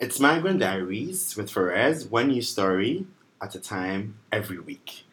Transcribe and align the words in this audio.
It's 0.00 0.20
Migrant 0.20 0.60
Diaries 0.60 1.34
with 1.36 1.50
Ferez, 1.50 2.08
one 2.08 2.28
new 2.28 2.40
story 2.40 3.04
at 3.42 3.56
a 3.56 3.60
time 3.60 4.14
every 4.30 4.60
week. 4.60 5.04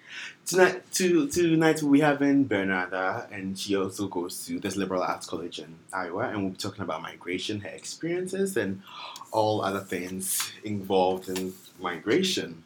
Tonight, 0.45 0.83
to, 0.93 1.27
tonight 1.27 1.81
we 1.81 2.01
have 2.01 2.21
in 2.21 2.47
Bernarda, 2.47 3.25
and 3.31 3.57
she 3.57 3.75
also 3.75 4.07
goes 4.07 4.45
to 4.45 4.59
this 4.59 4.75
liberal 4.75 5.01
arts 5.01 5.25
college 5.25 5.57
in 5.57 5.79
Iowa, 5.91 6.29
and 6.29 6.41
we'll 6.41 6.51
be 6.51 6.57
talking 6.57 6.83
about 6.83 7.01
migration, 7.01 7.61
her 7.61 7.69
experiences, 7.69 8.55
and 8.55 8.83
all 9.31 9.63
other 9.63 9.79
things 9.79 10.51
involved 10.63 11.29
in 11.29 11.53
migration. 11.79 12.63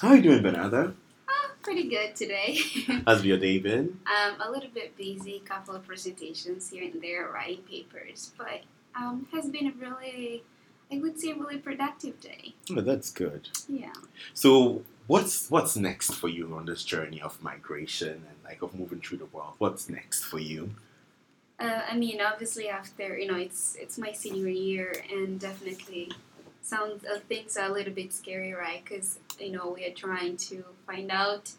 How 0.00 0.10
are 0.10 0.16
you 0.16 0.22
doing, 0.22 0.44
Bernarda? 0.44 0.94
Oh, 1.28 1.50
pretty 1.62 1.88
good 1.88 2.14
today. 2.14 2.60
How's 3.06 3.24
your 3.24 3.38
day 3.38 3.58
been? 3.58 3.98
um, 4.06 4.40
a 4.40 4.48
little 4.48 4.70
bit 4.72 4.96
busy, 4.96 5.40
couple 5.44 5.74
of 5.74 5.84
presentations 5.84 6.70
here 6.70 6.84
and 6.84 7.02
there, 7.02 7.28
writing 7.34 7.64
papers, 7.68 8.30
but 8.38 8.60
um, 8.94 9.26
has 9.32 9.48
been 9.48 9.66
a 9.66 9.72
really, 9.72 10.44
I 10.92 10.98
would 10.98 11.18
say, 11.18 11.30
a 11.30 11.34
really 11.34 11.58
productive 11.58 12.20
day. 12.20 12.54
Oh, 12.70 12.80
that's 12.80 13.10
good. 13.10 13.48
Yeah. 13.68 13.92
So, 14.34 14.82
what's 15.06 15.50
what's 15.50 15.76
next 15.76 16.14
for 16.14 16.28
you 16.28 16.54
on 16.54 16.66
this 16.66 16.82
journey 16.84 17.20
of 17.20 17.42
migration 17.42 18.22
and 18.28 18.36
like 18.44 18.62
of 18.62 18.74
moving 18.74 19.00
through 19.00 19.18
the 19.18 19.26
world? 19.26 19.54
What's 19.58 19.88
next 19.88 20.24
for 20.24 20.38
you? 20.38 20.70
Uh, 21.58 21.82
I 21.90 21.96
mean, 21.96 22.20
obviously, 22.20 22.68
after 22.68 23.18
you 23.18 23.30
know, 23.30 23.36
it's 23.36 23.76
it's 23.78 23.98
my 23.98 24.12
senior 24.12 24.48
year, 24.48 24.94
and 25.12 25.38
definitely, 25.38 26.10
some 26.62 27.00
uh, 27.12 27.18
things 27.28 27.56
are 27.56 27.68
a 27.68 27.72
little 27.72 27.92
bit 27.92 28.12
scary, 28.12 28.52
right? 28.52 28.82
Because 28.82 29.18
you 29.38 29.52
know, 29.52 29.74
we 29.76 29.84
are 29.84 29.94
trying 29.94 30.36
to 30.38 30.64
find 30.86 31.10
out 31.10 31.52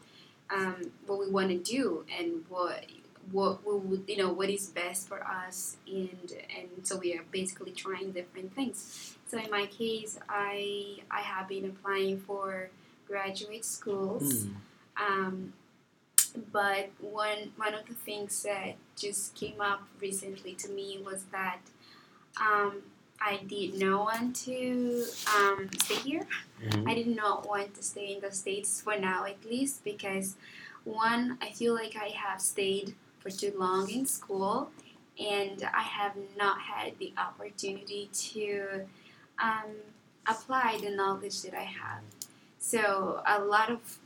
um, 0.50 0.92
what 1.06 1.20
we 1.20 1.30
want 1.30 1.50
to 1.50 1.58
do 1.58 2.04
and 2.20 2.44
what 2.50 2.86
what 3.32 3.66
we 3.66 3.74
would, 3.78 4.04
you 4.08 4.18
know, 4.18 4.32
what 4.32 4.50
is 4.50 4.68
best 4.68 5.08
for 5.08 5.26
us, 5.26 5.78
and 5.88 6.34
and 6.58 6.70
so 6.84 6.98
we 6.98 7.14
are 7.16 7.24
basically 7.32 7.72
trying 7.72 8.12
different 8.12 8.54
things. 8.56 9.16
So 9.28 9.38
in 9.38 9.50
my 9.50 9.66
case, 9.68 10.20
I 10.30 10.98
I 11.10 11.22
have 11.22 11.48
been 11.48 11.66
applying 11.66 12.20
for 12.20 12.70
graduate 13.08 13.66
schools. 13.66 14.46
Hmm. 14.98 15.04
Um, 15.04 15.54
but 16.52 16.90
one 17.00 17.52
one 17.58 17.74
of 17.74 17.86
the 17.88 17.94
things 17.94 18.44
that 18.44 18.76
just 18.98 19.36
came 19.36 19.60
up 19.62 19.84
recently 20.00 20.54
to 20.56 20.70
me 20.70 21.02
was 21.04 21.26
that 21.32 21.60
um, 22.40 22.84
I 23.20 23.38
did 23.48 23.76
not 23.76 24.06
want 24.06 24.36
to 24.48 25.06
um, 25.36 25.70
stay 25.84 25.96
here. 25.96 26.28
Mhm. 26.64 26.90
I 26.90 26.94
did 26.96 27.08
not 27.08 27.48
want 27.48 27.76
to 27.76 27.84
stay 27.84 28.14
in 28.14 28.22
the 28.22 28.32
states 28.32 28.82
for 28.82 28.98
now, 28.98 29.26
at 29.26 29.44
least, 29.46 29.84
because 29.84 30.36
one, 30.84 31.38
I 31.42 31.52
feel 31.52 31.74
like 31.76 31.96
I 31.96 32.10
have 32.10 32.42
stayed 32.42 32.96
for 33.22 33.30
too 33.30 33.54
long 33.58 33.90
in 33.90 34.06
school, 34.06 34.72
and 35.20 35.64
I 35.74 35.82
have 35.84 36.14
not 36.38 36.62
had 36.62 36.98
the 37.00 37.14
opportunity 37.18 38.10
to 38.32 38.82
um, 39.42 39.72
apply 40.28 40.80
the 40.84 40.92
knowledge 40.92 41.42
that 41.44 41.54
I 41.54 41.64
have. 41.64 42.02
So 42.60 43.22
a 43.26 43.40
lot 43.42 43.70
of 43.72 44.00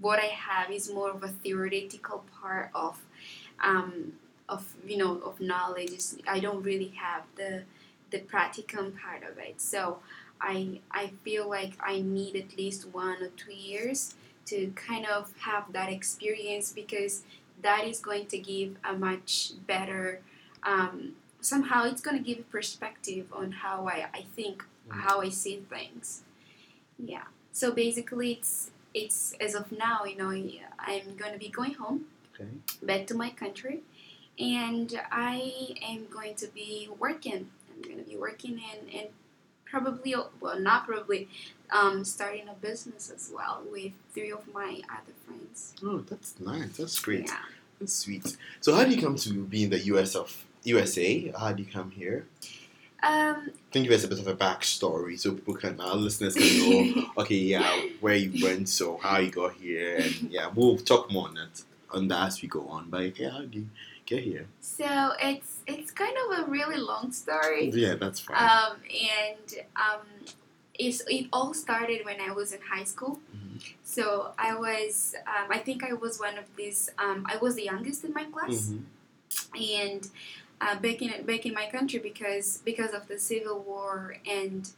what 0.00 0.18
I 0.18 0.26
have 0.26 0.70
is 0.70 0.90
more 0.92 1.10
of 1.10 1.22
a 1.22 1.28
theoretical 1.28 2.24
part 2.40 2.70
of, 2.74 3.00
um, 3.62 4.12
of 4.48 4.74
you 4.86 4.96
know, 4.96 5.18
of 5.20 5.40
knowledge. 5.40 5.90
It's- 5.92 6.16
I 6.26 6.40
don't 6.40 6.62
really 6.62 6.88
have 7.06 7.24
the 7.36 7.64
the 8.10 8.20
practicum 8.20 8.96
part 9.00 9.22
of 9.24 9.38
it. 9.38 9.60
So 9.60 9.98
I 10.40 10.80
I 10.90 11.08
feel 11.24 11.48
like 11.48 11.72
I 11.80 12.00
need 12.00 12.36
at 12.36 12.56
least 12.56 12.86
one 12.92 13.22
or 13.22 13.28
two 13.30 13.52
years 13.54 14.14
to 14.46 14.72
kind 14.76 15.06
of 15.06 15.32
have 15.40 15.72
that 15.72 15.90
experience 15.90 16.72
because 16.72 17.22
that 17.64 17.82
is 17.90 17.98
going 17.98 18.26
to 18.26 18.38
give 18.38 18.76
a 18.84 18.92
much 18.94 19.52
better. 19.66 20.20
Um, 20.62 21.16
somehow 21.40 21.84
it's 21.90 22.00
going 22.00 22.16
to 22.16 22.22
give 22.22 22.38
a 22.38 22.48
perspective 22.58 23.26
on 23.32 23.50
how 23.64 23.88
I, 23.88 24.06
I 24.14 24.22
think, 24.36 24.64
Mm. 24.88 25.00
how 25.00 25.22
I 25.22 25.30
see 25.30 25.56
things. 25.74 26.24
Yeah. 26.98 27.24
So 27.52 27.72
basically, 27.72 28.32
it's 28.32 28.70
it's 28.92 29.32
as 29.40 29.54
of 29.54 29.72
now, 29.72 30.04
you 30.04 30.16
know, 30.20 30.28
I'm 30.78 31.06
going 31.16 31.32
to 31.32 31.38
be 31.38 31.48
going 31.48 31.74
home 31.74 32.04
Okay. 32.34 32.50
back 32.82 33.06
to 33.06 33.14
my 33.14 33.30
country, 33.30 33.80
and 34.38 34.90
I 35.10 35.74
am 35.82 36.00
going 36.10 36.34
to 36.42 36.48
be 36.48 36.90
working. 36.98 37.48
I'm 37.70 37.80
going 37.82 37.96
to 38.04 38.08
be 38.12 38.16
working 38.18 38.60
and 38.70 38.82
and 38.98 39.08
probably 39.74 40.14
well 40.40 40.60
not 40.60 40.86
probably 40.86 41.28
um, 41.70 42.04
starting 42.04 42.48
a 42.48 42.54
business 42.54 43.10
as 43.14 43.32
well 43.34 43.62
with 43.70 43.92
three 44.12 44.30
of 44.30 44.46
my 44.52 44.80
other 44.88 45.14
friends. 45.26 45.74
Oh, 45.82 45.98
that's 46.08 46.38
nice. 46.38 46.76
That's 46.76 46.98
great. 47.00 47.26
Yeah. 47.26 47.38
That's 47.80 47.94
sweet. 47.94 48.36
So, 48.60 48.74
how 48.74 48.84
do 48.84 48.90
you 48.94 49.00
come 49.00 49.16
to 49.16 49.44
be 49.44 49.64
in 49.64 49.70
the 49.70 49.80
US 49.92 50.14
of 50.14 50.44
USA? 50.62 51.32
How 51.36 51.52
do 51.52 51.62
you 51.62 51.68
come 51.68 51.90
here? 51.90 52.26
Um, 53.02 53.50
you 53.72 53.82
give 53.82 53.92
us 53.92 54.04
a 54.04 54.08
bit 54.08 54.20
of 54.20 54.28
a 54.28 54.34
backstory 54.34 55.18
so 55.18 55.32
people 55.32 55.54
can, 55.54 55.78
our 55.78 55.96
listeners 55.96 56.34
can 56.34 56.94
know, 56.94 57.04
okay, 57.18 57.34
yeah, 57.34 57.68
where 58.00 58.14
you 58.14 58.42
went, 58.42 58.66
so 58.66 58.96
how 58.96 59.18
you 59.18 59.30
got 59.30 59.52
here, 59.54 59.96
and 59.96 60.14
yeah, 60.30 60.48
we'll 60.54 60.78
talk 60.78 61.12
more 61.12 61.28
on 61.28 61.34
that, 61.34 61.62
on 61.90 62.08
that 62.08 62.28
as 62.28 62.40
we 62.40 62.48
go 62.48 62.66
on. 62.66 62.88
But 62.88 63.18
yeah, 63.18 63.30
how 63.30 63.42
do 63.42 63.58
you 63.58 63.66
get 64.06 64.22
here? 64.22 64.46
so 64.60 65.12
it's 65.20 65.58
it's 65.66 65.90
kind 65.90 66.14
of 66.24 66.38
a 66.46 66.50
really 66.50 66.76
long 66.76 67.10
story. 67.12 67.70
Yeah, 67.70 67.94
that's 67.94 68.20
fine. 68.20 68.36
Um, 68.36 68.76
and 68.90 69.64
um, 69.76 70.06
it's, 70.78 71.00
it 71.08 71.26
all 71.32 71.54
started 71.54 72.04
when 72.04 72.20
I 72.20 72.30
was 72.32 72.52
in 72.52 72.60
high 72.60 72.84
school. 72.84 73.20
Mhm. 73.34 73.62
So 73.82 74.32
I 74.38 74.54
was, 74.54 75.14
um, 75.26 75.46
I 75.50 75.58
think 75.58 75.82
I 75.84 75.92
was 75.94 76.18
one 76.18 76.36
of 76.36 76.44
these. 76.56 76.90
Um, 76.98 77.24
I 77.32 77.36
was 77.38 77.54
the 77.54 77.64
youngest 77.64 78.04
in 78.04 78.12
my 78.12 78.24
class, 78.24 78.70
Mhm. 78.72 78.82
and 79.80 80.08
uh, 80.60 80.76
back 80.80 81.00
in 81.02 81.24
back 81.24 81.46
in 81.46 81.54
my 81.54 81.66
country 81.70 81.98
because 81.98 82.58
because 82.64 82.92
of 82.92 83.06
the 83.08 83.18
civil 83.18 83.60
war 83.62 84.16
and 84.26 84.70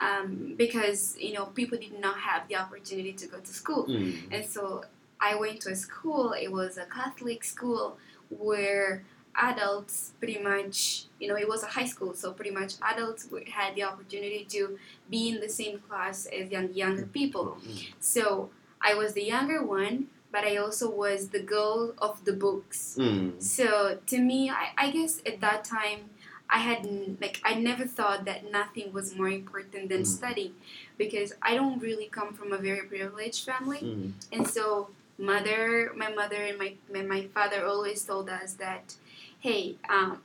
um, 0.00 0.54
because 0.56 1.16
you 1.18 1.32
know 1.34 1.46
people 1.46 1.76
did 1.78 1.98
not 2.00 2.18
have 2.18 2.48
the 2.48 2.56
opportunity 2.56 3.12
to 3.12 3.26
go 3.26 3.38
to 3.38 3.52
school, 3.52 3.86
Mm. 3.86 4.32
and 4.32 4.44
so 4.46 4.84
I 5.20 5.34
went 5.34 5.60
to 5.62 5.70
a 5.70 5.76
school. 5.76 6.32
It 6.32 6.50
was 6.50 6.78
a 6.78 6.86
Catholic 6.86 7.44
school 7.44 7.98
where 8.30 9.02
adults 9.36 10.12
pretty 10.18 10.38
much, 10.38 11.04
you 11.20 11.28
know, 11.28 11.36
it 11.36 11.48
was 11.48 11.62
a 11.62 11.66
high 11.66 11.84
school, 11.84 12.14
so 12.14 12.32
pretty 12.32 12.50
much 12.50 12.74
adults 12.82 13.28
had 13.52 13.74
the 13.74 13.82
opportunity 13.84 14.44
to 14.50 14.78
be 15.10 15.28
in 15.28 15.40
the 15.40 15.48
same 15.48 15.78
class 15.80 16.26
as 16.26 16.50
young 16.50 16.72
younger 16.74 17.06
people. 17.06 17.58
So 18.00 18.50
I 18.80 18.94
was 18.94 19.12
the 19.14 19.22
younger 19.22 19.62
one, 19.64 20.08
but 20.32 20.44
I 20.44 20.56
also 20.56 20.90
was 20.90 21.28
the 21.28 21.40
girl 21.40 21.94
of 21.98 22.24
the 22.24 22.32
books. 22.32 22.96
Mm. 22.98 23.40
So 23.42 23.98
to 24.06 24.18
me, 24.18 24.50
I, 24.50 24.70
I 24.76 24.90
guess 24.90 25.20
at 25.26 25.40
that 25.40 25.64
time, 25.64 26.10
I 26.52 26.58
had 26.58 26.80
like 27.20 27.40
I 27.44 27.54
never 27.54 27.86
thought 27.86 28.24
that 28.24 28.50
nothing 28.50 28.92
was 28.92 29.14
more 29.16 29.28
important 29.28 29.88
than 29.88 30.02
Mm. 30.02 30.06
study, 30.06 30.54
because 30.98 31.32
I 31.40 31.54
don't 31.54 31.78
really 31.80 32.06
come 32.06 32.34
from 32.34 32.52
a 32.52 32.58
very 32.58 32.82
privileged 32.88 33.44
family, 33.44 33.78
Mm. 33.78 34.12
and 34.32 34.48
so 34.48 34.90
mother, 35.20 35.92
my 35.96 36.10
mother 36.12 36.36
and 36.36 36.58
my 36.58 36.74
my, 36.92 37.02
my 37.02 37.22
father 37.34 37.64
always 37.64 38.02
told 38.04 38.28
us 38.30 38.54
that, 38.54 38.94
hey, 39.40 39.76
um, 39.88 40.22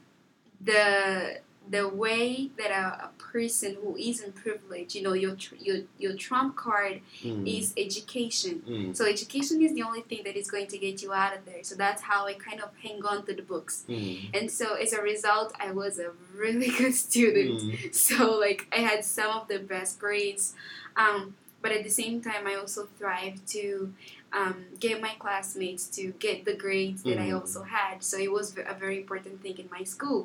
the 0.62 1.40
the 1.68 1.90
way 1.90 2.52
that 2.60 2.70
a, 2.70 3.06
a 3.06 3.10
person 3.18 3.76
who 3.82 3.98
isn't 3.98 4.36
privileged, 4.36 4.94
you 4.94 5.02
know, 5.02 5.14
your 5.14 5.36
tr- 5.36 5.56
your 5.60 5.78
your 5.98 6.16
trump 6.16 6.56
card 6.56 7.02
Mm. 7.24 7.48
is 7.60 7.74
education. 7.76 8.62
Mm. 8.68 8.96
So 8.96 9.06
education 9.06 9.62
is 9.64 9.74
the 9.74 9.82
only 9.82 10.02
thing 10.02 10.22
that 10.26 10.36
is 10.38 10.50
going 10.52 10.68
to 10.68 10.78
get 10.78 11.02
you 11.02 11.12
out 11.12 11.36
of 11.36 11.44
there. 11.46 11.64
So 11.64 11.74
that's 11.76 12.04
how 12.04 12.28
I 12.28 12.34
kind 12.34 12.62
of 12.62 12.70
hang 12.84 13.04
on 13.04 13.26
to 13.26 13.34
the 13.34 13.42
books. 13.42 13.84
Mm. 13.90 14.30
And 14.38 14.52
so 14.52 14.76
as 14.76 14.94
a 14.94 15.02
result, 15.02 15.54
I 15.60 15.72
was 15.72 15.98
a 15.98 16.12
really 16.38 16.70
good 16.78 16.94
student. 16.94 17.62
Mm. 17.62 17.96
So 17.96 18.38
like 18.38 18.68
I 18.72 18.82
had 18.82 19.04
some 19.04 19.32
of 19.40 19.48
the 19.48 19.58
best 19.60 20.00
grades. 20.00 20.54
Um, 20.96 21.36
but 21.64 21.72
at 21.72 21.84
the 21.84 21.90
same 21.90 22.22
time, 22.22 22.46
I 22.46 22.54
also 22.56 22.88
thrived 23.00 23.48
to 23.54 23.92
um, 24.40 24.58
get 24.80 24.96
my 25.02 25.14
classmates 25.24 25.84
to 25.98 26.04
get 26.26 26.38
the 26.50 26.56
grades 26.64 27.02
that 27.04 27.18
I 27.26 27.30
Mm. 27.30 27.40
also 27.40 27.62
had. 27.64 27.96
So 28.10 28.16
it 28.28 28.32
was 28.38 28.48
a 28.74 28.76
very 28.84 28.98
important 29.04 29.36
thing 29.44 29.58
in 29.64 29.68
my 29.78 29.84
school. 29.96 30.22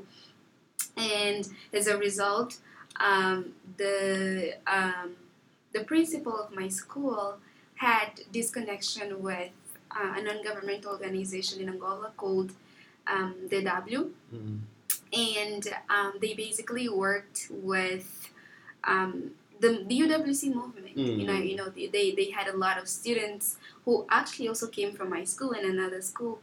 And 0.96 1.42
as 1.72 1.86
a 1.86 1.96
result, 1.96 2.50
um, 3.08 3.38
the 3.82 4.54
um, 4.76 5.08
the 5.76 5.82
principal 5.92 6.34
of 6.44 6.48
my 6.60 6.68
school 6.82 7.38
had 7.86 8.10
this 8.32 8.48
connection 8.50 9.22
with 9.28 9.52
uh, 9.96 10.18
a 10.18 10.20
non-governmental 10.28 10.90
organization 10.96 11.56
in 11.62 11.68
Angola 11.74 12.08
called 12.22 12.50
um, 13.14 13.34
DW, 13.50 14.00
Mm. 14.34 14.58
and 15.12 15.62
um, 15.96 16.12
they 16.22 16.34
basically 16.34 16.88
worked 16.88 17.40
with 17.50 18.08
um, 18.84 19.14
the, 19.60 19.84
the 19.86 19.94
UWC 20.00 20.54
movement. 20.54 20.96
You 20.96 21.26
know, 21.26 21.32
Mm. 21.34 21.48
you 21.50 21.56
know, 21.56 21.68
they, 21.68 22.10
they, 22.10 22.30
had 22.30 22.48
a 22.48 22.56
lot 22.56 22.78
of 22.78 22.88
students 22.88 23.56
who 23.84 24.06
actually 24.10 24.48
also 24.48 24.66
came 24.66 24.92
from 24.94 25.10
my 25.10 25.24
school 25.24 25.52
and 25.52 25.64
another 25.66 26.00
school, 26.02 26.40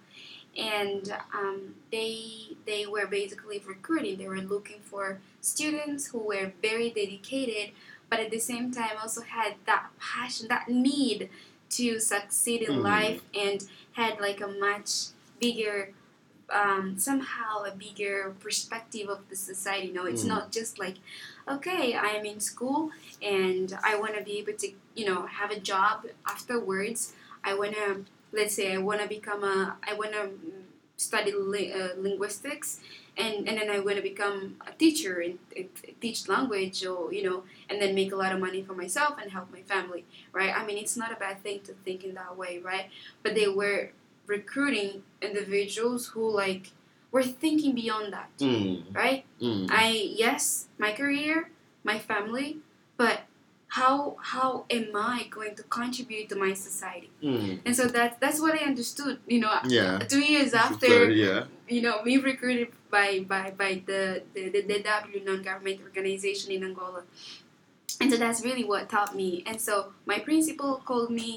and 0.58 1.14
um, 1.34 1.76
they 1.92 2.56
they 2.66 2.86
were 2.86 3.08
basically 3.08 3.62
recruiting. 3.66 4.18
They 4.18 4.28
were 4.28 4.42
looking 4.42 4.80
for 4.82 5.20
students 5.42 6.08
who 6.08 6.20
were 6.20 6.52
very 6.62 6.90
dedicated, 6.90 7.74
but 8.10 8.20
at 8.20 8.32
the 8.32 8.40
same 8.40 8.72
time 8.72 8.96
also 9.02 9.22
had 9.22 9.56
that 9.66 9.88
passion, 10.00 10.48
that 10.50 10.70
need 10.70 11.30
to 11.72 12.00
succeed 12.00 12.62
in 12.64 12.76
Mm. 12.78 12.84
life, 12.84 13.22
and 13.34 13.64
had 13.94 14.20
like 14.20 14.42
a 14.42 14.48
much 14.48 15.08
bigger 15.40 15.94
um, 16.50 16.98
somehow 16.98 17.64
a 17.64 17.72
bigger 17.72 18.34
perspective 18.40 19.10
of 19.10 19.28
the 19.30 19.36
society. 19.36 19.92
No, 19.92 20.06
it's 20.06 20.24
Mm. 20.24 20.30
not 20.30 20.52
just 20.52 20.80
like, 20.80 20.96
okay, 21.50 21.94
I 21.96 22.08
am 22.10 22.26
in 22.26 22.40
school 22.40 22.92
and 23.22 23.78
I 23.84 23.98
want 24.00 24.16
to 24.18 24.24
be 24.24 24.40
able 24.40 24.54
to, 24.54 24.72
you 24.96 25.06
know, 25.06 25.26
have 25.26 25.52
a 25.52 25.60
job 25.60 26.06
afterwards. 26.26 27.14
I 27.44 27.54
want 27.54 27.74
to, 27.76 28.06
let's 28.32 28.56
say, 28.56 28.74
I 28.74 28.78
want 28.78 29.02
to 29.02 29.08
become 29.08 29.44
a, 29.44 29.78
I 29.88 29.94
want 29.94 30.14
to 30.14 30.30
study 30.98 31.32
li- 31.34 31.72
uh, 31.72 31.90
linguistics. 31.98 32.80
And, 33.18 33.48
and 33.48 33.58
then 33.58 33.70
I 33.72 33.80
want 33.80 33.96
to 33.98 34.04
become 34.04 34.58
a 34.68 34.72
teacher 34.74 35.22
and, 35.22 35.40
and 35.56 35.70
teach 36.00 36.28
language 36.28 36.86
or 36.86 37.12
you 37.12 37.24
know 37.28 37.44
and 37.68 37.82
then 37.82 37.96
make 37.96 38.12
a 38.12 38.16
lot 38.16 38.32
of 38.32 38.40
money 38.40 38.62
for 38.62 38.74
myself 38.74 39.16
and 39.20 39.32
help 39.32 39.52
my 39.52 39.64
family 39.64 40.06
right 40.34 40.54
I 40.56 40.64
mean 40.64 40.78
it's 40.78 40.96
not 40.96 41.12
a 41.12 41.16
bad 41.16 41.42
thing 41.42 41.62
to 41.62 41.74
think 41.84 42.04
in 42.04 42.14
that 42.14 42.38
way 42.38 42.60
right 42.60 42.92
but 43.24 43.34
they 43.34 43.48
were 43.48 43.90
recruiting 44.28 45.02
individuals 45.20 46.10
who 46.10 46.30
like 46.30 46.70
were 47.18 47.30
thinking 47.44 47.74
beyond 47.84 48.08
that 48.18 48.30
Mm. 48.48 48.74
right 49.04 49.22
Mm. 49.42 49.64
i 49.84 49.88
yes 50.24 50.44
my 50.84 50.92
career 51.00 51.36
my 51.90 51.98
family 52.10 52.50
but 53.02 53.18
how 53.78 53.96
how 54.34 54.48
am 54.78 54.88
i 55.14 55.18
going 55.38 55.54
to 55.60 55.64
contribute 55.80 56.26
to 56.32 56.36
my 56.46 56.54
society 56.68 57.10
Mm. 57.24 57.60
and 57.66 57.74
so 57.80 57.84
that 57.98 58.10
that's 58.24 58.40
what 58.44 58.54
i 58.60 58.64
understood 58.72 59.16
you 59.34 59.40
know 59.44 59.54
Yeah. 59.78 59.98
two 60.14 60.24
years 60.34 60.52
So, 60.56 60.58
after 60.68 60.94
yeah. 61.26 61.40
you 61.76 61.82
know 61.86 61.96
we 62.08 62.14
recruited 62.32 62.70
by 62.96 63.10
by 63.34 63.46
by 63.64 63.72
the 63.90 64.02
the, 64.34 64.42
the, 64.54 64.62
the 64.72 64.80
w 64.80 65.20
non-government 65.30 65.78
organization 65.90 66.48
in 66.56 66.62
angola 66.70 67.02
and 68.02 68.08
so 68.12 68.16
that's 68.24 68.42
really 68.48 68.66
what 68.72 68.82
taught 68.96 69.12
me 69.22 69.30
and 69.50 69.58
so 69.68 69.74
my 70.12 70.20
principal 70.30 70.72
called 70.90 71.12
me 71.22 71.30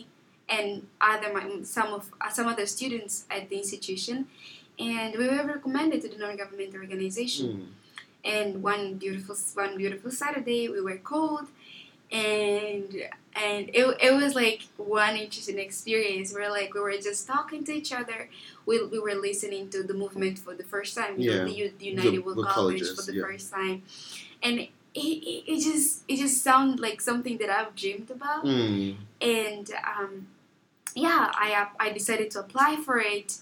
and 0.57 0.69
other 1.11 1.29
my, 1.37 1.43
some 1.77 1.91
of 1.97 2.03
some 2.37 2.47
other 2.53 2.67
students 2.77 3.15
at 3.37 3.43
the 3.51 3.57
institution 3.65 4.17
and 4.79 5.15
we 5.17 5.27
were 5.29 5.45
recommended 5.45 6.01
to 6.03 6.09
the 6.09 6.19
non-government 6.19 6.75
organization 6.75 7.49
Mm. 7.51 7.67
and 8.37 8.63
one 8.63 8.95
beautiful 8.95 9.37
one 9.55 9.77
beautiful 9.77 10.11
Saturday 10.11 10.69
we 10.69 10.81
were 10.81 10.99
called 10.99 11.49
and 12.13 12.89
and 13.37 13.71
it, 13.73 13.97
it 14.03 14.13
was 14.13 14.35
like 14.35 14.63
one 14.77 15.17
interesting 15.17 15.59
experience 15.59 16.35
where 16.35 16.51
like 16.51 16.75
we 16.75 16.81
were 16.81 16.97
just 16.99 17.27
talking 17.27 17.63
to 17.65 17.73
each 17.73 17.93
other 17.93 18.29
we, 18.67 18.85
we 18.87 18.99
were 18.99 19.15
listening 19.15 19.69
to 19.71 19.83
the 19.83 19.95
movement 19.95 20.39
for 20.39 20.55
the 20.55 20.65
first 20.65 20.97
time 20.97 21.19
you 21.21 21.31
know 21.31 21.45
Yeah. 21.47 21.69
the 21.69 21.73
the 21.79 21.87
United 21.87 22.13
The- 22.15 22.19
World 22.19 22.39
the 22.39 22.43
College 22.45 22.81
colleges, 22.81 22.95
for 22.97 23.03
the 23.11 23.17
yeah. 23.19 23.25
first 23.25 23.51
time 23.53 23.83
and 24.43 24.61
it, 24.61 24.71
it, 24.95 25.45
it 25.53 25.61
just 25.63 26.03
it 26.09 26.17
just 26.17 26.43
sounded 26.43 26.81
like 26.81 27.01
something 27.01 27.39
that 27.39 27.51
I've 27.51 27.75
dreamed 27.77 28.11
about 28.11 28.45
Mm. 28.45 28.97
and 29.21 29.71
um, 29.97 30.27
yeah, 30.97 31.31
I 31.33 31.69
I 31.79 31.91
decided 31.93 32.33
to 32.33 32.41
apply 32.41 32.77
for 32.85 32.99
it. 32.99 33.39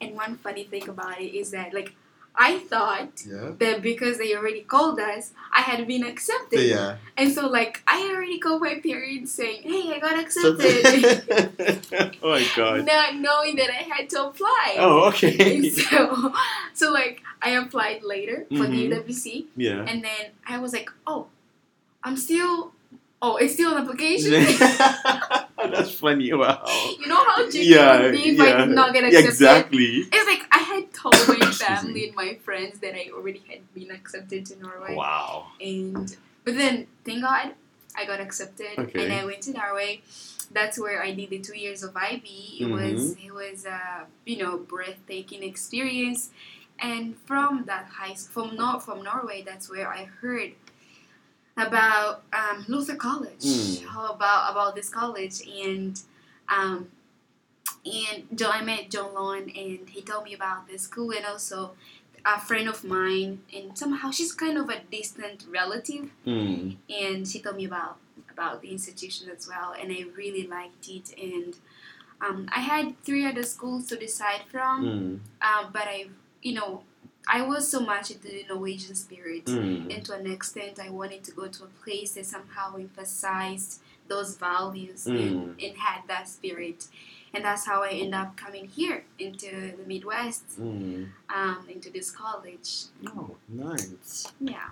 And 0.00 0.14
one 0.16 0.36
funny 0.36 0.64
thing 0.64 0.88
about 0.88 1.20
it 1.20 1.36
is 1.36 1.50
that 1.50 1.74
like 1.74 1.94
I 2.36 2.58
thought 2.60 3.22
Yeah. 3.26 3.50
that 3.58 3.82
because 3.82 4.16
they 4.18 4.34
already 4.36 4.60
called 4.62 5.00
us, 5.00 5.32
I 5.52 5.60
had 5.62 5.86
been 5.86 6.04
accepted. 6.04 6.60
Yeah. 6.62 6.96
And 7.16 7.32
so 7.32 7.48
like 7.48 7.82
I 7.86 8.08
already 8.14 8.38
called 8.38 8.62
my 8.62 8.76
parents 8.80 9.32
saying, 9.32 9.62
"Hey, 9.62 9.92
I 9.92 9.98
got 9.98 10.16
accepted," 10.18 11.84
oh 12.22 12.30
my 12.30 12.46
god. 12.56 12.86
not 12.86 13.16
knowing 13.16 13.56
that 13.56 13.68
I 13.70 13.82
had 13.94 14.08
to 14.10 14.26
apply. 14.28 14.76
Oh, 14.78 15.08
okay. 15.08 15.56
And 15.56 15.66
so, 15.72 16.32
so 16.72 16.92
like 16.92 17.20
I 17.42 17.50
applied 17.50 18.02
later 18.04 18.46
for 18.48 18.64
Mhm. 18.66 18.70
the 18.70 18.78
UWC, 18.88 19.46
yeah. 19.56 19.84
and 19.88 20.04
then 20.04 20.30
I 20.46 20.58
was 20.58 20.72
like, 20.72 20.88
"Oh, 21.06 21.26
I'm 22.04 22.16
still." 22.16 22.72
Oh, 23.22 23.36
it's 23.36 23.52
still 23.52 23.76
an 23.76 23.82
application. 23.84 24.32
That's 25.76 25.94
funny. 25.94 26.32
Wow. 26.32 26.64
You 26.98 27.06
know 27.06 27.24
how 27.24 27.44
cheeky 27.46 27.66
Yeah, 27.66 28.02
would 28.02 28.12
be 28.12 28.30
if 28.30 28.40
I 28.40 28.48
yeah. 28.48 28.64
did 28.66 28.74
not 28.74 28.92
get 28.92 29.04
accepted? 29.04 29.28
exactly. 29.28 29.86
It's 30.12 30.26
like 30.26 30.46
I 30.52 30.58
had 30.58 30.92
told 30.92 31.14
my 31.28 31.50
family 31.50 32.06
and 32.08 32.14
my 32.16 32.34
friends 32.44 32.78
that 32.80 32.94
I 32.94 33.10
already 33.14 33.42
had 33.48 33.60
been 33.74 33.90
accepted 33.90 34.46
to 34.46 34.58
Norway. 34.60 34.94
Wow. 34.94 35.46
And 35.60 36.16
but 36.44 36.56
then 36.56 36.86
thank 37.04 37.22
God 37.22 37.54
I 37.96 38.04
got 38.06 38.20
accepted 38.20 38.78
Okay. 38.78 39.04
and 39.04 39.12
I 39.12 39.24
went 39.24 39.42
to 39.42 39.52
Norway. 39.52 40.02
That's 40.52 40.78
where 40.80 41.02
I 41.02 41.12
did 41.12 41.30
the 41.30 41.38
two 41.38 41.56
years 41.56 41.82
of 41.82 41.96
IB. 41.96 42.26
It 42.60 42.64
Mm-hmm. 42.64 42.72
was 42.72 43.12
it 43.12 43.32
was 43.32 43.64
a 43.66 44.06
you 44.26 44.38
know 44.38 44.58
breathtaking 44.58 45.42
experience. 45.42 46.30
And 46.82 47.14
from 47.26 47.64
that 47.66 47.86
high 47.92 48.14
school, 48.14 48.48
from 48.48 48.56
Nor- 48.56 48.80
from 48.80 49.02
Norway, 49.02 49.42
that's 49.46 49.68
where 49.68 49.86
I 49.88 50.04
heard 50.22 50.52
about 51.60 52.22
um, 52.32 52.64
Luther 52.68 52.96
College, 52.96 53.44
Mm. 53.44 53.86
how 53.86 54.12
about 54.12 54.50
about 54.52 54.74
this 54.74 54.88
college, 54.88 55.36
and 55.46 56.00
um, 56.48 56.88
and 57.84 58.42
I 58.42 58.62
met 58.62 58.90
John 58.90 59.14
Lon, 59.14 59.42
and 59.50 59.88
he 59.88 60.02
told 60.02 60.24
me 60.24 60.34
about 60.34 60.68
this 60.68 60.82
school, 60.82 61.10
and 61.12 61.24
also 61.24 61.72
a 62.24 62.38
friend 62.38 62.68
of 62.68 62.84
mine, 62.84 63.40
and 63.54 63.76
somehow 63.78 64.10
she's 64.10 64.32
kind 64.32 64.58
of 64.58 64.68
a 64.68 64.80
distant 64.90 65.44
relative, 65.48 66.10
Mm. 66.26 66.76
and 66.88 67.26
she 67.28 67.40
told 67.40 67.56
me 67.56 67.64
about 67.64 67.96
about 68.30 68.62
the 68.62 68.70
institution 68.70 69.28
as 69.36 69.48
well, 69.48 69.72
and 69.78 69.90
I 69.92 70.04
really 70.16 70.46
liked 70.46 70.88
it, 70.88 71.06
and 71.18 71.56
um, 72.20 72.48
I 72.54 72.60
had 72.60 73.02
three 73.02 73.26
other 73.26 73.42
schools 73.42 73.86
to 73.86 73.96
decide 73.96 74.42
from, 74.50 74.84
Mm. 74.84 75.20
um, 75.48 75.70
but 75.72 75.82
I, 75.88 76.08
you 76.42 76.52
know, 76.54 76.82
I 77.28 77.42
was 77.42 77.70
so 77.70 77.80
much 77.80 78.10
into 78.10 78.28
the 78.28 78.44
Norwegian 78.48 78.94
spirit. 78.94 79.44
Mm. 79.46 79.94
And 79.94 80.04
to 80.06 80.14
an 80.14 80.26
extent, 80.30 80.78
I 80.80 80.90
wanted 80.90 81.22
to 81.24 81.32
go 81.32 81.46
to 81.48 81.64
a 81.64 81.68
place 81.84 82.12
that 82.12 82.26
somehow 82.26 82.76
emphasized 82.76 83.80
those 84.08 84.36
values 84.36 85.04
Mm. 85.06 85.20
and, 85.20 85.62
and 85.62 85.76
had 85.76 86.02
that 86.08 86.28
spirit. 86.28 86.88
And 87.32 87.44
that's 87.44 87.64
how 87.66 87.84
I 87.84 87.90
ended 87.90 88.14
up 88.14 88.36
coming 88.36 88.66
here 88.66 89.04
into 89.18 89.50
the 89.76 89.84
Midwest, 89.86 90.58
Mm. 90.60 91.10
um, 91.32 91.66
into 91.68 91.90
this 91.90 92.10
college. 92.10 92.86
Oh, 93.06 93.36
nice. 93.48 94.26
Yeah. 94.40 94.70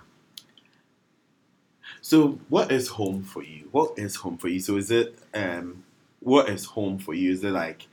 So, 2.01 2.39
what 2.49 2.71
is 2.71 2.89
home 2.89 3.23
for 3.23 3.43
you? 3.43 3.67
What 3.71 3.97
is 3.97 4.17
home 4.17 4.37
for 4.37 4.47
you? 4.47 4.59
So, 4.59 4.77
is 4.77 4.91
it 4.91 5.17
um, 5.33 5.83
what 6.19 6.49
is 6.49 6.65
home 6.65 6.97
for 6.99 7.13
you? 7.13 7.31
Is 7.31 7.43
it 7.43 7.51
like 7.51 7.87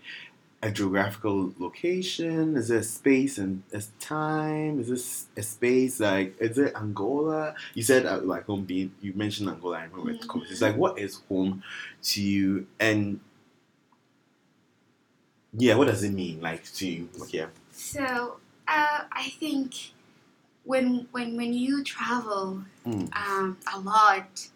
a 0.66 0.70
geographical 0.72 1.54
location? 1.58 2.56
Is 2.56 2.70
it 2.70 2.78
a 2.78 2.82
space 2.82 3.38
and 3.38 3.62
a 3.72 3.80
time? 4.00 4.80
Is 4.80 4.88
this 4.88 5.26
a 5.36 5.42
space 5.42 6.00
like 6.00 6.36
is 6.40 6.58
it 6.58 6.74
Angola? 6.74 7.54
You 7.74 7.82
said 7.82 8.04
uh, 8.04 8.20
like 8.22 8.46
home 8.46 8.64
being. 8.64 8.92
You 9.00 9.12
mentioned 9.14 9.48
Angola. 9.48 9.78
I 9.78 9.84
remember 9.84 10.10
it. 10.10 10.20
Mhm. 10.22 10.50
It's 10.50 10.60
like 10.62 10.76
what 10.76 10.98
is 10.98 11.20
home 11.28 11.62
to 12.10 12.22
you? 12.22 12.66
And 12.80 13.20
yeah, 15.56 15.76
what 15.76 15.86
does 15.86 16.02
it 16.02 16.12
mean 16.12 16.40
like 16.40 16.64
to 16.74 16.86
you? 16.88 17.08
Okay. 17.22 17.46
So 17.72 18.38
uh, 18.66 19.00
I 19.12 19.32
think 19.38 19.74
when 20.64 21.06
when 21.12 21.36
when 21.36 21.52
you 21.54 21.84
travel 21.84 22.64
Mm. 22.86 23.10
um, 23.17 23.58
a 23.74 23.81
lot 23.81 24.46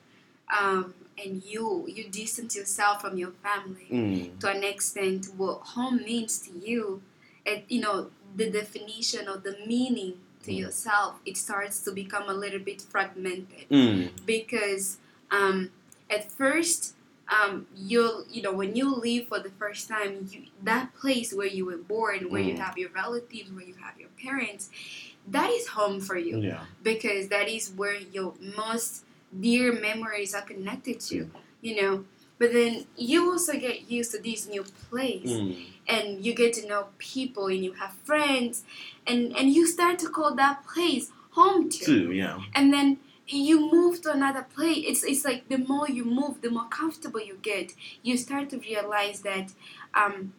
um, 0.56 0.94
and 1.24 1.42
you 1.44 1.84
you 1.88 2.04
distance 2.08 2.56
yourself 2.56 3.00
from 3.02 3.16
your 3.18 3.32
family, 3.46 3.88
Mm. 3.90 4.38
to 4.40 4.46
an 4.56 4.62
extent 4.64 5.26
what 5.36 5.58
home 5.74 5.98
means 6.10 6.38
to 6.46 6.50
you 6.68 7.02
and 7.46 7.62
you 7.68 7.80
know 7.80 8.10
the 8.36 8.48
definition 8.50 9.28
or 9.28 9.38
the 9.38 9.56
meaning 9.66 10.14
to 10.44 10.50
Mm. 10.52 10.58
yourself 10.62 11.12
it 11.26 11.36
starts 11.36 11.80
to 11.86 11.90
become 11.92 12.26
a 12.28 12.34
little 12.44 12.60
bit 12.70 12.80
fragmented 12.82 13.66
Mm. 13.70 14.10
because 14.26 14.98
um, 15.30 15.70
at 16.08 16.30
first 16.30 16.94
um, 17.36 17.66
you'll 17.76 18.24
you 18.34 18.42
know 18.42 18.52
when 18.52 18.74
you 18.74 18.86
leave 19.06 19.28
for 19.28 19.38
the 19.38 19.50
first 19.62 19.88
time 19.88 20.12
you, 20.32 20.40
that 20.70 20.92
place 21.00 21.32
where 21.32 21.46
you 21.46 21.64
were 21.70 21.76
born 21.96 22.30
where 22.30 22.42
you 22.48 22.54
Mm. 22.54 22.58
have 22.66 22.76
your 22.82 22.90
relatives 23.02 23.48
where 23.52 23.64
you 23.70 23.74
have 23.86 23.96
your 24.02 24.10
parents 24.26 24.64
that 25.36 25.50
is 25.50 25.68
home 25.78 26.00
for 26.00 26.16
you 26.18 26.40
Yeah. 26.40 26.64
because 26.82 27.28
that 27.28 27.48
is 27.48 27.70
where 27.80 27.98
your 28.16 28.34
most 28.56 29.04
dear 29.38 29.72
memories 29.72 30.34
are 30.34 30.42
connected 30.42 30.98
to 31.00 31.30
you 31.60 31.80
know 31.80 32.04
but 32.38 32.52
then 32.52 32.86
you 32.96 33.30
also 33.30 33.52
get 33.52 33.90
used 33.90 34.10
to 34.12 34.18
this 34.22 34.48
new 34.48 34.64
place 34.88 35.30
Mm. 35.30 35.66
and 35.88 36.24
you 36.24 36.34
get 36.34 36.54
to 36.54 36.66
know 36.66 36.86
people 36.98 37.46
and 37.46 37.62
you 37.64 37.72
have 37.74 37.92
friends 38.04 38.64
and 39.06 39.36
and 39.36 39.50
you 39.54 39.66
start 39.66 39.98
to 40.00 40.08
call 40.08 40.34
that 40.34 40.64
place 40.66 41.10
home 41.32 41.68
too 41.68 41.84
Two. 41.84 42.12
Yeah. 42.12 42.40
and 42.54 42.72
then 42.72 42.98
you 43.28 43.70
move 43.70 44.02
to 44.02 44.10
another 44.10 44.44
place 44.56 44.78
it's 44.88 45.04
it's 45.04 45.24
like 45.24 45.48
the 45.48 45.58
more 45.58 45.88
you 45.88 46.04
move 46.04 46.40
the 46.42 46.50
more 46.50 46.66
comfortable 46.68 47.20
you 47.20 47.38
get 47.42 47.74
you 48.02 48.16
start 48.16 48.50
to 48.50 48.58
realize 48.58 49.20
that 49.20 49.52
um 49.94 50.32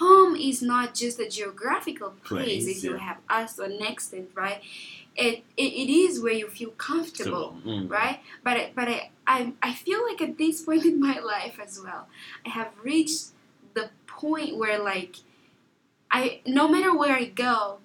home 0.00 0.34
is 0.34 0.62
not 0.62 0.94
just 0.94 1.20
a 1.20 1.28
geographical 1.28 2.10
place, 2.24 2.64
Place, 2.64 2.78
if 2.78 2.84
you 2.84 2.96
have 2.96 3.18
us 3.28 3.58
or 3.58 3.64
an 3.64 3.82
extent 3.82 4.30
right 4.34 4.60
it, 5.16 5.44
it 5.56 5.72
it 5.82 5.90
is 5.92 6.20
where 6.22 6.32
you 6.32 6.48
feel 6.48 6.70
comfortable 6.72 7.56
Mm. 7.66 7.90
right 7.90 8.20
but 8.42 8.56
I, 8.56 8.72
but 8.74 8.88
I, 8.88 9.10
I 9.26 9.52
I 9.62 9.72
feel 9.74 10.00
like 10.08 10.20
at 10.22 10.38
this 10.38 10.62
point 10.62 10.84
in 10.92 10.98
my 11.00 11.18
life 11.20 11.58
as 11.66 11.78
well 11.84 12.08
I 12.46 12.50
have 12.50 12.72
reached 12.82 13.26
the 13.74 13.90
point 14.06 14.56
where 14.56 14.78
like 14.82 15.16
I 16.10 16.40
no 16.46 16.68
matter 16.68 16.96
where 16.96 17.14
I 17.14 17.24
go 17.26 17.78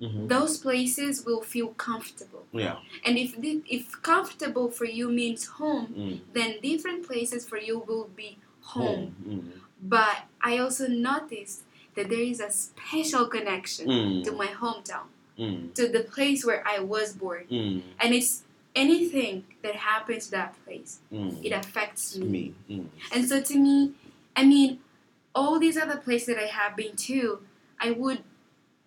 Mhm. 0.00 0.26
those 0.28 0.58
places 0.58 1.24
will 1.24 1.42
feel 1.42 1.68
comfortable 1.88 2.44
Yeah. 2.52 2.78
and 3.06 3.16
if 3.16 3.30
the, 3.40 3.62
if 3.76 3.84
comfortable 4.02 4.68
for 4.78 4.84
you 4.98 5.06
means 5.08 5.42
home 5.60 5.86
Mm. 5.96 6.20
then 6.36 6.50
different 6.60 7.06
places 7.06 7.46
for 7.50 7.58
you 7.68 7.78
will 7.88 8.08
be 8.22 8.30
home 8.74 9.14
Mm. 9.28 9.60
but 9.96 10.16
I 10.40 10.58
also 10.58 10.88
noticed 10.88 11.62
that 11.94 12.08
there 12.08 12.26
is 12.32 12.40
a 12.40 12.50
special 12.50 13.24
connection 13.36 13.86
Mm. 13.88 14.24
to 14.24 14.30
my 14.32 14.48
hometown, 14.62 15.06
Mm. 15.38 15.74
to 15.74 15.88
the 15.88 16.00
place 16.00 16.44
where 16.44 16.62
I 16.66 16.80
was 16.80 17.14
born. 17.14 17.46
Mm. 17.50 17.82
And 18.00 18.14
it's 18.14 18.42
anything 18.76 19.44
that 19.62 19.76
happens 19.76 20.26
to 20.26 20.30
that 20.32 20.54
place, 20.64 21.00
Mm. 21.12 21.42
it 21.44 21.52
affects 21.52 22.16
me. 22.16 22.28
Me. 22.28 22.54
Mm. 22.68 22.86
And 23.14 23.28
so 23.28 23.40
to 23.40 23.58
me, 23.58 23.92
I 24.36 24.44
mean, 24.44 24.80
all 25.34 25.58
these 25.58 25.76
other 25.78 25.96
places 25.96 26.26
that 26.34 26.38
I 26.38 26.46
have 26.46 26.76
been 26.76 26.96
to, 26.96 27.40
I 27.80 27.90
would 27.92 28.22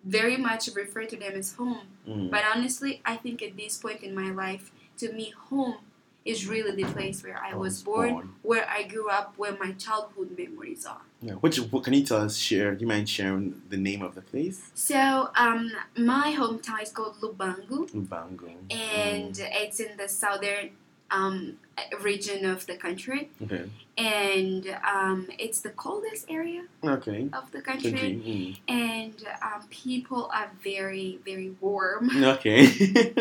very 0.04 0.36
much 0.36 0.68
refer 0.74 1.04
to 1.04 1.16
them 1.16 1.32
as 1.34 1.54
home. 1.54 1.80
Mm. 2.08 2.30
But 2.30 2.44
honestly, 2.54 3.02
I 3.04 3.16
think 3.16 3.42
at 3.42 3.56
this 3.56 3.76
point 3.78 4.02
in 4.02 4.14
my 4.14 4.30
life, 4.30 4.70
to 4.98 5.12
me, 5.12 5.30
home 5.30 5.78
is 6.26 6.46
really 6.46 6.72
the 6.82 6.88
place 6.92 7.22
where 7.24 7.38
I 7.50 7.54
was 7.54 7.82
born, 7.82 8.30
where 8.42 8.66
I 8.68 8.82
grew 8.92 9.08
up, 9.08 9.34
where 9.36 9.56
my 9.64 9.72
childhood 9.84 10.30
memories 10.36 10.84
are. 10.84 11.02
Yeah. 11.22 11.34
Which 11.44 11.56
what 11.72 11.84
can 11.84 11.94
you 11.94 12.04
tell 12.04 12.22
us? 12.28 12.36
Share. 12.36 12.74
Do 12.74 12.80
you 12.84 12.86
mind 12.88 13.08
sharing 13.08 13.62
the 13.70 13.76
name 13.88 14.02
of 14.02 14.14
the 14.14 14.20
place? 14.32 14.58
So, 14.74 15.30
um, 15.36 15.70
my 15.96 16.34
hometown 16.38 16.82
is 16.82 16.90
called 16.90 17.14
Lubangu, 17.22 17.78
Lubango. 17.94 18.50
and 18.70 19.34
it's 19.62 19.78
in 19.80 19.96
the 19.96 20.08
southern 20.08 20.70
um, 21.10 21.56
region 22.02 22.44
of 22.44 22.66
the 22.66 22.76
country, 22.86 23.30
Mm. 23.40 23.44
Okay. 23.46 23.64
and 23.96 24.62
um, 24.94 25.28
it's 25.38 25.60
the 25.60 25.70
coldest 25.70 26.26
area 26.28 26.62
Okay. 26.82 27.28
of 27.32 27.50
the 27.52 27.62
country. 27.62 27.92
Okay. 27.94 28.56
and 28.66 29.14
um, 29.48 29.62
people 29.70 30.28
are 30.38 30.50
very 30.70 31.08
very 31.24 31.50
warm 31.60 32.10
Mm. 32.10 32.24
Okay. 32.34 32.58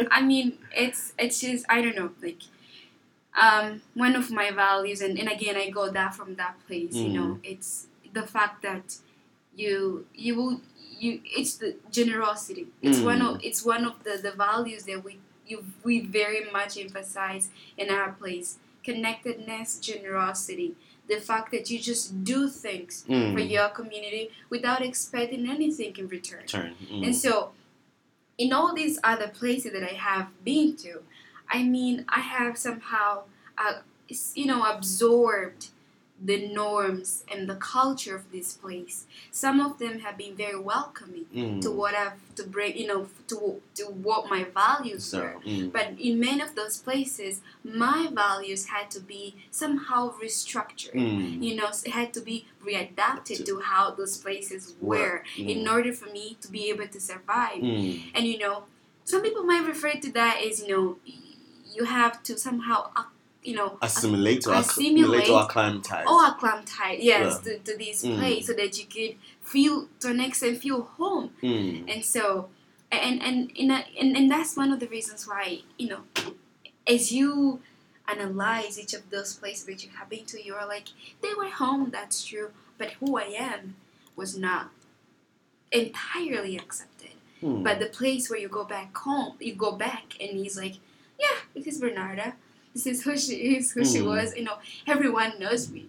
i 0.18 0.22
mean 0.32 0.48
it's 0.84 1.02
it's 1.24 1.38
just 1.46 1.64
i 1.70 1.78
don't 1.84 1.96
know 2.02 2.10
like 2.28 2.42
um, 3.42 3.82
one 3.94 4.16
of 4.16 4.32
my 4.32 4.52
values 4.52 5.02
and, 5.02 5.20
and 5.20 5.30
again 5.30 5.56
i 5.58 5.70
got 5.70 5.94
that 5.94 6.14
from 6.16 6.36
that 6.36 6.56
place 6.68 6.94
you 6.96 7.10
know 7.10 7.40
it's 7.44 7.88
the 8.14 8.24
fact 8.24 8.62
that 8.62 8.98
you 9.56 10.06
you 10.14 10.36
will 10.36 10.62
you 11.00 11.20
it's 11.26 11.56
the 11.58 11.76
generosity 11.92 12.68
it's 12.82 13.00
one 13.00 13.22
of 13.22 13.40
it's 13.44 13.64
one 13.66 13.84
of 13.86 14.04
the, 14.04 14.18
the 14.22 14.32
values 14.32 14.84
that 14.86 15.04
we 15.04 15.20
you 15.46 15.64
we 15.84 16.00
very 16.00 16.50
much 16.52 16.78
emphasize 16.78 17.50
in 17.78 17.90
our 17.90 18.12
place 18.14 18.58
connectedness 18.84 19.80
generosity 19.80 20.76
the 21.08 21.18
fact 21.18 21.52
that 21.52 21.70
you 21.70 21.78
just 21.80 22.24
do 22.24 22.50
things 22.50 23.04
for 23.06 23.14
Mm. 23.14 23.50
your 23.50 23.70
community 23.70 24.32
without 24.50 24.82
expecting 24.82 25.48
anything 25.48 25.96
in 25.98 26.08
return. 26.08 26.46
Turn. 26.48 26.74
Mm. 26.92 27.06
And 27.06 27.16
so, 27.16 27.52
in 28.40 28.52
all 28.52 28.74
these 28.74 28.98
other 29.04 29.28
places 29.28 29.72
that 29.74 29.84
I 29.84 29.94
have 29.94 30.28
been 30.44 30.76
to, 30.78 31.04
I 31.50 31.64
mean, 31.64 32.06
I 32.10 32.20
have 32.20 32.58
somehow, 32.58 33.24
uh, 33.58 33.80
you 34.34 34.46
know, 34.46 34.64
absorbed 34.64 35.70
the 36.24 36.48
norms 36.48 37.26
and 37.30 37.48
the 37.50 37.56
culture 37.56 38.16
of 38.16 38.32
this 38.32 38.54
place. 38.54 39.06
Some 39.32 39.60
of 39.60 39.80
them 39.80 40.00
have 40.00 40.18
been 40.18 40.34
very 40.34 40.58
welcoming 40.58 41.26
Mm. 41.36 41.62
to 41.62 41.70
what 41.72 41.94
I've 41.94 42.14
to 42.38 42.44
bring, 42.48 42.78
you 42.78 42.88
know, 42.88 43.08
to 43.28 43.62
to 43.76 43.84
what 44.08 44.30
my 44.30 44.46
values 44.46 45.04
So. 45.04 45.20
were. 45.20 45.36
Mm. 45.46 45.72
But 45.74 45.88
in 46.00 46.18
many 46.20 46.42
of 46.42 46.56
those 46.56 46.78
places, 46.78 47.42
my 47.64 48.08
values 48.14 48.68
had 48.68 48.90
to 48.92 49.02
be 49.02 49.36
somehow 49.52 50.02
restructured 50.24 50.94
Mm. 50.96 51.44
you 51.44 51.54
know, 51.58 51.68
it 51.68 51.92
had 51.92 52.14
to 52.14 52.22
be 52.22 52.46
readapted 52.64 53.46
to 53.46 53.60
how 53.60 53.92
those 53.92 54.16
places 54.18 54.74
were 54.80 55.24
Mm. 55.38 55.50
in 55.54 55.68
order 55.68 55.92
for 55.92 56.10
me 56.18 56.38
to 56.42 56.48
be 56.50 56.70
able 56.70 56.88
to 56.88 57.00
survive. 57.12 57.62
Mm. 57.62 58.12
And 58.16 58.26
you 58.26 58.38
know, 58.38 58.64
some 59.04 59.22
people 59.22 59.44
might 59.44 59.66
refer 59.68 59.94
to 60.06 60.10
that 60.14 60.36
as 60.48 60.62
you 60.62 60.68
know, 60.74 60.98
you 61.76 61.84
have 61.86 62.24
to 62.24 62.38
somehow, 62.38 62.90
uh, 62.96 63.04
you 63.44 63.56
know, 63.56 63.78
Assimilate 63.82 64.48
or 64.48 64.56
assimilate 64.56 65.30
or 65.30 65.42
acclimatize. 65.44 66.06
or 66.08 66.26
acclimatize, 66.26 67.00
yes, 67.02 67.42
Yeah. 67.46 67.54
to, 67.54 67.60
to 67.60 67.78
this 67.78 68.04
Mm. 68.04 68.18
place 68.18 68.48
so 68.48 68.54
that 68.54 68.78
you 68.80 68.86
could 68.86 69.18
feel 69.42 69.88
to 70.00 70.10
an 70.10 70.20
extent 70.20 70.62
feel 70.62 70.82
home. 70.98 71.32
Mm. 71.44 71.94
And 71.94 72.04
so, 72.04 72.50
and 72.92 73.22
and 73.22 73.52
in 73.56 73.72
a, 73.72 73.86
and, 74.00 74.16
and 74.18 74.32
that's 74.32 74.56
one 74.58 74.72
of 74.72 74.80
the 74.80 74.88
reasons 74.88 75.28
why 75.28 75.62
you 75.78 75.90
know, 75.90 76.02
as 76.88 77.12
you 77.12 77.60
analyze 78.08 78.80
each 78.80 78.94
of 78.94 79.10
those 79.10 79.34
places 79.34 79.66
that 79.66 79.84
you 79.84 79.90
have 79.98 80.10
been 80.10 80.26
to, 80.26 80.44
you're 80.44 80.66
like, 80.66 80.90
they 81.22 81.34
were 81.34 81.50
home, 81.50 81.90
that's 81.92 82.24
true, 82.24 82.50
but 82.78 82.92
who 83.00 83.18
I 83.18 83.24
am 83.52 83.76
was 84.16 84.38
not 84.38 84.70
entirely 85.72 86.56
accepted. 86.58 87.12
Mm. 87.42 87.64
But 87.64 87.80
the 87.80 87.88
place 87.88 88.30
where 88.30 88.40
you 88.40 88.48
go 88.48 88.64
back 88.64 88.96
home, 88.98 89.36
you 89.40 89.54
go 89.56 89.72
back, 89.74 90.16
and 90.20 90.32
he's 90.38 90.58
like, 90.58 90.76
yeah, 91.20 91.38
this 91.54 91.68
is 91.68 91.82
Bernarda. 91.82 92.34
This 92.76 92.88
is 92.88 93.04
who 93.04 93.16
she 93.18 93.56
is, 93.56 93.72
who 93.72 93.86
she 93.86 94.00
Mm. 94.00 94.08
was. 94.08 94.36
You 94.36 94.44
know, 94.44 94.58
everyone 94.86 95.40
knows 95.40 95.72
me. 95.72 95.88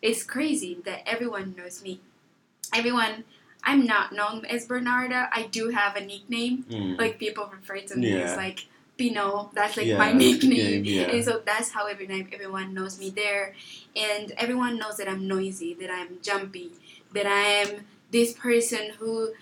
It's 0.00 0.22
crazy 0.22 0.78
that 0.84 1.02
everyone 1.04 1.54
knows 1.58 1.82
me. 1.82 1.98
Everyone, 2.72 3.24
I'm 3.64 3.86
not 3.86 4.12
known 4.12 4.44
as 4.46 4.68
Bernarda. 4.68 5.28
I 5.32 5.48
do 5.50 5.70
have 5.70 5.96
a 5.96 6.00
nickname. 6.00 6.64
Mm. 6.70 6.96
Like 6.96 7.18
people 7.18 7.50
refer 7.52 7.80
to 7.90 7.96
me 7.96 8.12
Yeah. 8.14 8.30
as 8.30 8.36
like 8.36 8.66
Pino. 8.96 9.50
That's 9.52 9.76
like 9.76 9.86
Yeah, 9.86 9.98
my 9.98 10.12
nickname. 10.22 10.84
yeah. 10.84 11.10
And 11.10 11.24
so 11.24 11.42
that's 11.44 11.70
how 11.70 11.86
everyone 11.86 12.28
everyone 12.32 12.72
knows 12.72 13.00
me 13.00 13.10
there. 13.10 13.54
And 13.96 14.30
everyone 14.38 14.78
knows 14.78 14.96
that 14.98 15.08
I'm 15.08 15.26
noisy, 15.26 15.74
that 15.74 15.90
I'm 15.90 16.18
jumpy, 16.22 16.70
that 17.14 17.26
I 17.26 17.42
am 17.66 17.70
this 18.12 18.32
person 18.32 18.92
who 18.98 19.32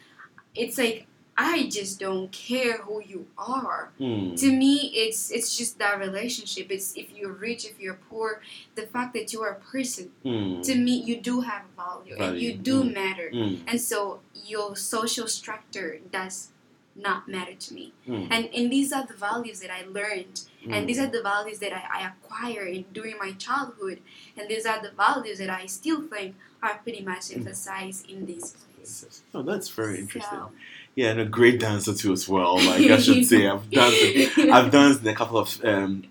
it's 0.55 0.79
like 0.79 1.07
I 1.39 1.69
just 1.69 2.01
don't 2.01 2.33
care 2.33 2.79
who 2.79 3.03
you 3.03 3.27
are. 3.37 3.91
Mm. 4.01 4.39
To 4.41 4.51
me 4.51 4.91
it's 4.95 5.31
it's 5.31 5.57
just 5.57 5.79
that 5.79 5.99
relationship. 5.99 6.71
It's 6.71 6.97
if 6.97 7.13
you're 7.13 7.33
rich, 7.33 7.65
if 7.67 7.79
you're 7.79 8.01
poor, 8.09 8.41
the 8.75 8.87
fact 8.87 9.13
that 9.15 9.33
you 9.33 9.43
are 9.43 9.51
a 9.51 9.61
person, 9.61 10.11
Mm. 10.25 10.63
to 10.65 10.75
me 10.75 10.97
you 10.97 11.21
do 11.21 11.43
have 11.43 11.63
value, 11.77 12.17
and 12.17 12.41
you 12.41 12.55
do 12.55 12.83
mm. 12.85 12.95
matter. 12.95 13.31
Mm. 13.33 13.61
And 13.67 13.81
so 13.81 14.21
your 14.47 14.77
social 14.77 15.29
structure 15.29 16.01
does 16.11 16.49
not 16.95 17.29
matter 17.29 17.55
to 17.55 17.75
me. 17.75 17.93
Mm. 18.09 18.29
And 18.31 18.45
and 18.55 18.73
these 18.73 18.93
are 18.93 19.05
the 19.07 19.15
values 19.15 19.61
that 19.61 19.71
I 19.71 19.83
learned 19.85 20.41
and 20.69 20.89
these 20.89 20.99
are 20.99 21.07
the 21.07 21.23
values 21.23 21.61
that 21.61 21.73
I, 21.73 22.01
I 22.01 22.09
acquired 22.09 22.69
in, 22.69 22.85
during 22.93 23.17
my 23.19 23.33
childhood 23.33 24.01
and 24.37 24.49
these 24.49 24.67
are 24.67 24.81
the 24.83 24.91
values 24.91 25.39
that 25.39 25.51
I 25.51 25.67
still 25.67 26.03
think 26.03 26.35
are 26.63 26.79
pretty 26.83 27.05
much 27.05 27.33
emphasized 27.33 28.11
in 28.11 28.27
these 28.27 28.51
places. 28.53 29.23
Oh, 29.35 29.43
that's 29.43 29.69
very 29.69 29.99
interesting. 29.99 30.39
So- 30.39 30.53
Yeah, 30.97 31.11
and 31.11 31.21
a 31.21 31.27
great 31.27 31.61
dancer 31.61 31.95
too 31.95 32.13
as 32.13 32.27
well. 32.29 32.57
Like 32.57 32.85
I 32.91 32.97
should 32.99 33.25
say, 33.33 33.47
I've 33.47 33.71
danced. 33.71 34.39
I've 34.39 34.71
danced 34.73 35.03
in 35.03 35.09
a 35.09 35.15
couple 35.15 35.39
of 35.39 35.63
um, 35.65 36.05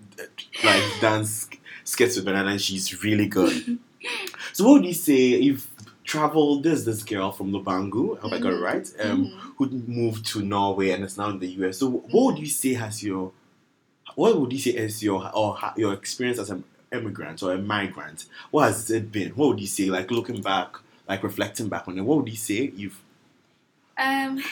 like 0.64 0.84
dance 1.02 1.50
skits 1.84 2.16
with 2.16 2.26
Banana, 2.26 2.52
and 2.52 2.62
she's 2.62 3.04
really 3.04 3.28
good. 3.28 3.80
So, 4.54 4.64
what 4.64 4.74
would 4.74 4.86
you 4.86 4.94
say 4.94 5.16
you've 5.42 5.68
traveled? 6.04 6.64
There's 6.64 6.86
this 6.86 7.02
girl 7.04 7.32
from 7.32 7.52
Lubangu. 7.52 8.16
I 8.18 8.22
hope 8.22 8.34
I 8.34 8.38
got 8.40 8.54
it 8.54 8.60
Mhm. 8.60 8.62
right. 8.62 8.94
Um, 9.00 9.26
Mhm. 9.28 9.32
who 9.58 9.70
moved 9.88 10.26
to 10.28 10.44
Norway 10.44 10.92
and 10.92 11.04
is 11.04 11.18
now 11.18 11.30
in 11.32 11.40
the 11.40 11.48
US. 11.48 11.80
So, 11.80 11.90
what 11.90 12.26
would 12.36 12.38
you 12.40 12.46
say 12.48 12.74
has 12.76 13.02
your 13.04 13.32
what 14.14 14.40
would 14.40 14.54
you 14.54 14.60
say 14.60 14.72
is 14.72 15.02
your 15.02 15.32
or 15.36 15.58
your 15.78 15.94
experience 15.94 16.38
as 16.38 16.52
an 16.52 16.64
immigrant 16.94 17.42
or 17.42 17.54
a 17.54 17.58
migrant? 17.58 18.26
What 18.52 18.66
has 18.68 18.92
it 18.92 19.12
been? 19.12 19.32
What 19.32 19.48
would 19.50 19.60
you 19.60 19.66
say, 19.68 19.86
like 19.90 20.12
looking 20.12 20.42
back, 20.44 20.76
like 21.10 21.24
reflecting 21.24 21.70
back 21.70 21.88
on 21.88 21.98
it? 21.98 22.02
What 22.02 22.20
would 22.20 22.30
you 22.30 22.38
say 22.38 22.72
you've 22.76 23.02
Um, 23.98 24.44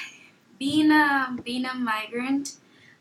being 0.60 0.92
a 0.92 1.36
being 1.44 1.66
a 1.66 1.74
migrant, 1.74 2.56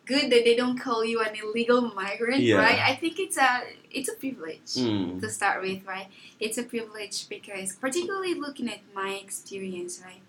good 0.07 0.31
that 0.31 0.45
they 0.45 0.57
don't 0.57 0.79
call 0.79 1.05
you 1.05 1.21
an 1.21 1.35
illegal 1.37 1.81
migrant, 1.95 2.43
Yeah. 2.43 2.57
right? 2.57 2.79
I 2.81 2.95
think 2.97 3.19
it's 3.21 3.37
a 3.37 3.63
it's 3.91 4.09
a 4.09 4.15
privilege. 4.15 4.75
Mm, 4.77 5.21
to 5.21 5.29
start 5.31 5.63
with, 5.63 5.87
right? 5.87 6.09
It's 6.41 6.59
a 6.59 6.63
privilege 6.65 7.29
because, 7.29 7.75
particularly 7.77 8.35
looking 8.35 8.69
at 8.69 8.81
my 8.95 9.11
experience, 9.25 10.01
right, 10.05 10.23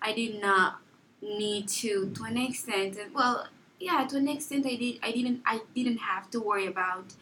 I 0.00 0.12
did 0.12 0.40
not 0.40 0.80
need 1.20 1.68
to, 1.68 2.10
to 2.14 2.22
an 2.24 2.36
extent. 2.38 2.96
Well, 3.12 3.48
yeah, 3.80 4.06
to 4.08 4.16
an 4.16 4.28
extent, 4.28 4.66
I 4.66 4.76
did. 4.76 4.98
I 5.02 5.10
didn't. 5.12 5.42
I 5.44 5.60
didn't 5.74 5.98
have 5.98 6.30
to 6.30 6.40
worry 6.40 6.66
about 6.66 7.12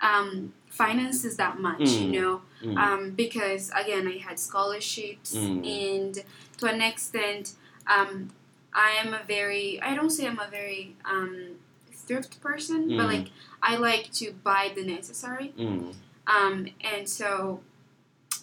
um, 0.00 0.52
finances 0.68 1.36
that 1.38 1.58
much, 1.58 1.80
Mm. 1.80 2.12
you 2.12 2.20
know, 2.20 2.42
mm, 2.62 2.76
um, 2.76 3.10
because 3.12 3.70
again, 3.74 4.06
I 4.06 4.18
had 4.18 4.38
scholarships, 4.38 5.34
Mm. 5.34 5.66
and 5.66 6.24
to 6.58 6.66
an 6.66 6.82
extent, 6.82 7.54
um, 7.86 8.30
I 8.76 8.90
am 9.02 9.14
a 9.14 9.22
very. 9.26 9.80
I 9.82 9.94
don't 9.96 10.10
say 10.10 10.26
I'm 10.28 10.38
a 10.40 10.48
very 10.50 10.96
um, 11.04 11.56
thrift 11.92 12.40
person, 12.42 12.80
but 12.96 13.06
Mm. 13.06 13.12
like 13.14 13.28
I 13.62 13.76
like 13.76 14.12
to 14.20 14.32
buy 14.44 14.72
the 14.76 14.84
necessary 14.84 15.54
mm, 15.58 15.94
um, 16.28 16.68
and 16.82 17.08
so 17.08 17.60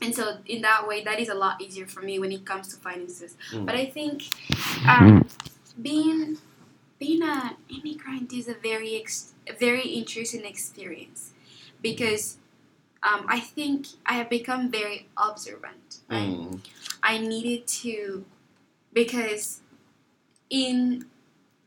and 0.02 0.14
so 0.16 0.38
in 0.46 0.62
that 0.62 0.88
way 0.88 1.04
that 1.04 1.20
is 1.20 1.30
a 1.30 1.34
lot 1.36 1.62
easier 1.62 1.88
for 1.88 2.02
me 2.02 2.20
when 2.20 2.32
it 2.32 2.46
comes 2.46 2.68
to 2.70 2.78
finances 2.78 3.38
Mm. 3.54 3.66
but 3.66 3.76
i 3.76 3.86
think 3.86 4.24
um, 4.88 5.26
being 5.82 6.38
being 7.00 7.24
an 7.24 7.56
immigrant 7.70 8.34
is 8.34 8.48
a 8.48 8.54
very 8.56 8.96
ex- 9.02 9.34
very 9.60 9.88
interesting 10.02 10.46
experience 10.46 11.32
because 11.82 12.38
um, 13.04 13.26
i 13.30 13.40
think 13.40 13.88
i 14.06 14.14
have 14.14 14.30
become 14.30 14.70
very 14.72 15.08
observant 15.18 16.00
right 16.10 16.30
mm, 16.38 16.60
i 17.04 17.18
needed 17.18 17.68
to 17.68 18.26
because 18.94 19.62
in 20.62 21.06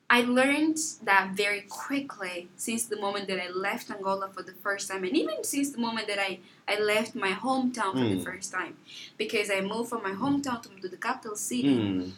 I 0.09 0.21
learned 0.23 0.79
that 1.03 1.25
very 1.43 1.63
quickly 1.63 2.49
since 2.67 2.83
the 2.93 2.99
moment 3.07 3.27
that 3.27 3.41
I 3.47 3.49
left 3.51 3.91
Angola 3.91 4.29
for 4.35 4.43
the 4.51 4.53
first 4.67 4.85
time, 4.89 5.03
and 5.03 5.17
even 5.23 5.43
since 5.43 5.69
the 5.73 5.81
moment 5.89 6.07
that 6.07 6.21
I, 6.29 6.39
I 6.73 6.79
left 6.79 7.13
my 7.17 7.33
hometown 7.47 7.93
for 8.01 8.07
the 8.15 8.21
Mm. 8.23 8.29
first 8.31 8.49
time, 8.59 8.75
because 9.23 9.51
I 9.51 9.61
moved 9.73 9.89
from 9.93 10.03
my 10.09 10.15
hometown 10.23 10.59
to, 10.63 10.89
the 10.89 11.01
capital 11.09 11.35
city, 11.51 11.75
Mm. 11.77 12.13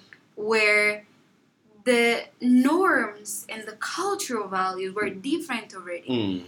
where 0.50 0.90
the 1.90 2.06
norms 2.42 3.30
and 3.52 3.60
the 3.70 3.76
cultural 3.96 4.46
values 4.60 4.94
were 4.98 5.08
different 5.30 5.68
already. 5.74 6.08
Mm. 6.08 6.38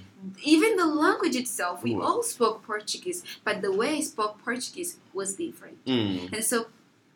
Even 0.55 0.71
the 0.77 0.85
language 1.05 1.37
itself, 1.45 1.77
we 1.83 1.95
Wow. 1.95 2.03
all 2.07 2.23
spoke 2.23 2.57
Portuguese, 2.73 3.21
but 3.47 3.57
the 3.67 3.73
way 3.81 3.91
I 4.01 4.03
spoke 4.13 4.35
Portuguese 4.49 4.93
was 5.19 5.29
different. 5.45 5.79
Mm. 5.87 6.35
And 6.35 6.45
so 6.45 6.57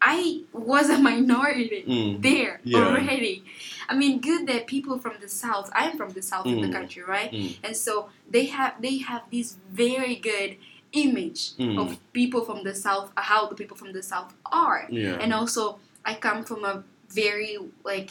I 0.07 0.43
was 0.53 0.91
a 0.91 0.99
minority 1.11 1.83
Mm. 1.89 2.21
there 2.23 2.61
Yeah. 2.65 2.79
already. 2.79 3.43
I 3.89 3.95
mean, 3.97 4.21
good 4.21 4.47
that 4.51 4.67
people 4.67 4.99
from 4.99 5.15
the 5.21 5.29
south. 5.29 5.71
I'm 5.75 5.97
from 5.97 6.11
the 6.19 6.23
south 6.23 6.47
of 6.47 6.61
the 6.61 6.69
Mm. 6.69 6.73
country, 6.79 7.03
right? 7.17 7.33
Mm. 7.33 7.57
And 7.65 7.75
so 7.77 7.93
they 8.31 8.47
have 8.57 8.73
they 8.81 8.99
have 9.11 9.23
this 9.33 9.57
very 9.73 10.17
good 10.17 10.51
image 10.93 11.41
Mm. 11.59 11.79
of 11.83 11.89
people 12.13 12.43
from 12.45 12.63
the 12.69 12.75
south, 12.75 13.07
how 13.17 13.47
the 13.51 13.55
people 13.61 13.77
from 13.77 13.93
the 13.93 14.03
south 14.03 14.31
are, 14.65 14.87
Yeah. 14.91 15.19
and 15.23 15.33
also 15.33 15.63
I 16.05 16.15
come 16.27 16.45
from 16.45 16.65
a 16.65 16.85
very 17.23 17.57
like 17.85 18.11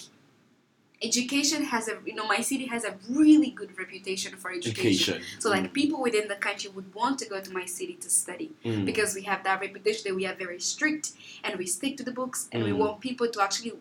education 1.03 1.63
has 1.65 1.87
a 1.87 1.95
you 2.05 2.15
know 2.15 2.25
my 2.25 2.39
city 2.41 2.65
has 2.67 2.83
a 2.85 2.93
really 3.09 3.49
good 3.59 3.77
reputation 3.77 4.35
for 4.37 4.51
education. 4.51 5.15
Education. 5.15 5.41
So 5.41 5.49
like 5.49 5.73
people 5.73 6.01
within 6.01 6.27
the 6.27 6.35
country 6.35 6.69
would 6.75 6.93
want 6.95 7.19
to 7.19 7.25
go 7.33 7.41
to 7.41 7.51
my 7.59 7.65
city 7.65 7.95
to 8.05 8.09
study 8.09 8.51
Mm. 8.65 8.85
because 8.85 9.13
we 9.15 9.23
have 9.23 9.43
that 9.43 9.59
reputation 9.61 10.03
that 10.07 10.15
we 10.15 10.25
are 10.25 10.35
very 10.45 10.59
strict 10.59 11.11
and 11.43 11.51
we 11.61 11.65
stick 11.65 11.97
to 11.97 12.03
the 12.03 12.11
books 12.21 12.47
and 12.51 12.63
we 12.63 12.71
Mm. 12.71 12.77
want 12.83 13.01
people 13.01 13.27
to 13.35 13.41
actually 13.47 13.73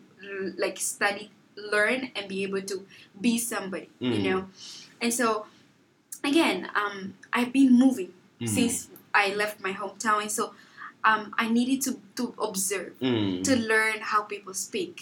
like 0.57 0.77
study 0.79 1.25
learn 1.75 2.11
and 2.15 2.27
be 2.27 2.43
able 2.47 2.61
to 2.71 2.77
be 3.25 3.33
somebody 3.37 3.89
you 3.99 4.19
Mm. 4.19 4.23
know 4.27 4.39
and 5.01 5.11
so 5.19 5.45
again 6.23 6.69
um, 6.75 7.13
i've 7.31 7.51
been 7.53 7.71
moving 7.85 8.11
Mm. 8.41 8.49
since 8.57 8.75
i 9.13 9.25
left 9.41 9.57
my 9.67 9.73
hometown 9.81 10.19
and 10.25 10.31
so 10.31 10.43
um, 11.09 11.33
i 11.37 11.47
needed 11.57 11.79
to, 11.87 11.91
to 12.19 12.33
observe 12.49 12.91
Mm. 12.99 13.43
to 13.47 13.53
learn 13.55 13.97
how 14.11 14.21
people 14.33 14.53
speak 14.67 14.95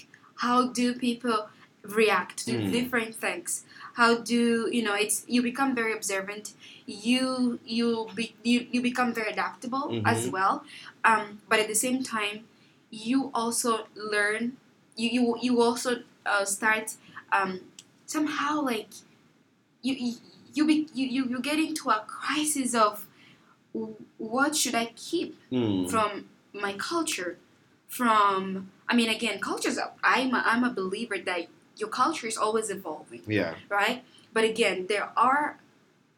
how 0.46 0.58
do 0.80 0.86
people 1.08 1.38
react 1.84 2.46
to 2.48 2.54
Mm. 2.58 2.72
different 2.72 3.16
things 3.16 3.64
how 3.96 4.18
do 4.20 4.70
you 4.72 4.84
know 4.84 4.94
it's 4.94 5.24
you 5.28 5.42
become 5.42 5.74
very 5.76 5.94
observant 5.94 6.54
you 6.86 7.60
you 7.66 8.08
be, 8.16 8.36
you, 8.44 8.68
you 8.72 8.82
become 8.82 9.14
very 9.14 9.32
adaptable 9.32 9.98
as 10.06 10.28
Mhm. 10.28 10.32
well 10.32 10.64
um, 11.04 11.42
but 11.50 11.60
at 11.60 11.68
the 11.68 11.76
same 11.76 12.04
time 12.04 12.46
you 12.92 13.32
also 13.34 13.88
learn 13.96 14.58
you 14.96 15.10
you, 15.10 15.38
you 15.42 15.62
also 15.62 16.04
uh, 16.26 16.46
start 16.46 16.96
um, 17.32 17.62
somehow 18.06 18.62
like 18.62 18.90
you 19.82 19.94
you 19.96 20.14
you, 20.54 20.66
be, 20.68 20.88
you 20.94 21.08
you 21.08 21.26
you 21.30 21.40
get 21.42 21.60
into 21.60 21.90
a 21.90 22.04
crisis 22.08 22.76
of 22.76 23.06
what 24.18 24.56
should 24.56 24.76
I 24.76 24.92
keep 24.96 25.38
Mm. 25.52 25.90
from 25.90 26.30
my 26.54 26.74
culture 26.74 27.38
from 27.88 28.72
i 28.88 28.96
mean 28.96 29.10
again 29.10 29.40
cultures 29.40 29.78
i'm 30.04 30.34
a, 30.34 30.42
I'm 30.46 30.64
a 30.64 30.70
believer 30.70 31.18
that 31.26 31.48
your 31.82 31.90
culture 32.02 32.28
is 32.34 32.38
always 32.46 32.68
evolving 32.78 33.24
Yeah. 33.40 33.54
right 33.78 33.98
but 34.36 34.44
again 34.54 34.78
there 34.92 35.10
are 35.28 35.46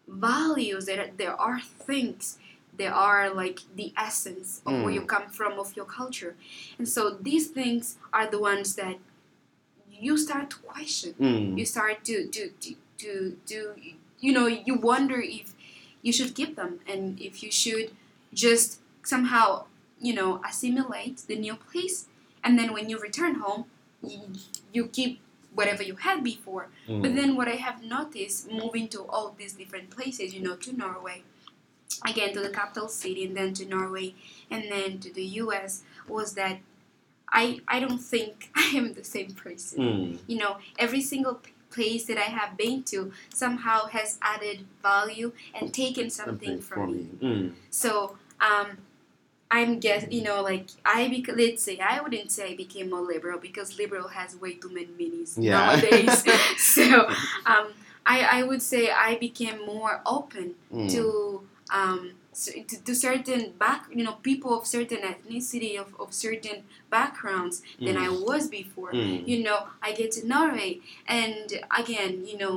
values 0.08 0.86
there 0.90 1.10
there 1.22 1.36
are 1.48 1.60
things 1.90 2.38
there 2.82 2.94
are 2.94 3.24
like 3.44 3.60
the 3.80 3.88
essence 4.08 4.50
of 4.66 4.74
where 4.84 4.92
Mm. 4.92 4.98
you 4.98 5.04
come 5.16 5.28
from 5.40 5.54
of 5.64 5.70
your 5.78 5.86
culture 6.00 6.34
and 6.78 6.88
so 6.96 7.02
these 7.30 7.46
things 7.58 7.84
are 8.18 8.28
the 8.36 8.40
ones 8.52 8.70
that 8.82 8.96
you 10.06 10.18
start 10.18 10.46
to 10.54 10.58
question 10.74 11.12
Mm. 11.20 11.58
you 11.60 11.66
start 11.66 12.04
to 12.10 12.16
to 12.36 12.42
to 12.64 12.70
to, 13.02 13.12
to 13.50 13.58
you 14.26 14.32
know 14.38 14.48
you 14.68 14.76
wonder 14.92 15.20
if 15.40 15.48
you 16.06 16.12
should 16.18 16.32
keep 16.40 16.52
them 16.62 16.72
and 16.92 17.02
if 17.28 17.34
you 17.44 17.52
should 17.64 17.88
just 18.46 18.68
somehow 19.14 19.48
you 20.08 20.14
know 20.20 20.42
assimilate 20.50 21.18
the 21.30 21.38
new 21.46 21.56
place 21.56 21.98
and 22.44 22.52
then 22.60 22.70
when 22.76 22.86
you 22.92 22.98
return 23.00 23.34
home 23.46 23.64
you 24.76 24.88
keep 24.88 25.20
whatever 25.56 25.84
you 25.84 25.96
had 25.96 26.24
before 26.24 26.68
Mm. 26.88 27.02
but 27.04 27.16
then 27.16 27.36
what 27.36 27.48
i 27.48 27.58
have 27.68 27.84
noticed 27.84 28.52
moving 28.52 28.88
to 28.96 29.00
all 29.14 29.28
these 29.38 29.54
different 29.54 29.90
places 29.90 30.34
you 30.36 30.42
know 30.42 30.56
to 30.56 30.74
norway 30.76 31.22
again 32.06 32.34
to 32.34 32.40
the 32.42 32.50
capital 32.50 32.88
city 32.88 33.24
and 33.26 33.36
then 33.38 33.54
to 33.54 33.66
norway 33.66 34.14
and 34.50 34.64
then 34.72 35.00
to 35.00 35.14
the 35.14 35.24
us 35.24 35.84
was 36.08 36.34
that 36.34 36.58
i 37.30 37.60
i 37.68 37.80
don't 37.80 38.00
think 38.00 38.50
i 38.56 38.68
am 38.76 38.94
the 38.94 39.04
same 39.04 39.32
person 39.34 39.80
Mm. 39.80 40.20
you 40.28 40.38
know 40.38 40.58
every 40.78 41.02
single 41.02 41.40
place 41.70 42.06
that 42.06 42.18
i 42.18 42.30
have 42.40 42.56
been 42.58 42.84
to 42.84 43.12
somehow 43.34 43.88
has 43.88 44.18
added 44.22 44.66
value 44.82 45.32
and 45.56 45.74
taken 45.74 46.10
something, 46.10 46.62
from 46.62 46.92
me 46.92 47.04
Mm. 47.22 47.54
so 47.70 48.18
um 48.50 48.78
i'm 49.58 49.72
guess 49.86 50.04
you 50.16 50.22
know 50.28 50.38
like 50.50 50.68
i 50.86 51.00
bec- 51.14 51.36
let's 51.42 51.62
say 51.68 51.76
i 51.94 51.96
wouldn't 52.02 52.32
say 52.38 52.44
i 52.52 52.56
became 52.64 52.88
more 52.94 53.06
liberal 53.14 53.40
because 53.48 53.70
liberal 53.84 54.08
has 54.20 54.30
way 54.44 54.54
too 54.64 54.72
many 54.80 54.94
meanings 55.02 55.32
Yeah. 55.38 55.54
nowadays 55.58 56.16
so 56.76 56.86
um 57.54 57.68
I, 58.06 58.18
I 58.40 58.44
would 58.50 58.62
say 58.62 58.84
I 58.92 59.12
became 59.28 59.58
more 59.74 59.94
open 60.16 60.48
Mm. 60.74 60.90
to 60.96 61.04
um 61.80 62.00
to, 62.44 62.52
to 62.88 62.94
certain 63.08 63.42
back 63.64 63.82
you 63.98 64.04
know 64.06 64.16
people 64.30 64.52
of 64.60 64.64
certain 64.78 65.02
ethnicity 65.12 65.74
of, 65.84 65.90
of 66.04 66.10
certain 66.28 66.58
backgrounds 66.90 67.56
than 67.86 67.96
I 67.98 68.10
was 68.28 68.44
before 68.60 68.92
Mm. 68.92 69.28
you 69.32 69.38
know 69.48 69.60
i 69.88 69.90
get 70.00 70.10
to 70.18 70.22
norway 70.36 70.72
and 71.20 71.46
again 71.82 72.14
you 72.30 72.38
know 72.44 72.56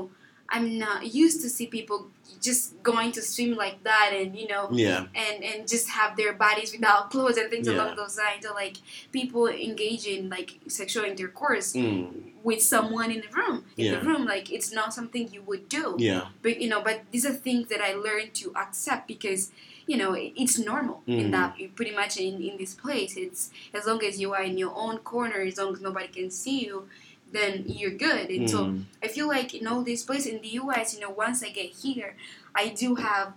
i'm 0.50 0.78
not 0.78 1.12
used 1.14 1.40
to 1.42 1.48
see 1.48 1.66
people 1.66 2.06
just 2.40 2.80
going 2.82 3.10
to 3.12 3.22
swim 3.22 3.54
like 3.56 3.82
that 3.84 4.10
and 4.14 4.36
you 4.38 4.46
know 4.46 4.68
Yeah. 4.70 5.06
and 5.14 5.42
and 5.44 5.66
just 5.68 5.88
have 5.90 6.16
their 6.16 6.32
bodies 6.34 6.72
without 6.72 7.10
clothes 7.12 7.36
and 7.38 7.50
things 7.50 7.66
Yeah. 7.66 7.74
along 7.74 7.96
those 7.96 8.16
lines 8.18 8.44
or 8.46 8.54
like 8.54 8.76
people 9.12 9.46
engage 9.48 10.06
in 10.06 10.28
like 10.28 10.50
sexual 10.68 11.04
intercourse 11.04 11.72
Mm. 11.72 12.32
with 12.44 12.62
someone 12.62 13.10
in 13.10 13.20
the 13.26 13.32
room 13.36 13.64
in 13.76 13.84
Yeah. 13.86 13.92
the 13.94 14.00
room 14.06 14.24
like 14.26 14.52
it's 14.52 14.70
not 14.72 14.92
something 14.94 15.24
you 15.32 15.42
would 15.42 15.68
do 15.68 15.94
Yeah. 15.98 16.26
but 16.42 16.60
you 16.60 16.68
know 16.68 16.80
but 16.82 16.96
these 17.12 17.24
are 17.26 17.32
things 17.32 17.68
that 17.68 17.80
i 17.80 17.92
learned 17.94 18.34
to 18.34 18.52
accept 18.54 19.08
because 19.08 19.50
you 19.86 19.96
know 19.96 20.12
it's 20.42 20.58
normal 20.58 21.02
in 21.06 21.28
Mm. 21.28 21.30
that 21.36 21.48
pretty 21.76 21.94
much 22.00 22.16
in, 22.26 22.34
in 22.42 22.56
this 22.62 22.74
place 22.74 23.16
it's 23.16 23.50
as 23.72 23.86
long 23.86 24.00
as 24.04 24.20
you 24.20 24.28
are 24.34 24.42
in 24.50 24.56
your 24.58 24.74
own 24.84 24.98
corner 24.98 25.40
as 25.50 25.56
long 25.58 25.72
as 25.74 25.80
nobody 25.80 26.08
can 26.08 26.30
see 26.30 26.58
you 26.66 26.88
then 27.36 27.64
you're 27.66 27.96
good 28.08 28.30
and 28.30 28.48
so 28.50 28.58
Mm. 28.66 28.84
I 29.02 29.08
feel 29.08 29.28
like 29.28 29.54
in 29.54 29.66
all 29.66 29.82
these 29.82 30.02
places 30.02 30.32
in 30.32 30.40
the 30.42 30.52
US, 30.62 30.94
you 30.94 31.00
know, 31.00 31.10
once 31.10 31.42
I 31.42 31.50
get 31.50 31.70
here, 31.84 32.16
I 32.54 32.68
do 32.68 32.96
have 32.96 33.34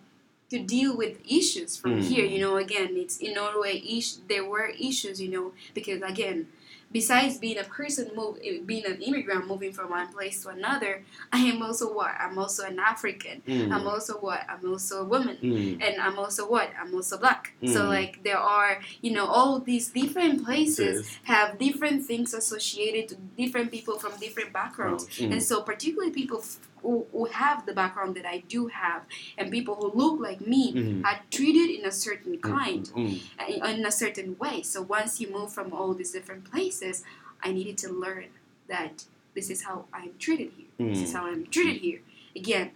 to 0.50 0.58
deal 0.60 0.98
with 0.98 1.14
issues 1.30 1.78
from 1.78 1.94
Mm. 1.98 2.04
here. 2.10 2.26
You 2.26 2.40
know, 2.40 2.56
again, 2.58 2.92
it's 3.04 3.18
in 3.18 3.34
Norway. 3.36 3.76
Ish, 3.98 4.14
there 4.32 4.46
were 4.54 4.68
issues, 4.90 5.22
you 5.22 5.30
know, 5.30 5.54
because 5.76 6.02
again, 6.02 6.48
besides 6.92 7.38
being 7.38 7.58
a 7.58 7.64
person, 7.64 8.10
move, 8.16 8.38
eh, 8.44 8.60
being 8.66 8.86
an 8.86 9.02
immigrant 9.02 9.48
moving 9.48 9.72
from 9.72 9.90
one 9.92 10.12
place 10.12 10.44
to 10.44 10.50
another, 10.50 11.04
I 11.32 11.40
am 11.40 11.62
also 11.62 11.94
what? 11.94 12.12
I'm 12.20 12.38
also 12.38 12.66
an 12.66 12.80
African. 12.80 13.42
Mm. 13.48 13.72
I'm 13.72 13.88
also 13.88 14.14
what? 14.16 14.42
I'm 14.50 14.68
also 14.70 15.02
a 15.02 15.06
woman. 15.06 15.38
Mm. 15.42 15.84
And 15.86 16.02
I'm 16.02 16.18
also 16.18 16.50
what? 16.50 16.70
I'm 16.80 16.94
also 16.94 17.18
black. 17.18 17.54
So 17.66 17.82
Mm. 17.84 17.90
like 17.90 18.24
there 18.24 18.38
are, 18.40 18.80
you 19.02 19.12
know, 19.12 19.26
all 19.28 19.60
these 19.60 19.90
different 19.90 20.44
places 20.46 21.06
Sis. 21.06 21.18
have 21.24 21.58
different 21.60 22.06
things 22.06 22.34
associated 22.34 23.10
to 23.10 23.16
different 23.38 23.72
people 23.72 24.00
from 24.00 24.14
different 24.20 24.52
backgrounds. 24.54 25.08
Mm. 25.20 25.34
And 25.34 25.44
so, 25.44 25.62
particularly 25.62 26.12
people 26.12 26.44
who, 26.82 27.06
who 27.12 27.26
have 27.26 27.66
the 27.66 27.74
background 27.74 28.16
that 28.16 28.26
I 28.26 28.40
do 28.48 28.68
have, 28.68 29.04
and 29.38 29.52
people 29.52 29.76
who 29.76 29.92
look 29.98 30.20
like 30.20 30.42
me, 30.42 30.74
Mm. 30.74 31.06
are 31.06 31.20
treated 31.32 31.70
in 31.78 31.86
a 31.86 31.92
certain 31.92 32.38
kind, 32.40 32.86
Mm. 32.96 33.20
uh, 33.40 33.68
in 33.70 33.86
a 33.86 33.92
certain 33.92 34.38
way. 34.38 34.62
So, 34.62 34.82
once 34.82 35.20
you 35.22 35.28
move 35.30 35.52
from 35.54 35.74
all 35.74 35.94
these 35.94 36.12
different 36.12 36.44
places, 36.52 37.04
I 37.44 37.52
needed 37.52 37.78
to 37.80 37.90
learn 37.90 38.28
that 38.68 39.06
this 39.36 39.50
is 39.50 39.64
how 39.64 39.86
I'm 39.94 40.14
treated 40.20 40.52
here. 40.58 40.68
This 40.90 41.00
is 41.06 41.12
Mm. 41.12 41.16
how 41.18 41.26
I'm 41.28 41.46
treated 41.48 41.78
here. 41.82 42.02
Again, 42.36 42.72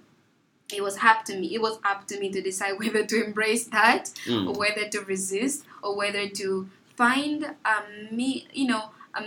it 0.74 0.82
was 0.82 0.98
up 1.04 1.26
to 1.26 1.38
me. 1.40 1.54
It 1.54 1.62
was 1.62 1.78
up 1.84 2.08
to 2.08 2.20
me 2.20 2.32
to 2.32 2.42
decide 2.42 2.74
whether 2.82 3.04
to 3.06 3.24
embrace 3.26 3.66
that 3.66 4.12
Mm. 4.26 4.48
or 4.48 4.54
whether 4.54 4.88
to 4.90 5.00
resist 5.02 5.66
or 5.84 5.96
whether 5.96 6.28
to 6.30 6.70
find 6.96 7.56
a 7.66 7.76
me 8.12 8.48
you 8.54 8.68
know 8.68 8.92
a 9.16 9.22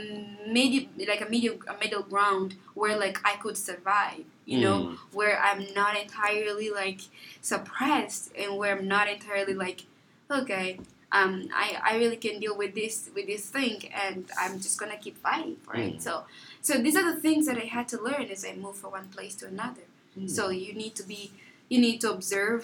medium 0.49 0.91
like 1.09 1.21
a 1.21 1.29
medium 1.29 1.59
a 1.69 1.75
middle 1.83 2.03
ground 2.03 2.55
where 2.75 2.99
like 2.99 3.19
I 3.25 3.37
could 3.37 3.57
survive 3.57 4.25
you 4.45 4.61
know 4.61 4.79
Mm. 4.79 4.97
where 5.13 5.39
I'm 5.49 5.63
not 5.75 5.93
entirely 6.05 6.71
like 6.71 7.01
suppressed 7.41 8.33
and 8.37 8.57
where 8.59 8.77
I'm 8.77 8.89
not 8.89 9.09
entirely 9.09 9.55
like 9.55 9.83
okay 10.31 10.81
um 11.13 11.49
I, 11.55 11.67
I 11.91 11.97
really 11.97 12.17
can 12.17 12.41
deal 12.41 12.57
with 12.57 12.75
this 12.75 13.11
with 13.15 13.27
this 13.27 13.45
thing 13.57 13.79
and 14.05 14.29
I'm 14.43 14.55
just 14.61 14.79
gonna 14.81 14.97
keep 14.97 15.17
fighting 15.19 15.57
for 15.65 15.75
it 15.77 15.95
Mm. 15.97 16.03
so 16.03 16.25
so 16.63 16.73
these 16.85 16.97
are 16.97 17.07
the 17.15 17.21
things 17.21 17.47
that 17.47 17.57
I 17.57 17.67
had 17.77 17.87
to 17.93 18.01
learn 18.09 18.27
as 18.35 18.45
I 18.45 18.55
move 18.55 18.77
from 18.77 18.91
one 18.93 19.09
place 19.17 19.35
to 19.37 19.47
another 19.47 19.87
Mm. 20.19 20.31
so 20.31 20.49
you 20.49 20.73
need 20.73 20.95
to 20.97 21.03
be, 21.03 21.31
you 21.69 21.79
need 21.79 22.01
to 22.01 22.11
observe. 22.11 22.61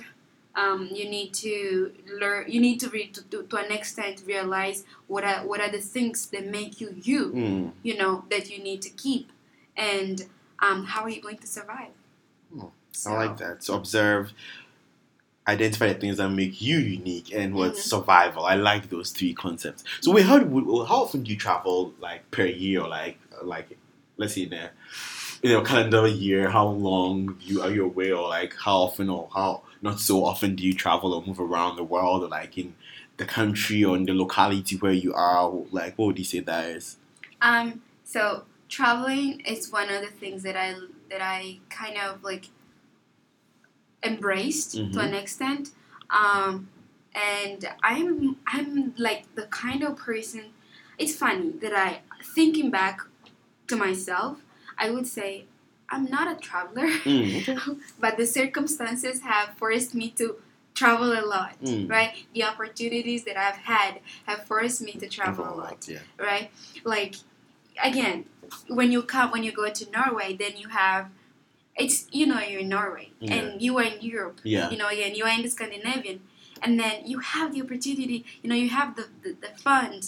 Um, 0.55 0.89
you 0.93 1.09
need 1.09 1.33
to 1.35 1.93
learn. 2.21 2.45
You 2.51 2.61
need 2.61 2.79
to, 2.81 2.91
re- 2.91 3.09
to, 3.09 3.23
to 3.31 3.43
to 3.45 3.57
an 3.57 3.73
extent 3.73 4.23
realize 4.27 4.85
what 5.07 5.25
are 5.25 5.47
what 5.47 5.61
are 5.61 5.71
the 5.71 5.79
things 5.81 6.27
that 6.27 6.47
make 6.47 6.81
you 6.81 6.95
you. 7.03 7.33
Mm. 7.33 7.73
You 7.83 7.97
know 7.97 8.25
that 8.31 8.51
you 8.51 8.63
need 8.63 8.83
to 8.83 8.91
keep, 8.91 9.33
and 9.77 10.27
um, 10.59 10.85
how 10.85 11.03
are 11.03 11.09
you 11.09 11.23
going 11.23 11.39
to 11.39 11.47
survive? 11.47 11.93
Hmm. 12.53 12.67
I 13.07 13.27
like 13.27 13.39
that. 13.39 13.65
So 13.65 13.75
observe, 13.75 14.35
identify 15.49 15.89
the 15.89 15.95
things 15.95 16.19
that 16.19 16.29
make 16.29 16.61
you 16.63 16.79
unique, 16.79 17.33
and 17.35 17.55
what's 17.55 17.81
Mhm. 17.81 17.89
survival. 17.89 18.45
I 18.45 18.55
like 18.55 18.91
those 18.91 19.11
three 19.11 19.35
concepts. 19.35 19.83
So 20.01 20.13
wait, 20.13 20.27
how 20.27 20.39
do, 20.39 20.85
how 20.85 21.03
often 21.03 21.23
do 21.25 21.31
you 21.31 21.39
travel 21.39 21.95
like 22.01 22.31
per 22.31 22.45
year, 22.47 22.83
or 22.83 22.89
like 22.89 23.19
like 23.43 23.77
let's 24.19 24.35
say 24.35 24.43
in 24.43 24.53
a 24.53 24.71
you 25.43 25.51
know 25.53 25.63
calendar 25.63 26.07
year? 26.07 26.51
How 26.51 26.67
long 26.69 27.37
you 27.41 27.63
are 27.63 27.71
you 27.71 27.85
away, 27.85 28.13
or 28.13 28.29
like 28.29 28.55
how 28.57 28.77
often, 28.77 29.09
or 29.09 29.29
how 29.35 29.63
not 29.83 30.01
so 30.01 30.25
often 30.25 30.55
do 30.57 30.65
you 30.65 30.75
travel 30.75 31.13
or 31.13 31.23
move 31.27 31.41
around 31.41 31.77
the 31.77 31.85
world, 31.85 32.23
or 32.25 32.29
like 32.29 32.57
in 32.57 32.75
the 33.17 33.25
country 33.25 33.85
or 33.85 33.97
in 33.97 34.05
the 34.05 34.15
locality 34.15 34.77
where 34.77 34.93
you 34.93 35.13
are? 35.15 35.51
Like 35.71 35.99
what 35.99 36.07
would 36.07 36.19
you 36.19 36.25
say 36.25 36.41
that 36.41 36.65
is? 36.71 36.97
Um, 37.43 37.83
so 38.05 38.45
traveling 38.69 39.41
is 39.41 39.71
one 39.71 39.91
of 39.91 40.01
the 40.03 40.09
things 40.09 40.43
that 40.45 40.57
I 40.57 40.75
that 41.11 41.21
I 41.21 41.59
kind 41.69 41.99
of 41.99 42.23
like 42.23 42.47
embraced 44.03 44.73
to 44.73 44.99
Mhm. 45.01 45.05
an 45.09 45.15
extent. 45.15 45.71
Um, 46.11 46.69
and 47.15 47.69
I'm 47.83 48.37
I'm 48.47 48.95
like 48.97 49.35
the 49.35 49.47
kind 49.47 49.83
of 49.83 49.97
person. 49.97 50.53
It's 50.99 51.15
funny 51.17 51.51
that 51.61 51.73
I 51.75 52.01
thinking 52.35 52.71
back 52.71 53.01
to 53.69 53.77
myself, 53.77 54.39
I 54.79 54.91
would 54.91 55.07
say 55.07 55.47
I'm 55.93 56.07
not 56.17 56.27
a 56.35 56.37
traveler, 56.49 56.89
Mm, 57.05 57.49
okay. 57.49 57.81
but 58.01 58.17
the 58.17 58.27
circumstances 58.27 59.21
have 59.33 59.49
forced 59.61 59.95
me 59.95 60.07
to 60.21 60.37
travel 60.75 61.11
a 61.13 61.25
lot. 61.35 61.55
Mm. 61.63 61.89
Right, 61.97 62.13
the 62.35 62.43
opportunities 62.45 63.23
that 63.29 63.37
I've 63.37 63.61
had 63.75 64.01
have 64.29 64.41
forced 64.51 64.81
me 64.89 64.93
to 65.03 65.07
travel 65.17 65.45
a 65.45 65.55
lot 65.63 65.79
Yeah. 65.89 65.99
right? 66.19 66.51
Like 66.85 67.15
again, 67.83 68.25
when 68.69 68.89
you 68.95 69.03
come 69.15 69.31
when 69.35 69.43
you 69.47 69.53
go 69.53 69.67
to 69.81 69.85
Norway, 69.91 70.29
then 70.43 70.57
you 70.63 70.69
have 70.69 71.03
it's 71.77 72.07
you 72.19 72.27
know 72.27 72.41
you're 72.41 72.61
in 72.61 72.69
Norway 72.69 73.11
Yeah. 73.21 73.35
and 73.35 73.63
you 73.65 73.73
are 73.79 73.85
in 73.95 74.01
Europe. 74.01 74.41
Yeah. 74.45 74.71
You 74.71 74.77
know 74.81 74.89
again 74.89 75.15
you 75.15 75.25
are 75.29 75.35
in 75.39 75.43
the 75.43 75.53
Scandinavian, 75.57 76.19
and 76.65 76.73
then 76.83 76.97
you 77.07 77.19
have 77.21 77.53
the 77.55 77.61
opportunity. 77.63 78.19
You 78.43 78.49
know 78.51 78.57
you 78.65 78.71
have 78.81 78.97
the 78.99 79.07
the, 79.23 79.31
the 79.45 79.53
funds 79.67 80.05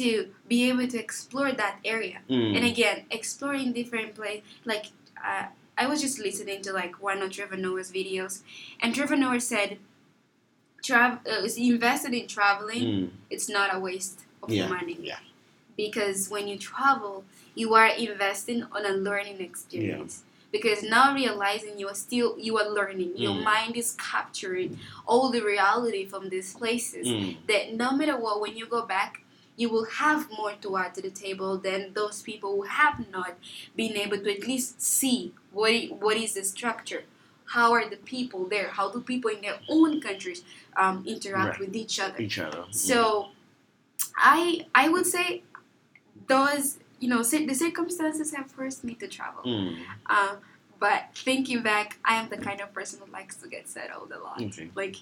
to 0.00 0.08
be 0.52 0.58
able 0.70 0.86
to 0.94 0.98
explore 1.06 1.50
that 1.62 1.74
area. 1.84 2.18
Mm. 2.30 2.56
And 2.56 2.64
again, 2.72 2.96
exploring 3.10 3.72
different 3.72 4.14
place 4.14 4.42
like. 4.64 4.86
Uh, 5.24 5.46
I 5.76 5.86
was 5.86 6.00
just 6.00 6.18
listening 6.18 6.62
to 6.62 6.72
like 6.72 7.00
one 7.02 7.22
of 7.22 7.30
Trevor 7.30 7.56
Noah's 7.56 7.92
videos, 7.92 8.40
and 8.80 8.94
Trevor 8.94 9.16
Noah 9.16 9.40
said, 9.40 9.78
"Travel, 10.82 11.18
uh, 11.30 11.48
he 11.48 11.70
invested 11.70 12.14
in 12.14 12.26
traveling 12.26 12.84
Mm. 12.86 13.10
it's 13.30 13.48
not 13.48 13.74
a 13.74 13.78
waste 13.78 14.20
of 14.42 14.50
Yeah, 14.50 14.68
money. 14.68 14.96
yeah. 15.02 15.18
Because 15.76 16.28
when 16.28 16.48
you 16.48 16.58
travel, 16.58 17.24
you 17.54 17.74
are 17.74 17.88
investing 17.88 18.64
on 18.72 18.84
a 18.86 18.90
learning 18.90 19.40
experience. 19.40 20.22
Because 20.50 20.82
now 20.82 21.14
realizing 21.14 21.78
you 21.78 21.88
are 21.88 21.94
still 21.94 22.36
you 22.38 22.56
are 22.58 22.68
learning, 22.70 23.16
your 23.18 23.34
Mm. 23.34 23.44
mind 23.44 23.76
is 23.76 23.92
capturing 24.10 24.78
all 25.06 25.28
the 25.30 25.42
reality 25.42 26.06
from 26.06 26.30
these 26.30 26.54
places. 26.54 27.06
Mm. 27.06 27.36
That 27.48 27.74
no 27.74 27.92
matter 27.92 28.16
what, 28.16 28.40
when 28.40 28.56
you 28.56 28.66
go 28.66 28.82
back, 28.86 29.22
you 29.58 29.68
will 29.68 29.86
have 30.02 30.30
more 30.38 30.52
to 30.62 30.76
add 30.76 30.94
to 30.94 31.02
the 31.02 31.10
table 31.10 31.58
than 31.58 31.92
those 31.92 32.22
people 32.22 32.50
who 32.56 32.62
have 32.62 32.96
not 33.10 33.32
been 33.76 33.94
able 34.04 34.18
to 34.24 34.30
at 34.32 34.46
least 34.46 34.80
see 34.80 35.32
what 35.52 35.74
what 36.04 36.16
is 36.16 36.34
the 36.34 36.44
structure. 36.44 37.02
How 37.56 37.72
are 37.72 37.86
the 37.94 37.96
people 38.14 38.44
there? 38.54 38.68
How 38.78 38.86
do 38.94 39.00
people 39.00 39.30
in 39.36 39.40
their 39.40 39.58
own 39.68 40.00
countries 40.00 40.42
um, 40.76 40.96
interact 41.06 41.52
Right. 41.58 41.60
with 41.60 41.74
each 41.82 41.98
other? 41.98 42.18
Each 42.20 42.38
other. 42.38 42.62
Mm. 42.68 42.74
So, 42.74 43.28
I 44.16 44.66
I 44.74 44.88
would 44.88 45.06
say 45.06 45.42
those 46.28 46.78
you 47.00 47.08
know 47.08 47.22
the 47.22 47.54
circumstances 47.54 48.34
have 48.36 48.48
forced 48.50 48.84
me 48.84 48.94
to 49.02 49.08
travel. 49.08 49.42
Mm. 49.44 49.76
Uh, 50.06 50.36
but 50.78 51.06
thinking 51.14 51.62
back, 51.62 51.98
I 52.04 52.14
am 52.20 52.28
the 52.28 52.36
kind 52.36 52.60
of 52.60 52.72
person 52.72 53.00
who 53.04 53.10
likes 53.12 53.36
to 53.42 53.48
get 53.48 53.68
settled 53.68 54.12
a 54.12 54.20
lot. 54.22 54.40
Okay. 54.40 54.70
Like, 54.76 54.96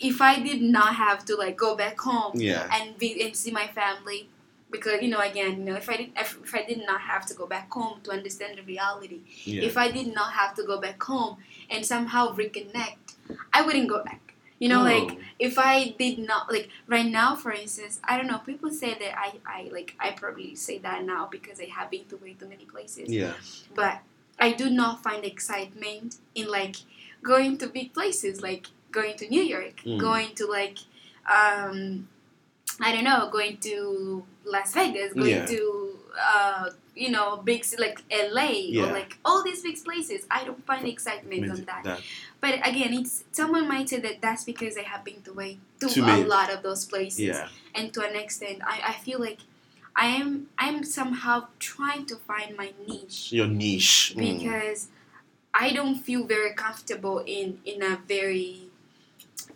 if 0.00 0.20
I 0.20 0.38
did 0.40 0.62
not 0.62 0.94
have 0.96 1.24
to 1.26 1.36
like 1.36 1.56
go 1.56 1.76
back 1.76 1.98
home 2.00 2.32
Yeah. 2.34 2.68
and 2.72 2.98
be 2.98 3.22
and 3.22 3.34
see 3.36 3.50
my 3.50 3.66
family, 3.68 4.28
because 4.70 5.00
you 5.02 5.08
know 5.08 5.20
again 5.20 5.58
you 5.58 5.64
know 5.64 5.76
if 5.76 5.88
I 5.88 5.96
did 5.96 6.10
if, 6.16 6.38
if 6.44 6.54
I 6.54 6.64
did 6.64 6.84
not 6.86 7.00
have 7.02 7.26
to 7.26 7.34
go 7.34 7.46
back 7.46 7.72
home 7.72 8.00
to 8.04 8.10
understand 8.10 8.58
the 8.58 8.62
reality, 8.62 9.20
Yeah. 9.44 9.62
if 9.62 9.76
I 9.76 9.90
did 9.90 10.14
not 10.14 10.32
have 10.32 10.54
to 10.56 10.62
go 10.64 10.80
back 10.80 11.02
home 11.02 11.38
and 11.70 11.84
somehow 11.84 12.34
reconnect, 12.34 13.14
I 13.52 13.62
wouldn't 13.62 13.88
go 13.88 14.02
back. 14.04 14.20
You 14.58 14.70
know, 14.70 14.82
like 14.82 15.10
Oh. 15.12 15.18
if 15.38 15.58
I 15.58 15.94
did 15.98 16.18
not 16.18 16.50
like 16.50 16.70
right 16.86 17.04
now, 17.06 17.36
for 17.36 17.52
instance, 17.52 18.00
I 18.04 18.16
don't 18.16 18.26
know. 18.26 18.38
People 18.38 18.70
say 18.70 18.94
that 18.94 19.12
I, 19.18 19.32
I 19.46 19.68
like 19.72 19.94
I 20.00 20.12
probably 20.12 20.54
say 20.54 20.78
that 20.78 21.04
now 21.04 21.28
because 21.30 21.60
I 21.60 21.66
have 21.66 21.90
been 21.90 22.06
to 22.06 22.16
way 22.16 22.34
too 22.34 22.48
many 22.48 22.64
places. 22.64 23.08
Yeah. 23.10 23.34
But 23.74 24.00
I 24.38 24.52
do 24.52 24.70
not 24.70 25.02
find 25.02 25.24
excitement 25.24 26.16
in 26.34 26.48
like 26.48 26.76
going 27.22 27.58
to 27.58 27.66
big 27.66 27.92
places, 27.92 28.40
like 28.42 28.68
going 28.98 29.14
to 29.20 29.26
New 29.34 29.44
York, 29.56 29.76
Mm. 29.84 29.98
going 30.08 30.30
to 30.40 30.44
like 30.58 30.78
um, 31.38 32.08
I 32.86 32.92
don't 32.92 33.04
know, 33.04 33.28
going 33.36 33.56
to 33.68 34.24
Las 34.44 34.72
Vegas, 34.74 35.12
going 35.14 35.30
Yeah. 35.30 35.46
to 35.54 35.60
uh, 36.34 36.64
you 37.02 37.10
know 37.14 37.28
big 37.50 37.60
like 37.84 37.98
LA 38.10 38.50
Yeah. 38.76 38.82
or 38.84 38.92
like 39.00 39.12
all 39.26 39.40
these 39.48 39.62
big 39.62 39.76
places. 39.88 40.20
I 40.30 40.40
don't 40.46 40.64
find 40.70 40.84
excitement 40.86 41.42
on 41.54 41.60
that. 41.70 41.82
That- 41.84 42.00
But 42.40 42.54
again, 42.70 42.92
it's 43.00 43.24
someone 43.32 43.64
might 43.74 43.88
say 43.92 43.98
that 44.06 44.16
that's 44.24 44.44
because 44.52 44.74
I 44.82 44.84
have 44.92 45.02
been 45.08 45.20
to 45.26 45.32
way 45.40 45.58
to 45.80 45.86
a 46.00 46.18
lot 46.34 46.48
of 46.54 46.62
those 46.66 46.82
places, 46.92 47.20
Yeah. 47.32 47.48
and 47.74 47.92
to 47.94 48.00
an 48.08 48.14
extent, 48.24 48.58
I, 48.74 48.76
I 48.92 48.94
feel 49.04 49.18
like 49.28 49.40
I 49.96 50.06
am 50.20 50.48
I'm 50.64 50.84
somehow 50.84 51.36
trying 51.58 52.04
to 52.10 52.16
find 52.30 52.50
my 52.62 52.68
niche 52.88 53.32
Your 53.32 53.48
niche. 53.48 54.12
Mm. 54.14 54.38
because 54.38 54.88
I 55.64 55.72
don't 55.76 55.96
feel 56.06 56.22
very 56.36 56.52
comfortable 56.64 57.18
in 57.26 57.58
in 57.64 57.82
a 57.82 57.96
very 58.14 58.65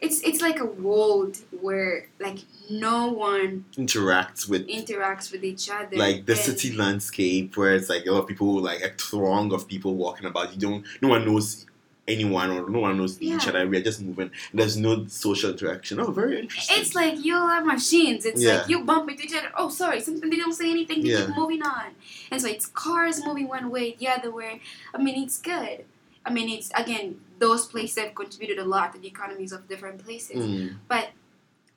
it's 0.00 0.20
it's 0.22 0.40
like 0.40 0.60
a 0.60 0.64
world 0.64 1.38
where 1.60 2.06
like 2.20 2.38
no 2.70 3.08
one 3.08 3.64
Interacts 3.76 4.48
with 4.48 4.66
interacts 4.68 5.30
with 5.32 5.44
each 5.44 5.68
other 5.70 5.96
like 5.96 6.24
the 6.26 6.36
city 6.36 6.72
landscape 6.74 7.56
where 7.56 7.74
it's 7.74 7.88
like 7.88 8.06
a 8.06 8.10
lot 8.12 8.20
of 8.20 8.26
people 8.26 8.60
like 8.60 8.80
a 8.80 8.90
throng 8.94 9.52
of 9.52 9.66
people 9.68 9.94
walking 9.94 10.26
about. 10.26 10.52
You 10.54 10.60
don't 10.60 10.84
no 11.02 11.08
one 11.08 11.24
knows 11.26 11.66
anyone 12.08 12.50
or 12.50 12.68
no 12.68 12.80
one 12.80 12.96
knows 12.96 13.20
each 13.20 13.46
other. 13.46 13.66
We 13.68 13.76
are 13.76 13.82
just 13.82 14.00
moving. 14.02 14.30
There's 14.52 14.76
no 14.76 15.06
social 15.06 15.50
interaction. 15.50 16.00
Oh, 16.00 16.10
very 16.10 16.40
interesting. 16.40 16.76
It's 16.80 16.94
like 16.94 17.24
you 17.24 17.34
are 17.36 17.62
machines. 17.64 18.24
It's 18.24 18.42
Yeah. 18.42 18.58
like 18.58 18.68
you 18.68 18.82
bump 18.84 19.10
into 19.10 19.24
each 19.24 19.34
other. 19.34 19.52
Oh, 19.56 19.68
sorry, 19.68 20.00
something 20.00 20.28
they 20.30 20.36
don't 20.36 20.54
say 20.54 20.70
anything. 20.70 21.02
They 21.02 21.10
Yeah. 21.10 21.26
keep 21.26 21.36
moving 21.36 21.62
on, 21.62 21.88
and 22.30 22.40
so 22.40 22.48
it's 22.48 22.66
cars 22.66 23.24
moving 23.24 23.46
one 23.48 23.70
way, 23.70 23.96
the 23.98 24.08
other 24.08 24.30
way. 24.30 24.60
I 24.94 24.98
mean, 25.02 25.22
it's 25.22 25.38
good. 25.38 25.84
I 26.24 26.32
mean, 26.32 26.48
it's 26.48 26.70
again 26.74 27.20
those 27.40 27.62
places 27.72 27.98
have 28.04 28.14
contributed 28.14 28.58
a 28.58 28.64
lot 28.74 28.92
to 28.92 28.98
the 29.00 29.08
economies 29.08 29.52
of 29.56 29.66
different 29.72 29.98
places. 30.04 30.42
Mm, 30.44 30.76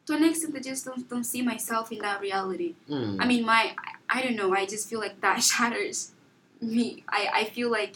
To 0.06 0.14
an 0.20 0.24
extent, 0.26 0.54
I 0.56 0.60
just 0.60 0.84
don't 0.86 1.08
don't 1.12 1.24
see 1.34 1.42
myself 1.42 1.86
in 1.96 2.00
that 2.08 2.20
reality. 2.28 2.76
mm. 2.90 3.16
I 3.22 3.26
mean, 3.26 3.44
my 3.54 3.62
I, 4.16 4.22
don't 4.22 4.36
know. 4.36 4.50
I 4.54 4.66
just 4.66 4.90
feel 4.90 5.00
like 5.00 5.16
that 5.26 5.38
shatters 5.52 6.12
me. 6.60 6.88
I 7.08 7.22
I 7.40 7.44
feel 7.56 7.70
like 7.72 7.96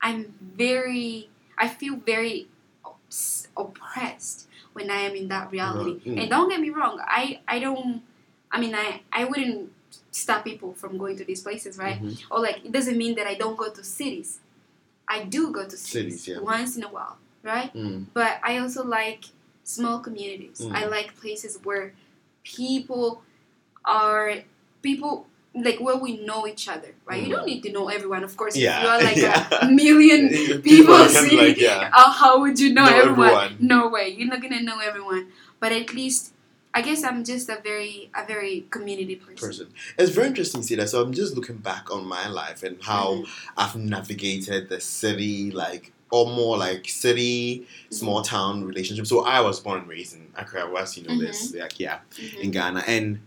I'm 0.00 0.34
very. 0.40 1.28
I 1.58 1.66
feel 1.68 1.96
very 1.96 2.46
ops- 2.84 3.48
oppressed 3.56 4.46
when 4.72 4.88
I 4.90 5.00
am 5.08 5.14
in 5.16 5.26
that 5.34 5.50
reality. 5.50 5.94
Mm. 6.06 6.20
And 6.20 6.26
don't 6.30 6.48
get 6.48 6.60
me 6.60 6.70
wrong. 6.70 7.00
I 7.02 7.40
I 7.48 7.58
don't. 7.58 8.02
I 8.54 8.60
mean, 8.62 8.74
I 8.74 9.02
I 9.10 9.24
wouldn't 9.24 9.72
stop 10.12 10.44
people 10.44 10.70
from 10.74 10.96
going 10.96 11.16
to 11.18 11.24
these 11.24 11.42
places, 11.42 11.76
right? 11.76 11.98
Mhm. 12.00 12.22
Or 12.30 12.38
like 12.40 12.58
it 12.64 12.70
doesn't 12.70 12.96
mean 12.96 13.14
that 13.18 13.26
I 13.26 13.34
don't 13.34 13.56
go 13.56 13.66
to 13.68 13.82
cities. 13.82 14.38
I 15.08 15.24
do 15.24 15.52
go 15.52 15.64
to 15.64 15.76
cities, 15.76 16.22
Cities, 16.24 16.28
yeah. 16.28 16.40
once 16.40 16.76
in 16.76 16.82
a 16.84 16.88
while, 16.88 17.16
right? 17.42 17.72
Mm, 17.74 18.06
but 18.12 18.40
I 18.42 18.58
also 18.58 18.84
like 18.84 19.26
small 19.64 19.98
communities. 20.00 20.60
Mm. 20.60 20.72
I 20.74 20.86
like 20.86 21.16
places 21.16 21.58
where 21.62 21.92
people 22.44 23.22
are 23.84 24.34
people 24.82 25.26
like 25.54 25.80
where 25.80 25.96
we 25.96 26.18
know 26.18 26.46
each 26.46 26.68
other, 26.68 26.92
right? 27.06 27.22
You 27.22 27.28
Mm. 27.28 27.36
don't 27.36 27.46
need 27.46 27.62
to 27.62 27.72
know 27.72 27.88
everyone, 27.88 28.22
of 28.24 28.36
course. 28.36 28.56
Yeah, 28.56 28.76
If 28.76 28.82
you 28.82 28.88
are 28.90 29.00
like 29.02 29.16
yeah. 29.26 29.48
a 29.62 29.70
million 29.70 30.28
People 30.28 30.60
people, 30.62 30.94
are 30.94 31.06
kind 31.08 31.16
of 31.16 31.30
see, 31.30 31.38
like, 31.40 31.56
yeah. 31.58 31.90
uh, 31.94 32.10
how 32.12 32.40
would 32.40 32.60
you 32.60 32.74
know, 32.74 32.84
Know 32.84 32.96
everyone? 32.96 33.28
everyone. 33.28 33.56
No 33.60 33.88
way, 33.88 34.08
you're 34.10 34.28
not 34.28 34.42
gonna 34.42 34.60
know 34.62 34.78
everyone. 34.80 35.32
But 35.58 35.72
at 35.72 35.94
least, 35.94 36.32
I 36.76 36.82
guess 36.82 37.02
I'm 37.04 37.24
just 37.24 37.48
a 37.48 37.58
very 37.64 38.10
a 38.14 38.26
very 38.26 38.66
community 38.68 39.16
person. 39.16 39.36
person. 39.48 39.66
It's 39.98 40.10
very 40.10 40.26
interesting 40.26 40.60
to 40.60 40.66
see 40.66 40.74
that. 40.74 40.90
So 40.90 41.00
I'm 41.02 41.14
just 41.14 41.34
looking 41.34 41.56
back 41.56 41.90
on 41.90 42.06
my 42.06 42.28
life 42.28 42.62
and 42.62 42.76
how 42.82 43.06
Mhm. 43.14 43.28
I've 43.56 43.76
navigated 43.76 44.68
the 44.68 44.78
city, 44.80 45.50
like 45.50 45.92
or 46.10 46.26
more 46.26 46.56
like 46.58 46.86
city, 46.88 47.66
small 47.90 48.20
town 48.22 48.62
relationship. 48.62 49.06
So 49.06 49.24
I 49.24 49.40
was 49.40 49.58
born 49.58 49.80
and 49.80 49.88
raised 49.88 50.14
in 50.16 50.28
Accra, 50.36 50.70
West. 50.70 50.98
You 50.98 51.04
know 51.08 51.18
this, 51.18 51.54
like 51.54 51.80
yeah, 51.80 52.00
Mhm. 52.12 52.40
in 52.44 52.50
Ghana, 52.50 52.84
and 52.86 53.20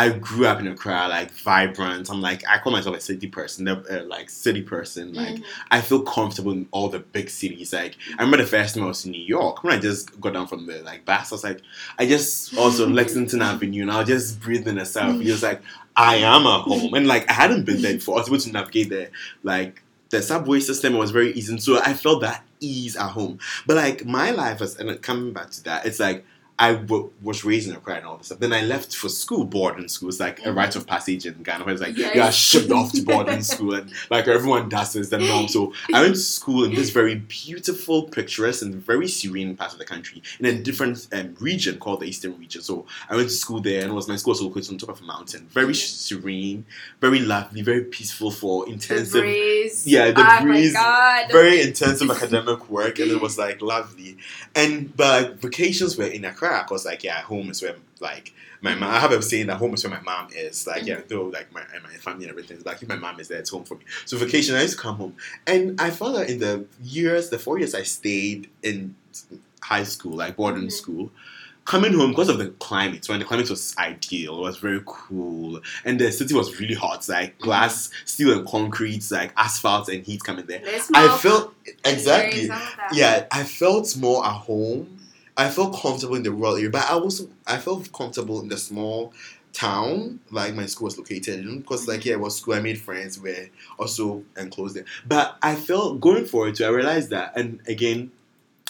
I 0.00 0.08
grew 0.10 0.46
up 0.46 0.60
in 0.60 0.66
Accra, 0.66 1.08
like 1.08 1.30
vibrant. 1.32 2.10
I'm 2.10 2.20
like 2.20 2.42
I 2.48 2.58
call 2.58 2.72
myself 2.72 2.96
a 2.96 3.00
city 3.00 3.26
person, 3.26 3.68
uh, 3.68 3.82
like 4.06 4.30
city 4.30 4.62
person. 4.62 5.12
Like 5.14 5.36
Mhm. 5.36 5.44
I 5.70 5.80
feel 5.80 6.02
comfortable 6.02 6.52
in 6.52 6.66
all 6.70 6.88
the 6.88 7.00
big 7.00 7.28
cities. 7.28 7.72
Like 7.72 7.96
I 8.18 8.22
remember 8.22 8.38
the 8.38 8.46
first 8.48 8.74
time 8.74 8.84
I 8.84 8.86
was 8.88 9.04
in 9.04 9.12
New 9.12 9.22
York 9.22 9.62
when 9.62 9.72
I 9.72 9.78
just 9.78 10.20
got 10.20 10.32
down 10.34 10.46
from 10.46 10.66
the 10.66 10.82
like 10.82 11.04
bus. 11.04 11.32
I 11.32 11.34
was 11.34 11.44
like, 11.44 11.60
I 11.98 12.06
just 12.06 12.56
also 12.56 12.88
Lexington 13.00 13.42
Avenue, 13.42 13.82
and 13.82 13.90
I 13.90 13.98
was 14.00 14.08
just 14.08 14.40
breathing 14.40 14.76
myself. 14.76 15.20
It 15.20 15.30
was 15.30 15.42
like 15.42 15.60
I 15.96 16.16
am 16.16 16.46
at 16.46 16.62
home, 16.62 16.94
and 16.98 17.06
like 17.06 17.28
I 17.30 17.34
hadn't 17.34 17.64
been 17.64 17.82
there 17.82 17.94
before. 17.94 18.16
I 18.16 18.20
was 18.20 18.28
able 18.28 18.38
to 18.38 18.52
navigate 18.52 18.88
there, 18.90 19.10
like 19.42 19.82
the 20.10 20.22
subway 20.22 20.60
system 20.60 20.96
was 20.98 21.10
very 21.10 21.32
easy, 21.34 21.52
and 21.52 21.62
so 21.62 21.80
I 21.80 21.94
felt 21.94 22.22
that 22.22 22.42
ease 22.60 22.96
at 22.96 23.10
home. 23.10 23.38
But 23.66 23.76
like 23.76 24.04
my 24.04 24.30
life 24.32 24.60
was, 24.60 24.76
and 24.76 25.00
coming 25.02 25.32
back 25.32 25.50
to 25.50 25.64
that, 25.64 25.86
it's 25.86 26.00
like 26.00 26.24
I 26.60 26.74
w- 26.74 27.10
was 27.22 27.42
raised 27.42 27.68
in 27.70 27.74
Accra 27.74 27.94
and 27.96 28.04
all 28.06 28.18
this 28.18 28.26
stuff. 28.26 28.38
Then 28.38 28.52
I 28.52 28.60
left 28.60 28.94
for 28.94 29.08
school, 29.08 29.44
boarding 29.46 29.88
school. 29.88 30.10
It's 30.10 30.20
like 30.20 30.40
a 30.40 30.50
Mhm. 30.50 30.56
rite 30.56 30.76
of 30.76 30.86
passage 30.86 31.24
in 31.24 31.42
Ghana. 31.42 31.64
Where 31.64 31.72
it's 31.72 31.82
like 31.82 31.96
Yes. 31.96 32.14
you 32.14 32.20
are 32.20 32.30
shipped 32.32 32.70
off 32.70 32.92
to 32.92 33.02
boarding 33.02 33.42
school, 33.54 33.72
and 33.74 33.90
like 34.10 34.28
everyone 34.28 34.68
does 34.68 34.94
is 34.94 35.08
the 35.08 35.18
norm. 35.18 35.48
So 35.48 35.72
I 35.94 36.02
went 36.02 36.14
to 36.16 36.20
school 36.20 36.64
in 36.64 36.74
this 36.74 36.90
very 36.90 37.14
beautiful, 37.14 38.02
picturesque, 38.18 38.62
and 38.62 38.74
very 38.74 39.08
serene 39.08 39.56
part 39.56 39.72
of 39.72 39.78
the 39.78 39.86
country 39.94 40.22
in 40.38 40.44
a 40.46 40.52
different 40.52 41.06
um, 41.12 41.34
region 41.40 41.78
called 41.78 42.00
the 42.00 42.06
Eastern 42.06 42.38
Region. 42.38 42.60
So 42.62 42.86
I 43.08 43.16
went 43.16 43.28
to 43.30 43.34
school 43.34 43.60
there, 43.60 43.80
and 43.82 43.90
it 43.92 43.94
was 43.94 44.06
my 44.06 44.16
school 44.16 44.32
was 44.32 44.42
located 44.42 44.70
on 44.72 44.78
top 44.78 44.90
of 44.90 45.00
a 45.00 45.04
mountain, 45.04 45.48
very 45.50 45.74
serene, 45.74 46.66
very 47.00 47.20
lovely, 47.20 47.62
very 47.62 47.84
peaceful 47.84 48.30
for 48.30 48.66
The 48.66 48.72
intensive 48.72 49.22
breeze. 49.22 49.86
Yeah, 49.86 50.10
the 50.10 50.22
oh 50.26 50.42
breeze, 50.44 50.74
my 50.74 50.80
god. 50.80 51.32
very 51.32 51.62
intensive 51.62 52.10
academic 52.16 52.68
work 52.68 52.98
and 52.98 53.10
it 53.10 53.20
was 53.20 53.38
like 53.38 53.62
lovely 53.62 54.16
and 54.54 54.94
but 54.96 55.40
vacations 55.40 55.96
were 55.96 56.04
in 56.18 56.24
Accra 56.24 56.49
because 56.58 56.84
like 56.84 57.02
yeah 57.04 57.20
home 57.20 57.50
is 57.50 57.62
where 57.62 57.76
like 58.00 58.32
my 58.62 58.74
mom 58.74 58.90
I 58.90 58.98
have 58.98 59.12
a 59.12 59.22
saying 59.22 59.46
that 59.48 59.56
home 59.56 59.74
is 59.74 59.84
where 59.84 59.92
my 59.98 60.02
mom 60.02 60.28
is 60.34 60.66
like 60.66 60.84
yeah 60.86 61.00
though 61.08 61.24
like 61.24 61.52
my 61.52 61.62
and 61.74 61.82
my 61.82 61.94
family 61.94 62.24
and 62.24 62.30
everything 62.30 62.58
like 62.64 62.82
if 62.82 62.88
my 62.88 62.96
mom 62.96 63.18
is 63.20 63.28
there 63.28 63.38
it's 63.38 63.50
home 63.50 63.64
for 63.64 63.76
me 63.76 63.84
so 64.04 64.16
vacation 64.16 64.54
I 64.56 64.62
used 64.62 64.74
to 64.76 64.80
come 64.82 64.96
home 64.96 65.16
and 65.46 65.80
I 65.80 65.90
found 65.90 66.16
that 66.16 66.28
in 66.30 66.38
the 66.40 66.64
years 66.82 67.30
the 67.30 67.38
four 67.38 67.58
years 67.58 67.74
I 67.74 67.82
stayed 67.84 68.48
in 68.62 68.94
high 69.62 69.84
school 69.84 70.12
like 70.16 70.36
boarding 70.36 70.64
Mhm. 70.68 70.72
school 70.72 71.10
coming 71.66 71.92
home 71.92 72.10
because 72.10 72.28
of 72.30 72.38
the 72.38 72.48
climate 72.58 73.06
when 73.08 73.18
the 73.20 73.24
climate 73.24 73.48
was 73.48 73.74
ideal 73.78 74.38
it 74.38 74.40
was 74.40 74.56
very 74.58 74.80
cool 74.86 75.60
and 75.84 76.00
the 76.00 76.10
city 76.10 76.34
was 76.34 76.58
really 76.58 76.74
hot 76.74 77.06
like 77.08 77.38
glass 77.38 77.90
steel 78.06 78.36
and 78.36 78.46
concrete 78.48 79.08
like 79.10 79.32
asphalt 79.36 79.88
and 79.88 80.04
heat 80.04 80.22
coming 80.24 80.46
there 80.46 80.62
I 80.94 81.08
felt 81.18 81.54
exactly. 81.84 82.46
there 82.46 82.46
is 82.46 82.50
all 82.50 82.56
of 82.56 82.76
that. 82.76 82.88
Yeah, 82.92 83.26
I 83.30 83.44
felt 83.44 83.96
more 83.96 84.24
at 84.26 84.32
home. 84.32 84.99
I 85.40 85.48
felt 85.50 85.80
comfortable 85.80 86.16
in 86.16 86.22
the 86.22 86.32
rural 86.32 86.56
area, 86.56 86.70
but 86.70 86.84
I 86.84 86.94
also 86.94 87.28
I 87.46 87.56
felt 87.58 87.92
comfortable 87.92 88.40
in 88.42 88.48
the 88.48 88.58
small 88.58 89.12
town 89.52 90.20
like 90.30 90.54
my 90.54 90.64
school 90.66 90.84
was 90.84 90.96
located 90.96 91.40
in 91.40 91.58
because 91.58 91.88
like 91.88 92.04
yeah 92.04 92.12
it 92.12 92.20
was 92.20 92.36
school 92.36 92.54
I 92.54 92.60
made 92.60 92.80
friends 92.80 93.18
were 93.18 93.48
also 93.80 94.22
enclosed 94.38 94.76
there 94.76 94.84
but 95.04 95.36
I 95.42 95.56
felt 95.56 96.00
going 96.00 96.24
forward 96.24 96.54
to 96.56 96.66
I 96.66 96.68
realized 96.68 97.10
that 97.10 97.36
and 97.36 97.58
again 97.66 98.12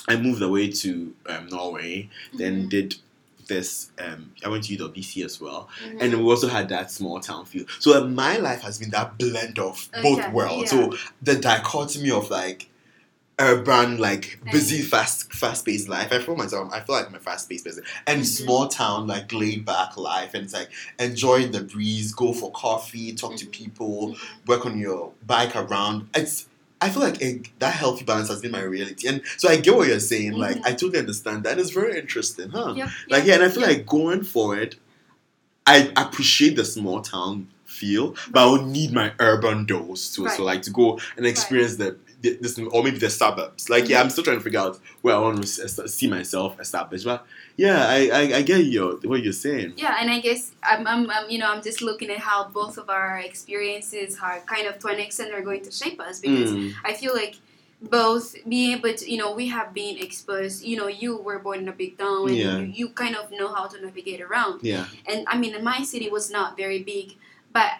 I 0.09 0.17
moved 0.17 0.43
away 0.43 0.71
to 0.71 1.15
um, 1.27 1.49
Norway 1.49 2.09
then 2.33 2.65
Mhm. 2.65 2.71
did 2.71 2.95
this 3.47 3.91
um, 3.99 4.33
I 4.43 4.49
went 4.49 4.65
to 4.65 4.73
UWC 4.79 5.23
as 5.23 5.39
well 5.39 5.69
Mhm. 5.85 6.01
and 6.01 6.15
we 6.25 6.31
also 6.31 6.49
had 6.49 6.71
that 6.71 6.91
small 6.91 7.21
town 7.21 7.45
feel. 7.45 7.67
So 7.79 7.99
uh, 8.03 8.07
my 8.07 8.39
life 8.39 8.63
has 8.63 8.79
been 8.79 8.91
that 8.91 9.19
blend 9.19 9.59
of 9.59 9.87
both 10.03 10.27
worlds. 10.33 10.73
yeah. 10.73 10.91
So 10.93 10.97
the 11.21 11.37
dichotomy 11.37 12.11
of 12.11 12.31
like 12.31 12.70
urban, 13.41 13.99
like 13.99 14.39
busy, 14.51 14.83
fast, 14.83 15.33
fast-paced 15.33 15.89
life. 15.89 16.13
I 16.13 16.21
feel 16.21 16.37
myself. 16.37 16.73
I 16.73 16.81
feel 16.81 16.95
like 16.97 17.09
I'm 17.09 17.15
a 17.15 17.19
fast-paced 17.21 17.65
person, 17.65 17.83
and 18.07 18.23
Mhm. 18.23 18.27
small 18.27 18.69
town, 18.69 19.07
like 19.07 19.33
laid-back 19.33 19.97
life, 19.97 20.35
and 20.35 20.45
it's 20.45 20.55
like 20.55 20.71
enjoying 20.99 21.51
the 21.53 21.63
breeze, 21.63 22.13
go 22.13 22.33
for 22.33 22.53
coffee, 22.53 23.13
talk 23.15 23.37
to 23.37 23.47
Mhm. 23.47 23.51
people, 23.53 24.09
Mhm. 24.11 24.17
work 24.47 24.67
on 24.67 24.79
your 24.79 25.13
bike 25.27 25.57
around. 25.57 26.09
It's 26.15 26.47
I 26.83 26.89
feel 26.89 27.03
like 27.03 27.21
it, 27.21 27.49
that 27.59 27.75
healthy 27.75 28.05
balance 28.05 28.29
has 28.29 28.41
been 28.41 28.53
my 28.53 28.63
reality, 28.63 29.07
and 29.07 29.21
so 29.37 29.51
I 29.51 29.57
get 29.59 29.77
what 29.77 29.89
you're 29.89 30.01
saying. 30.01 30.33
Like 30.39 30.57
Mhm. 30.59 30.67
I 30.67 30.71
totally 30.73 30.99
understand 30.99 31.45
that. 31.45 31.59
It's 31.59 31.71
very 31.71 31.99
interesting, 31.99 32.51
huh? 32.51 32.73
Yep, 32.77 32.89
Like 33.11 33.25
yeah, 33.27 33.35
and 33.35 33.43
I 33.43 33.49
feel 33.51 33.61
yep. 33.63 33.71
like 33.77 33.87
going 33.87 34.23
forward, 34.25 34.77
I 35.67 35.93
appreciate 35.97 36.57
the 36.57 36.65
small 36.65 37.01
town 37.03 37.49
feel, 37.65 38.17
but 38.31 38.47
I 38.47 38.51
would 38.51 38.67
need 38.67 38.93
my 38.93 39.13
urban 39.21 39.65
dose 39.67 40.15
too. 40.15 40.29
So 40.29 40.45
like 40.45 40.63
to 40.63 40.71
go 40.71 40.99
and 41.17 41.27
experience 41.27 41.77
the, 41.77 41.97
the 42.07 42.10
this 42.23 42.59
or 42.59 42.83
maybe 42.83 42.99
the 42.99 43.11
suburbs. 43.11 43.69
Like 43.71 43.89
yeah. 43.89 44.01
I'm 44.01 44.11
still 44.11 44.25
trying 44.25 44.39
to 44.39 44.43
figure 44.45 44.61
out 44.61 44.79
where 45.03 45.15
I 45.17 45.19
want 45.19 45.43
to 45.43 45.47
see 45.89 46.09
myself 46.09 46.59
established. 46.61 47.05
But 47.05 47.27
yeah, 47.57 47.87
I 47.89 48.09
I, 48.13 48.21
I 48.39 48.43
get 48.43 48.65
your 48.65 48.97
what 49.11 49.23
you're 49.23 49.33
saying. 49.33 49.75
Yeah, 49.77 49.97
and 50.01 50.11
I 50.11 50.21
guess 50.21 50.53
I'm, 50.63 50.87
I'm, 50.87 51.11
I'm, 51.11 51.31
you 51.31 51.39
know, 51.39 51.51
I'm 51.51 51.63
just 51.63 51.81
looking 51.83 52.11
at 52.11 52.19
how 52.19 52.49
both 52.49 52.77
of 52.79 52.89
our 52.91 53.19
experiences 53.19 54.19
are 54.23 54.41
kind 54.41 54.67
of 54.67 54.79
to 54.81 54.89
an 54.89 55.01
extent 55.01 55.33
are 55.33 55.43
going 55.43 55.63
to 55.65 55.71
shape 55.71 56.01
us 56.01 56.21
because 56.21 56.51
Mm, 56.51 56.73
I 56.85 56.95
feel 56.95 57.15
like 57.15 57.37
both 57.83 58.37
being 58.47 58.77
able 58.77 58.93
to, 58.93 59.11
you 59.11 59.17
know, 59.17 59.33
we 59.35 59.47
have 59.49 59.73
been 59.73 59.97
exposed. 59.99 60.63
You 60.65 60.77
know, 60.77 60.87
you 60.89 61.17
were 61.17 61.39
born 61.39 61.61
in 61.61 61.69
a 61.69 61.73
big 61.73 61.97
town 61.99 62.29
and 62.29 62.37
Yeah. 62.37 62.59
you, 62.59 62.67
you 62.75 62.89
kind 62.91 63.17
of 63.17 63.31
know 63.31 63.49
how 63.53 63.67
to 63.69 63.81
navigate 63.81 64.21
around. 64.21 64.61
yeah, 64.63 64.87
And 65.07 65.25
I 65.29 65.39
mean, 65.39 65.63
my 65.65 65.83
city 65.83 66.09
was 66.11 66.31
not 66.31 66.57
very 66.57 66.83
big, 66.83 67.17
but 67.53 67.71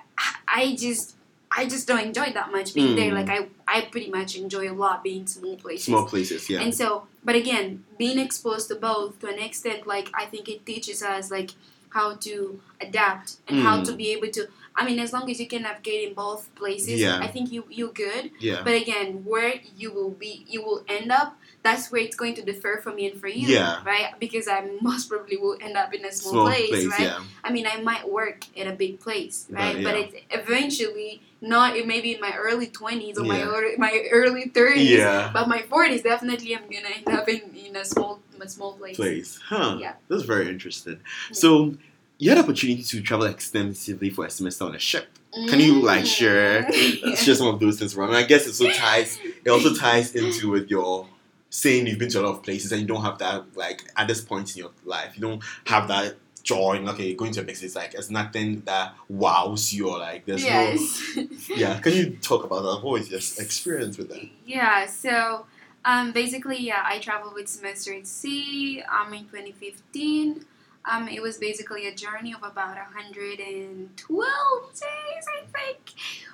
I 0.49 0.75
just. 0.79 1.17
I 1.51 1.67
just 1.67 1.87
don't 1.89 2.01
enjoy 2.01 2.33
that 2.33 2.53
much 2.53 2.75
being 2.75 2.95
there. 2.97 3.11
Mm. 3.11 3.15
Like 3.27 3.29
I, 3.29 3.49
I 3.67 3.81
pretty 3.83 4.11
much 4.11 4.37
enjoy 4.37 4.71
a 4.71 4.75
lot 4.75 5.03
being 5.03 5.27
small 5.27 5.57
places. 5.57 5.87
small 5.87 6.07
places. 6.07 6.49
Yeah, 6.49 6.61
And 6.63 6.73
so, 6.75 7.07
but 7.25 7.35
again, 7.35 7.85
being 7.99 8.19
exposed 8.19 8.69
to 8.69 8.77
both 8.77 9.19
to 9.21 9.29
an 9.29 9.39
extent, 9.41 9.87
like 9.87 10.11
I 10.15 10.27
think 10.27 10.49
it 10.49 10.65
teaches 10.65 11.03
us 11.03 11.31
like 11.31 11.51
how 11.91 12.15
to 12.17 12.61
adapt 12.81 13.37
and 13.49 13.61
how 13.63 13.79
Mm. 13.81 13.85
to 13.87 13.93
be 13.95 14.11
able 14.13 14.29
to. 14.31 14.47
I 14.77 14.87
mean, 14.87 15.01
as 15.01 15.13
long 15.13 15.29
as 15.29 15.41
you 15.41 15.49
can 15.49 15.63
navigate 15.63 16.09
in 16.09 16.15
both 16.15 16.55
places, 16.55 17.01
Yeah. 17.01 17.19
I 17.21 17.27
think 17.27 17.51
you 17.51 17.65
you're 17.69 17.93
good. 17.93 18.31
yeah, 18.39 18.63
But 18.63 18.75
again, 18.75 19.25
where 19.25 19.55
you 19.77 19.93
will 19.93 20.11
be, 20.25 20.47
you 20.49 20.63
will 20.63 20.85
end 20.89 21.11
up. 21.11 21.37
That's 21.63 21.93
where 21.93 22.01
it's 22.01 22.17
going 22.17 22.35
to 22.37 22.43
differ 22.43 22.81
for 22.83 22.91
me 22.93 23.11
and 23.11 23.21
for 23.21 23.29
you, 23.29 23.47
Yeah. 23.49 23.83
right? 23.85 24.19
Because 24.19 24.49
I 24.49 24.67
most 24.81 25.11
probably 25.11 25.37
will 25.37 25.59
end 25.61 25.77
up 25.77 25.93
in 25.93 26.05
a 26.07 26.11
small, 26.13 26.33
small 26.33 26.47
place, 26.47 26.71
place. 26.71 26.87
right? 26.89 27.01
Yeah, 27.01 27.21
I 27.45 27.53
mean, 27.53 27.67
I 27.67 27.83
might 27.83 28.11
work 28.11 28.45
in 28.55 28.67
a 28.69 28.73
big 28.73 28.99
place, 29.01 29.47
But, 29.51 29.59
right? 29.59 29.85
But 29.85 29.95
yeah. 29.99 30.05
it's 30.07 30.15
eventually 30.31 31.21
not. 31.41 31.77
It 31.77 31.87
may 31.87 32.01
be 32.01 32.15
in 32.15 32.21
my 32.21 32.35
early 32.35 32.67
twenties 32.69 33.19
or 33.19 33.25
my 33.25 33.43
early, 33.43 33.77
my 33.77 34.07
early 34.11 34.45
thirties. 34.49 34.91
yeah. 34.91 35.31
But 35.33 35.49
my 35.49 35.63
forties 35.63 36.03
definitely 36.03 36.55
I'm 36.57 36.63
gonna 36.65 36.95
end 36.97 37.09
up 37.09 37.29
in, 37.29 37.43
in 37.55 37.77
a 37.77 37.85
small 37.85 38.21
a 38.41 38.49
small 38.49 38.73
place. 38.75 38.97
Place, 38.97 39.39
huh? 39.47 39.77
Yeah. 39.81 39.95
That's 40.09 40.23
very 40.23 40.49
interesting. 40.49 41.01
So 41.33 41.75
you 42.19 42.31
had 42.31 42.39
opportunity 42.39 42.83
to 42.83 43.03
travel 43.03 43.27
extensively 43.27 44.09
for 44.11 44.25
a 44.27 44.31
semester 44.31 44.65
on 44.65 44.75
a 44.75 44.79
ship. 44.79 45.09
Can 45.49 45.61
you 45.61 45.81
like 45.81 46.07
share 46.07 46.63
Mm. 46.65 47.17
share 47.23 47.35
some 47.35 47.49
of 47.49 47.61
those 47.61 47.79
things 47.79 47.95
around? 47.97 48.09
And 48.11 48.19
I 48.19 48.23
guess 48.25 48.43
it 48.47 48.49
also 48.51 48.71
ties 48.71 49.19
it 49.45 49.49
also 49.51 49.75
ties 49.75 50.15
into 50.15 50.51
with 50.51 50.71
your 50.71 51.07
saying 51.51 51.87
you've 51.87 51.99
been 51.99 52.09
to 52.09 52.21
a 52.21 52.23
lot 52.23 52.37
of 52.37 52.43
places 52.43 52.73
and 52.73 52.81
you 52.81 52.87
don't 52.87 53.03
have 53.03 53.19
that 53.19 53.45
like 53.57 53.85
at 53.97 54.09
this 54.09 54.21
point 54.21 54.55
in 54.57 54.61
your 54.61 54.71
life 54.85 55.13
you 55.17 55.21
don't 55.21 55.43
have 55.67 55.89
that 55.89 56.17
joy 56.43 56.75
in 56.75 56.89
okay 56.89 57.13
going 57.15 57.33
to 57.33 57.41
a 57.41 57.55
city 57.55 57.67
it's 57.67 57.77
like 57.77 57.93
it's 57.93 58.09
nothing 58.09 58.63
that 58.65 58.95
wows 59.09 59.75
you 59.75 59.91
or 59.91 59.99
like 59.99 60.25
there's 60.25 60.43
yes. 60.43 61.03
no 61.17 61.27
yeah 61.57 61.79
can 61.81 61.93
you 61.93 62.11
talk 62.23 62.45
about 62.45 62.63
that 62.63 62.83
what 62.83 62.93
was 62.93 63.11
your 63.11 63.19
experience 63.19 63.99
with 63.99 64.09
that 64.09 64.27
yeah. 64.51 64.87
So 64.87 65.47
um, 65.85 66.13
basically, 66.13 66.59
yeah, 66.59 66.83
I 66.85 66.99
traveled 66.99 67.35
with 67.35 67.49
Semester 67.49 67.95
at 67.95 68.07
Sea 68.07 68.83
um, 68.83 69.15
in 69.15 69.21
2015. 69.27 70.45
Um, 70.91 71.09
it 71.09 71.23
was 71.23 71.39
basically 71.39 71.87
a 71.87 71.95
journey 71.95 72.35
of 72.35 72.43
about 72.43 72.77
112 72.77 74.73
days, 74.73 74.81
I 74.81 75.45
think. 75.53 75.93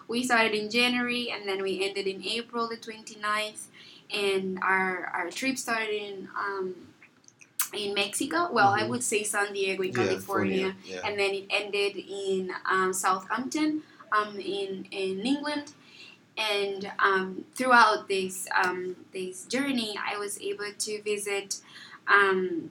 We 0.09 0.23
started 0.23 0.55
in 0.55 0.71
January 0.71 1.31
and 1.31 1.49
then 1.49 1.63
we 1.63 1.85
ended 1.85 2.07
in 2.07 2.23
April 2.25 2.69
the 2.69 2.77
29th. 2.77 3.67
And 4.15 4.59
our, 4.63 5.07
our 5.15 5.31
trip 5.31 5.59
started 5.59 5.91
in 5.91 6.29
um, 6.39 6.75
in 7.75 7.95
Mexico. 7.95 8.51
Well, 8.53 8.73
I 8.73 8.83
Mhm. 8.83 8.89
would 8.91 9.03
say 9.05 9.23
San 9.25 9.53
Diego 9.53 9.83
in 9.83 9.93
Yeah, 9.93 10.05
California. 10.05 10.75
yeah 10.85 11.01
and 11.05 11.19
then 11.19 11.33
it 11.35 11.47
ended 11.51 11.97
in 11.97 12.53
um, 12.71 12.93
Southampton, 12.93 13.83
um, 14.13 14.39
in 14.39 14.87
in 14.91 15.21
England, 15.27 15.73
and 16.39 16.93
um, 16.99 17.45
throughout 17.55 18.09
this 18.09 18.47
um, 18.63 18.97
this 19.13 19.45
journey, 19.47 19.99
I 19.99 20.19
was 20.19 20.41
able 20.41 20.73
to 20.79 21.03
visit 21.03 21.59
um, 22.09 22.71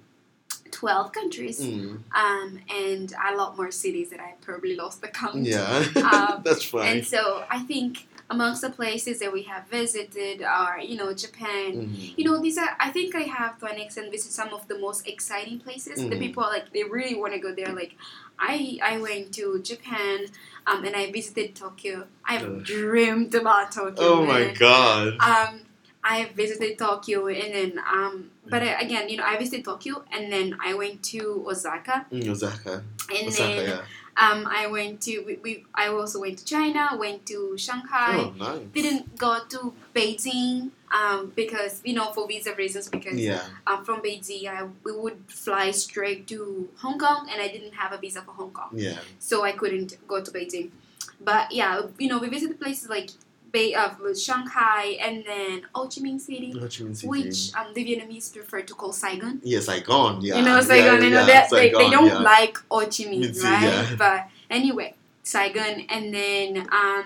twelve 0.71 1.11
countries, 1.11 1.59
Mm, 1.61 1.99
um, 2.15 2.59
and 2.69 3.13
a 3.29 3.35
lot 3.35 3.57
more 3.57 3.71
cities 3.71 4.09
that 4.11 4.19
I 4.19 4.33
probably 4.41 4.75
lost 4.75 5.01
the 5.01 5.07
count. 5.09 5.47
yeah 5.47 5.83
Um, 6.11 6.41
that's 6.45 6.63
fine 6.63 6.87
And 6.87 7.05
so 7.05 7.45
I 7.49 7.59
think 7.59 8.07
amongst 8.29 8.61
the 8.61 8.69
places 8.71 9.19
that 9.19 9.31
we 9.31 9.43
have 9.43 9.67
visited 9.69 10.41
are 10.41 10.79
you 10.79 10.97
know 10.97 11.13
Japan, 11.13 11.71
Mhm. 11.77 12.17
you 12.17 12.23
know, 12.25 12.41
these 12.41 12.57
are. 12.57 12.75
I 12.79 12.89
think 12.89 13.13
I 13.15 13.21
have 13.21 13.59
to 13.59 13.65
an 13.67 13.77
extent 13.77 14.11
visit 14.11 14.31
some 14.31 14.49
of 14.53 14.67
the 14.67 14.77
most 14.79 15.07
exciting 15.07 15.59
places. 15.59 15.97
The 16.09 16.15
Mhm. 16.15 16.19
people 16.25 16.43
like 16.43 16.73
they 16.73 16.83
really 16.83 17.15
want 17.15 17.33
to 17.33 17.39
go 17.39 17.51
there. 17.53 17.71
Like, 17.73 17.93
I 18.39 18.79
I 18.81 18.97
went 18.97 19.33
to 19.35 19.61
Japan, 19.61 20.25
um, 20.67 20.83
and 20.85 20.95
I 20.95 21.11
visited 21.11 21.55
Tokyo. 21.55 22.07
I've 22.25 22.43
Ugh. 22.43 22.63
dreamed 22.63 23.33
about 23.35 23.71
Tokyo. 23.71 24.05
oh 24.13 24.25
my 24.25 24.53
god 24.53 25.13
Um, 25.19 25.61
I 26.03 26.25
visited 26.35 26.77
Tokyo, 26.77 27.27
and 27.27 27.53
then 27.53 27.71
um, 27.97 28.29
but 28.47 28.61
uh, 28.61 28.75
again, 28.79 29.09
you 29.09 29.17
know, 29.17 29.23
I 29.25 29.37
visited 29.37 29.65
Tokyo, 29.65 30.03
and 30.11 30.31
then 30.31 30.57
I 30.59 30.73
went 30.73 31.01
to 31.13 31.45
Osaka, 31.47 32.05
Mm, 32.11 32.29
Osaka 32.29 32.83
and 33.09 33.27
Osaka 33.27 33.55
then 33.55 33.67
yeah 33.69 33.81
um, 34.17 34.47
I 34.49 34.67
went 34.67 35.01
to 35.01 35.19
we, 35.21 35.35
we 35.37 35.65
I 35.73 35.87
also 35.87 36.21
went 36.21 36.37
to 36.39 36.45
China, 36.45 36.89
went 36.97 37.25
to 37.27 37.57
Shanghai. 37.57 38.15
Oh 38.15 38.33
nice. 38.37 38.61
Didn't 38.73 39.17
go 39.17 39.39
to 39.49 39.73
Beijing 39.93 40.71
um, 40.93 41.33
because 41.35 41.81
you 41.83 41.93
know 41.93 42.13
for 42.13 42.27
visa 42.27 42.55
reasons 42.55 42.87
because 42.87 43.19
yeah. 43.19 43.43
um, 43.67 43.83
from 43.83 44.01
Beijing 44.01 44.47
I, 44.47 44.67
we 44.83 44.93
would 44.93 45.17
fly 45.27 45.71
straight 45.71 46.27
to 46.27 46.69
Hong 46.77 46.97
Kong 46.97 47.27
and 47.31 47.41
I 47.41 47.49
didn't 47.49 47.73
have 47.73 47.91
a 47.91 47.97
visa 47.97 48.21
for 48.21 48.31
Hong 48.31 48.51
Kong. 48.51 48.69
Yeah. 48.73 48.97
So 49.19 49.43
I 49.43 49.51
couldn't 49.51 49.97
go 50.07 50.23
to 50.23 50.31
Beijing. 50.31 50.71
But 51.19 51.51
yeah 51.51 51.81
you 51.97 52.07
know 52.07 52.19
we 52.19 52.29
visited 52.29 52.59
places 52.59 52.89
like 52.89 53.09
Bay 53.55 53.69
of 53.83 53.91
Shanghai, 54.27 54.83
and 55.05 55.15
then 55.25 55.55
Ho 55.73 55.81
Chi 55.91 55.99
Minh 56.05 56.19
City, 56.19 56.51
Ho 56.51 56.67
Chi 56.73 56.81
Minh 56.83 56.95
City. 56.95 57.07
which 57.13 57.37
um, 57.57 57.73
the 57.75 57.81
Vietnamese 57.87 58.27
prefer 58.33 58.61
to 58.69 58.73
call 58.81 58.91
Saigon. 58.91 59.39
yeah, 59.43 59.61
Saigon. 59.67 60.21
Yeah, 60.21 60.37
you 60.37 60.43
know, 60.47 60.55
yeah, 60.55 60.69
Saigon. 60.69 61.03
you 61.03 61.09
know 61.15 61.19
yeah, 61.21 61.33
that 61.33 61.49
they, 61.49 61.69
they 61.71 61.89
don't 61.95 62.07
yeah. 62.07 62.33
like 62.33 62.55
Ho 62.69 62.79
Chi 62.95 63.03
Minh, 63.09 63.21
Me 63.21 63.31
too, 63.31 63.41
right? 63.43 63.63
yeah. 63.63 63.95
But 63.97 64.19
anyway, 64.49 64.89
Saigon, 65.23 65.73
and 65.95 66.13
then 66.13 66.49
um, 66.81 67.03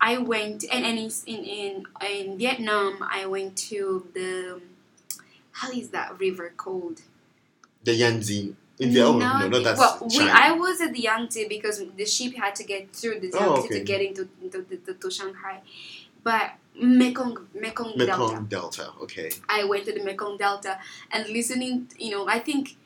I 0.00 0.18
went 0.18 0.64
and, 0.72 0.84
and 0.84 0.98
in, 0.98 1.10
in 1.32 1.40
in 1.44 1.74
in 2.14 2.26
Vietnam, 2.38 2.92
I 3.18 3.26
went 3.26 3.56
to 3.70 4.06
the 4.14 4.60
how 5.58 5.70
is 5.70 5.90
that 5.90 6.18
river 6.18 6.52
called? 6.56 6.98
the 7.84 7.94
Oh, 8.80 9.18
no, 9.18 9.48
no, 9.48 9.60
that's 9.62 9.78
well, 9.78 10.08
we, 10.10 10.28
I 10.28 10.52
was 10.52 10.80
at 10.80 10.92
the 10.92 11.00
Yangtze 11.00 11.46
because 11.48 11.82
the 11.96 12.06
ship 12.06 12.34
had 12.34 12.54
to 12.56 12.64
get 12.64 12.92
through 12.92 13.20
the 13.20 13.30
oh, 13.34 13.38
Yangtze 13.38 13.60
Oh, 13.60 13.64
okay. 13.64 13.78
to 13.78 13.84
get 13.84 14.00
into 14.00 14.28
to, 14.50 14.94
to, 14.94 15.10
Shanghai. 15.10 15.60
But 16.22 16.52
Mekong 16.80 17.48
Mekong, 17.54 17.96
Delta. 17.96 18.18
Mekong 18.18 18.46
Delta. 18.46 18.90
Okay. 19.02 19.30
I 19.48 19.64
went 19.64 19.84
to 19.86 19.92
the 19.92 20.02
Mekong 20.02 20.36
Delta 20.38 20.78
and 21.10 21.28
listening, 21.28 21.88
you 21.98 22.10
know, 22.10 22.26
I 22.26 22.38
think 22.38 22.76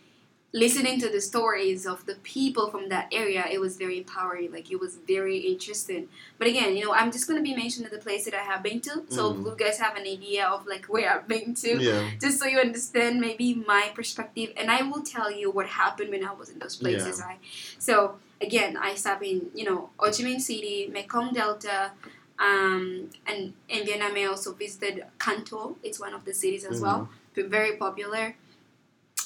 listening 0.57 0.99
to 0.99 1.11
the 1.11 1.21
stories 1.21 1.85
of 1.85 2.07
the 2.07 2.15
people 2.23 2.71
from 2.71 2.89
that 2.89 3.07
area, 3.13 3.45
it 3.53 3.61
was 3.61 3.77
very 3.77 3.99
empowering. 3.99 4.51
Like 4.51 4.71
it 4.71 4.81
was 4.81 4.97
very 5.15 5.37
interesting. 5.53 6.09
But 6.39 6.47
again, 6.49 6.75
you 6.75 6.83
know, 6.87 6.95
I'm 6.95 7.13
just 7.13 7.29
gonna 7.29 7.43
be 7.43 7.55
mentioning 7.55 7.91
the 7.91 7.99
place 7.99 8.25
that 8.25 8.33
I 8.33 8.45
have 8.51 8.63
been 8.63 8.81
to, 8.89 9.05
so 9.17 9.23
Mm. 9.35 9.45
you 9.45 9.55
guys 9.65 9.79
have 9.79 9.97
an 9.97 10.07
idea 10.17 10.47
of 10.47 10.67
like 10.67 10.87
where 10.87 11.09
I've 11.13 11.29
been 11.29 11.55
to, 11.63 11.71
Yeah. 11.83 12.09
just 12.19 12.39
so 12.41 12.47
you 12.47 12.59
understand 12.59 13.21
maybe 13.21 13.49
my 13.75 13.85
perspective, 13.95 14.49
and 14.57 14.71
I 14.71 14.81
will 14.89 15.03
tell 15.03 15.31
you 15.31 15.51
what 15.51 15.67
happened 15.67 16.11
when 16.15 16.25
I 16.25 16.33
was 16.33 16.49
in 16.49 16.59
those 16.59 16.77
places, 16.83 17.21
right? 17.29 17.41
So 17.79 18.17
again, 18.41 18.79
I 18.89 18.95
stopped 18.95 19.25
in, 19.25 19.51
you 19.55 19.65
know, 19.69 19.81
Ho 19.99 20.07
Chi 20.15 20.23
Minh 20.25 20.41
City, 20.41 20.89
Mekong 20.91 21.35
Delta. 21.35 21.93
Um, 22.39 23.09
and 23.27 23.55
in 23.75 23.81
Vietnam, 23.87 24.13
I 24.15 24.25
also 24.25 24.53
visited 24.53 25.05
Can 25.19 25.39
Tho. 25.49 25.77
It's 25.83 25.99
one 26.07 26.13
of 26.13 26.23
the 26.27 26.35
cities 26.35 26.65
as 26.67 26.81
well 26.83 27.09
very 27.45 27.77
popular. 27.77 28.35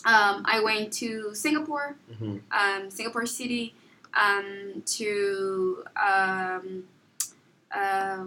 Um, 0.04 0.42
I 0.46 0.60
went 0.64 0.92
to 0.94 1.34
Singapore, 1.34 1.96
hmm 2.18 2.38
um, 2.50 2.90
Singapore 2.90 3.26
City, 3.26 3.74
um, 4.14 4.82
to 4.98 5.84
um, 5.96 6.84
uh, 7.70 8.24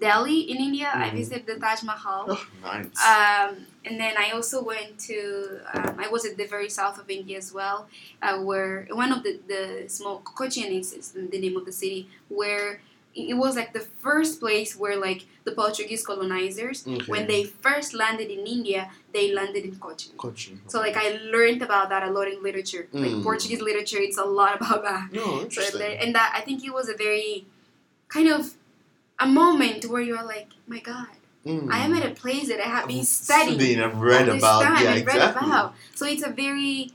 Delhi 0.00 0.40
in 0.50 0.58
India. 0.58 0.90
I 0.94 1.08
Mhm. 1.10 1.16
visited 1.16 1.46
the 1.46 1.56
Taj 1.58 1.82
Mahal. 1.82 2.26
Oh, 2.30 2.46
nice. 2.62 2.96
Um, 3.12 3.66
and 3.84 3.98
then 4.00 4.14
I 4.16 4.30
also 4.30 4.62
went 4.62 4.98
to, 5.08 5.60
um, 5.74 5.96
I 5.98 6.08
was 6.08 6.24
at 6.24 6.36
the 6.36 6.46
very 6.46 6.68
south 6.70 6.98
of 6.98 7.08
India 7.10 7.38
as 7.38 7.52
well, 7.52 7.88
uh, 8.22 8.38
where 8.40 8.86
one 8.90 9.12
of 9.12 9.22
the, 9.22 9.40
the 9.48 9.88
small, 9.88 10.20
Cochin 10.20 10.70
is, 10.72 10.92
is 10.92 11.12
the 11.12 11.38
name 11.38 11.56
of 11.56 11.64
the 11.64 11.72
city, 11.72 12.08
where 12.28 12.80
it 13.16 13.34
was 13.34 13.56
like 13.56 13.72
the 13.72 13.80
first 13.80 14.40
place 14.40 14.76
where 14.76 14.96
like 15.08 15.24
the 15.44 15.52
Portuguese 15.52 16.04
colonizers, 16.04 16.86
okay. 16.86 17.04
when 17.06 17.26
they 17.26 17.44
first 17.44 17.94
landed 17.94 18.28
in 18.30 18.46
India, 18.46 18.90
they 19.12 19.32
landed 19.32 19.64
in 19.64 19.74
Cochin. 19.76 20.12
Cochin. 20.18 20.60
So 20.66 20.80
like 20.80 20.96
I 20.96 21.18
learned 21.32 21.62
about 21.62 21.88
that 21.88 22.02
a 22.02 22.10
lot 22.10 22.28
in 22.28 22.42
literature, 22.42 22.88
like 22.92 23.10
Mm. 23.12 23.22
Portuguese 23.22 23.62
literature. 23.62 23.98
It's 24.00 24.18
a 24.18 24.24
lot 24.24 24.56
about 24.60 24.82
that. 24.82 25.08
No, 25.12 25.40
interesting. 25.40 25.78
there- 25.80 25.98
and 26.02 26.14
that 26.14 26.32
I 26.36 26.40
think 26.42 26.64
it 26.64 26.72
was 26.74 26.88
a 26.88 26.94
very 26.96 27.46
kind 28.08 28.28
of 28.28 28.54
a 29.18 29.26
moment 29.26 29.86
where 29.86 30.02
you're 30.02 30.22
like, 30.36 30.48
my 30.66 30.80
God, 30.80 31.06
Mm. 31.46 31.70
I 31.70 31.78
am 31.86 31.94
at 31.94 32.04
a 32.04 32.10
place 32.10 32.48
that 32.48 32.60
I 32.60 32.68
have 32.68 32.88
been 32.88 32.98
I've 33.00 33.06
studying 33.06 33.80
I've 33.80 33.96
read 33.98 34.28
about. 34.28 34.62
time 34.64 34.82
yeah, 34.84 34.90
read 34.94 35.02
exactly. 35.02 35.46
about. 35.46 35.74
So 35.94 36.04
it's 36.04 36.24
a 36.24 36.30
very, 36.30 36.90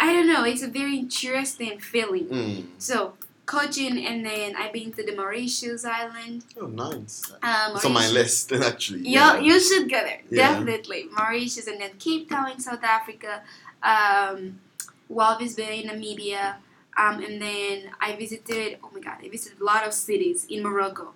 I 0.00 0.12
don't 0.14 0.26
know, 0.26 0.42
it's 0.44 0.62
a 0.62 0.68
very 0.68 0.96
interesting 0.96 1.78
feeling. 1.78 2.26
Mm. 2.28 2.64
So 2.78 3.12
Cochin, 3.50 3.98
and 3.98 4.24
then 4.24 4.54
I've 4.54 4.72
been 4.72 4.92
to 4.92 5.02
the 5.04 5.14
Mauritius 5.16 5.84
Island. 5.84 6.44
Oh, 6.60 6.66
nice. 6.66 7.32
Um, 7.42 7.74
It's 7.74 7.84
on 7.84 7.92
my 7.92 8.08
list, 8.08 8.52
actually. 8.70 9.02
Yeah, 9.16 9.40
you 9.40 9.58
should 9.58 9.90
go 9.90 10.00
there. 10.08 10.22
Yeah. 10.30 10.52
Definitely. 10.52 11.06
Mauritius 11.18 11.66
and 11.66 11.80
then 11.80 11.90
Cape 11.98 12.28
Town 12.30 12.52
in 12.52 12.60
South 12.60 12.84
Africa, 12.84 13.42
um, 13.82 14.60
Walvis 15.10 15.56
Bay 15.56 15.82
in 15.82 15.90
Namibia, 15.90 16.44
um, 16.96 17.16
and 17.26 17.42
then 17.42 17.90
I 18.00 18.14
visited, 18.14 18.78
oh 18.84 18.90
my 18.94 19.00
god, 19.00 19.18
I 19.24 19.28
visited 19.28 19.60
a 19.60 19.64
lot 19.64 19.84
of 19.84 19.92
cities 19.92 20.46
in 20.48 20.62
Morocco. 20.62 21.14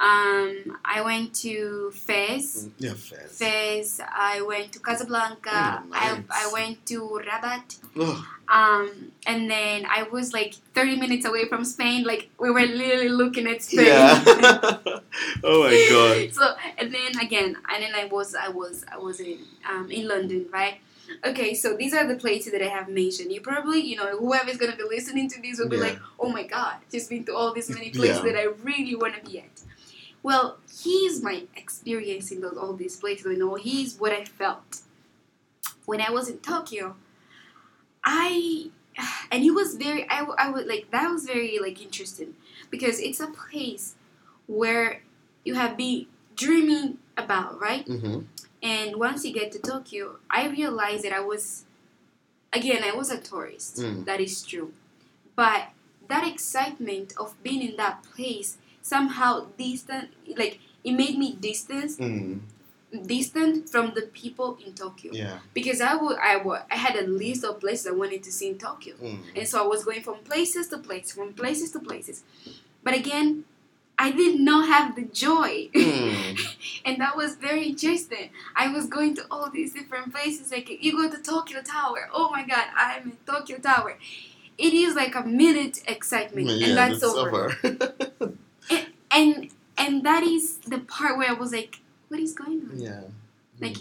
Um, 0.00 0.78
I 0.84 1.02
went 1.04 1.34
to 1.42 1.90
Fez. 1.92 2.68
Yeah, 2.78 2.92
Fez. 2.94 3.36
Fez, 3.38 4.00
I 4.08 4.40
went 4.42 4.70
to 4.72 4.78
Casablanca, 4.78 5.50
Oh, 5.50 5.88
I, 5.92 6.12
nice. 6.14 6.22
I 6.30 6.50
went 6.52 6.86
to 6.86 7.20
Rabat, 7.26 7.78
um, 8.48 9.12
and 9.26 9.50
then 9.50 9.86
I 9.90 10.04
was 10.04 10.32
like 10.32 10.54
30 10.74 10.96
minutes 11.00 11.26
away 11.26 11.48
from 11.48 11.64
Spain, 11.64 12.04
like 12.04 12.30
we 12.38 12.48
were 12.50 12.60
literally 12.60 13.08
looking 13.08 13.48
at 13.48 13.62
Spain. 13.62 13.86
yeah. 13.86 14.22
oh 15.44 15.64
my 15.64 15.86
god. 15.90 16.32
so 16.34 16.54
and 16.78 16.94
then 16.94 17.18
again 17.20 17.56
and 17.74 17.82
then 17.82 17.92
i 17.94 18.04
was 18.04 18.34
i 18.36 18.48
was 18.48 18.84
i 18.92 18.96
was 18.96 19.18
in 19.18 19.38
um, 19.68 19.90
in 19.90 20.06
london 20.06 20.46
right 20.52 20.76
okay 21.24 21.54
so 21.54 21.76
these 21.76 21.92
are 21.92 22.06
the 22.06 22.14
places 22.14 22.52
that 22.52 22.62
i 22.62 22.66
have 22.68 22.88
mentioned 22.88 23.32
you 23.32 23.40
probably 23.40 23.80
you 23.80 23.96
know 23.96 24.16
whoever's 24.16 24.56
going 24.58 24.70
to 24.70 24.76
be 24.76 24.84
listening 24.84 25.28
to 25.28 25.40
this 25.42 25.58
will 25.58 25.68
be 25.68 25.76
Yeah. 25.76 25.82
like 25.82 25.98
oh 26.20 26.28
my 26.28 26.44
god 26.44 26.76
she's 26.92 27.08
been 27.08 27.24
to 27.24 27.34
all 27.34 27.52
these 27.52 27.68
many 27.68 27.90
places 27.90 28.18
Yeah. 28.24 28.32
that 28.32 28.36
i 28.38 28.44
really 28.62 28.94
want 28.94 29.14
to 29.22 29.28
be 29.30 29.40
at 29.40 29.60
well 30.22 30.58
he's 30.82 31.22
my 31.22 31.44
experience 31.56 32.30
in 32.30 32.40
those 32.40 32.56
all 32.56 32.72
these 32.74 32.96
places 32.96 33.26
you 33.26 33.36
know 33.38 33.54
he's 33.54 33.96
what 33.98 34.12
i 34.12 34.24
felt 34.24 34.80
when 35.86 36.00
i 36.00 36.10
was 36.10 36.28
in 36.28 36.38
tokyo 36.38 36.94
i 38.04 38.70
and 39.30 39.44
it 39.44 39.50
was 39.52 39.74
very 39.76 40.08
I, 40.10 40.24
I 40.38 40.50
would 40.50 40.66
like 40.66 40.90
that 40.90 41.10
was 41.10 41.24
very 41.24 41.58
like 41.60 41.80
interesting 41.82 42.34
because 42.70 43.00
it's 43.00 43.20
a 43.20 43.28
place 43.28 43.94
where 44.46 45.02
you 45.44 45.54
have 45.54 45.76
been 45.76 46.06
dreaming 46.36 46.98
about 47.16 47.60
right 47.60 47.86
Mm-hmm. 47.86 48.20
and 48.62 48.96
once 48.96 49.24
you 49.24 49.32
get 49.32 49.52
to 49.52 49.58
tokyo 49.58 50.16
i 50.30 50.48
realized 50.48 51.04
that 51.04 51.12
i 51.12 51.20
was 51.20 51.64
again 52.52 52.82
i 52.84 52.92
was 52.94 53.10
a 53.10 53.18
tourist 53.20 53.76
Mm. 53.78 54.04
that 54.04 54.20
is 54.20 54.42
true 54.42 54.72
but 55.36 55.68
that 56.08 56.26
excitement 56.26 57.12
of 57.18 57.40
being 57.42 57.62
in 57.62 57.76
that 57.76 58.02
place 58.02 58.56
somehow 58.88 59.46
distant 59.56 60.06
like 60.42 60.54
it 60.84 60.92
made 61.02 61.16
me 61.22 61.28
distance 61.48 61.96
Mm. 61.98 62.40
distant 63.14 63.68
from 63.72 63.86
the 63.94 64.02
people 64.20 64.50
in 64.64 64.72
tokyo 64.72 65.10
Yeah. 65.12 65.38
because 65.58 65.80
i 65.90 65.94
would 66.02 66.16
i 66.32 66.34
would 66.44 66.62
i 66.70 66.76
had 66.86 66.94
a 66.96 67.06
list 67.06 67.44
of 67.44 67.60
places 67.60 67.86
i 67.86 67.94
wanted 68.02 68.22
to 68.28 68.32
see 68.38 68.48
in 68.52 68.56
tokyo 68.66 68.94
Mm. 69.06 69.18
and 69.36 69.46
so 69.50 69.54
I 69.64 69.66
was 69.74 69.84
going 69.88 70.02
from 70.08 70.18
places 70.30 70.64
to 70.68 70.78
places, 70.78 71.12
from 71.12 71.28
places 71.42 71.68
to 71.74 71.80
places. 71.90 72.18
But 72.84 72.94
again, 73.02 73.44
I 73.98 74.08
did 74.12 74.34
not 74.50 74.62
have 74.74 74.94
the 74.98 75.02
joy. 75.26 75.68
Mm. 75.74 76.38
and 76.86 76.94
that 77.02 77.14
was 77.20 77.30
very 77.48 77.64
interesting. 77.72 78.26
I 78.56 78.66
was 78.76 78.84
going 78.96 79.12
to 79.18 79.22
all 79.30 79.48
these 79.58 79.72
different 79.78 80.08
places. 80.14 80.50
Like, 80.52 80.68
you 80.84 80.92
go 81.00 81.06
to 81.14 81.20
Tokyo 81.32 81.60
Tower. 81.76 82.02
Oh 82.18 82.28
my 82.36 82.44
god, 82.52 82.66
I'm 82.84 83.02
in 83.10 83.16
Tokyo 83.26 83.58
Tower. 83.58 83.92
It 84.66 84.72
is 84.84 84.94
like 85.02 85.14
a 85.22 85.24
minute 85.44 85.76
excitement, 85.94 86.46
Yeah, 86.48 86.66
and 86.68 86.76
that's, 86.78 87.02
over. 87.02 87.42
And 89.10 89.50
and 89.76 90.04
that 90.04 90.22
is 90.22 90.58
the 90.58 90.78
part 90.78 91.16
where 91.18 91.30
I 91.30 91.34
was 91.34 91.52
like, 91.52 91.80
what 92.08 92.20
is 92.20 92.32
going 92.32 92.62
on? 92.70 92.78
yeah. 92.78 93.02
Like, 93.60 93.76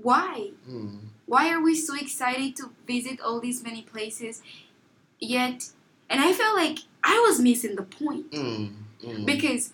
Why? 0.00 0.50
Mm. 0.68 0.98
Why 1.26 1.50
are 1.52 1.60
we 1.60 1.74
so 1.74 1.94
excited 1.96 2.56
to 2.56 2.70
visit 2.86 3.20
all 3.20 3.40
these 3.40 3.62
many 3.62 3.82
places? 3.82 4.40
Yet, 5.20 5.70
and 6.08 6.20
I 6.20 6.32
felt 6.32 6.56
like 6.56 6.78
I 7.02 7.18
was 7.28 7.40
missing 7.40 7.74
the 7.76 7.82
point 7.82 8.30
Mm. 8.30 8.72
Mm. 9.04 9.26
because 9.26 9.72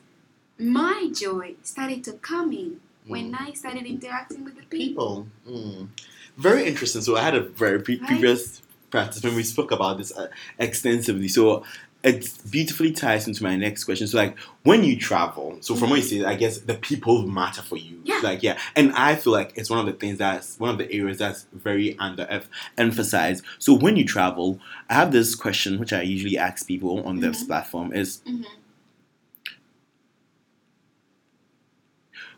my 0.58 1.10
joy 1.14 1.54
started 1.62 2.02
to 2.04 2.12
come 2.14 2.52
in 2.52 2.80
when 3.06 3.32
Mm. 3.32 3.40
I 3.48 3.52
started 3.52 3.84
interacting 3.84 4.44
with 4.44 4.56
the 4.56 4.62
people. 4.64 5.26
people. 5.46 5.54
Mm. 5.56 5.88
Very 6.36 6.64
interesting. 6.66 7.02
So 7.02 7.16
I 7.16 7.22
had 7.22 7.34
a 7.34 7.40
very 7.42 7.80
pre- 7.80 7.98
Right. 7.98 8.08
previous 8.08 8.62
practice 8.90 9.22
when 9.22 9.34
we 9.36 9.42
spoke 9.42 9.70
about 9.72 9.98
this 9.98 10.10
uh, 10.16 10.28
extensively. 10.58 11.28
So 11.28 11.64
it 12.04 12.28
beautifully 12.50 12.92
ties 12.92 13.26
into 13.26 13.42
my 13.42 13.56
next 13.56 13.84
question. 13.84 14.06
So 14.06 14.18
like 14.18 14.38
when 14.62 14.84
you 14.84 14.96
travel, 14.98 15.56
so 15.60 15.74
from 15.74 15.90
what 15.90 15.96
you 15.96 16.02
say, 16.02 16.24
I 16.24 16.34
guess 16.34 16.58
the 16.58 16.74
people 16.74 17.26
matter 17.26 17.62
for 17.62 17.76
you. 17.76 18.00
Yeah. 18.04 18.20
Like 18.22 18.42
yeah, 18.42 18.58
and 18.76 18.92
I 18.92 19.16
feel 19.16 19.32
like 19.32 19.52
it's 19.56 19.70
one 19.70 19.78
of 19.80 19.86
the 19.86 19.94
things 19.94 20.18
that's 20.18 20.58
one 20.60 20.70
of 20.70 20.78
the 20.78 20.90
areas 20.92 21.18
that's 21.18 21.46
very 21.52 21.98
under 21.98 22.42
emphasized. 22.76 23.42
So 23.58 23.74
when 23.74 23.96
you 23.96 24.04
travel, 24.04 24.60
I 24.90 24.94
have 24.94 25.12
this 25.12 25.34
question 25.34 25.78
which 25.80 25.92
I 25.92 26.02
usually 26.02 26.36
ask 26.38 26.66
people 26.66 27.02
on 27.06 27.20
this 27.20 27.42
Mhm. 27.42 27.46
platform 27.46 27.92
is 27.92 28.20
Mhm. 28.26 28.44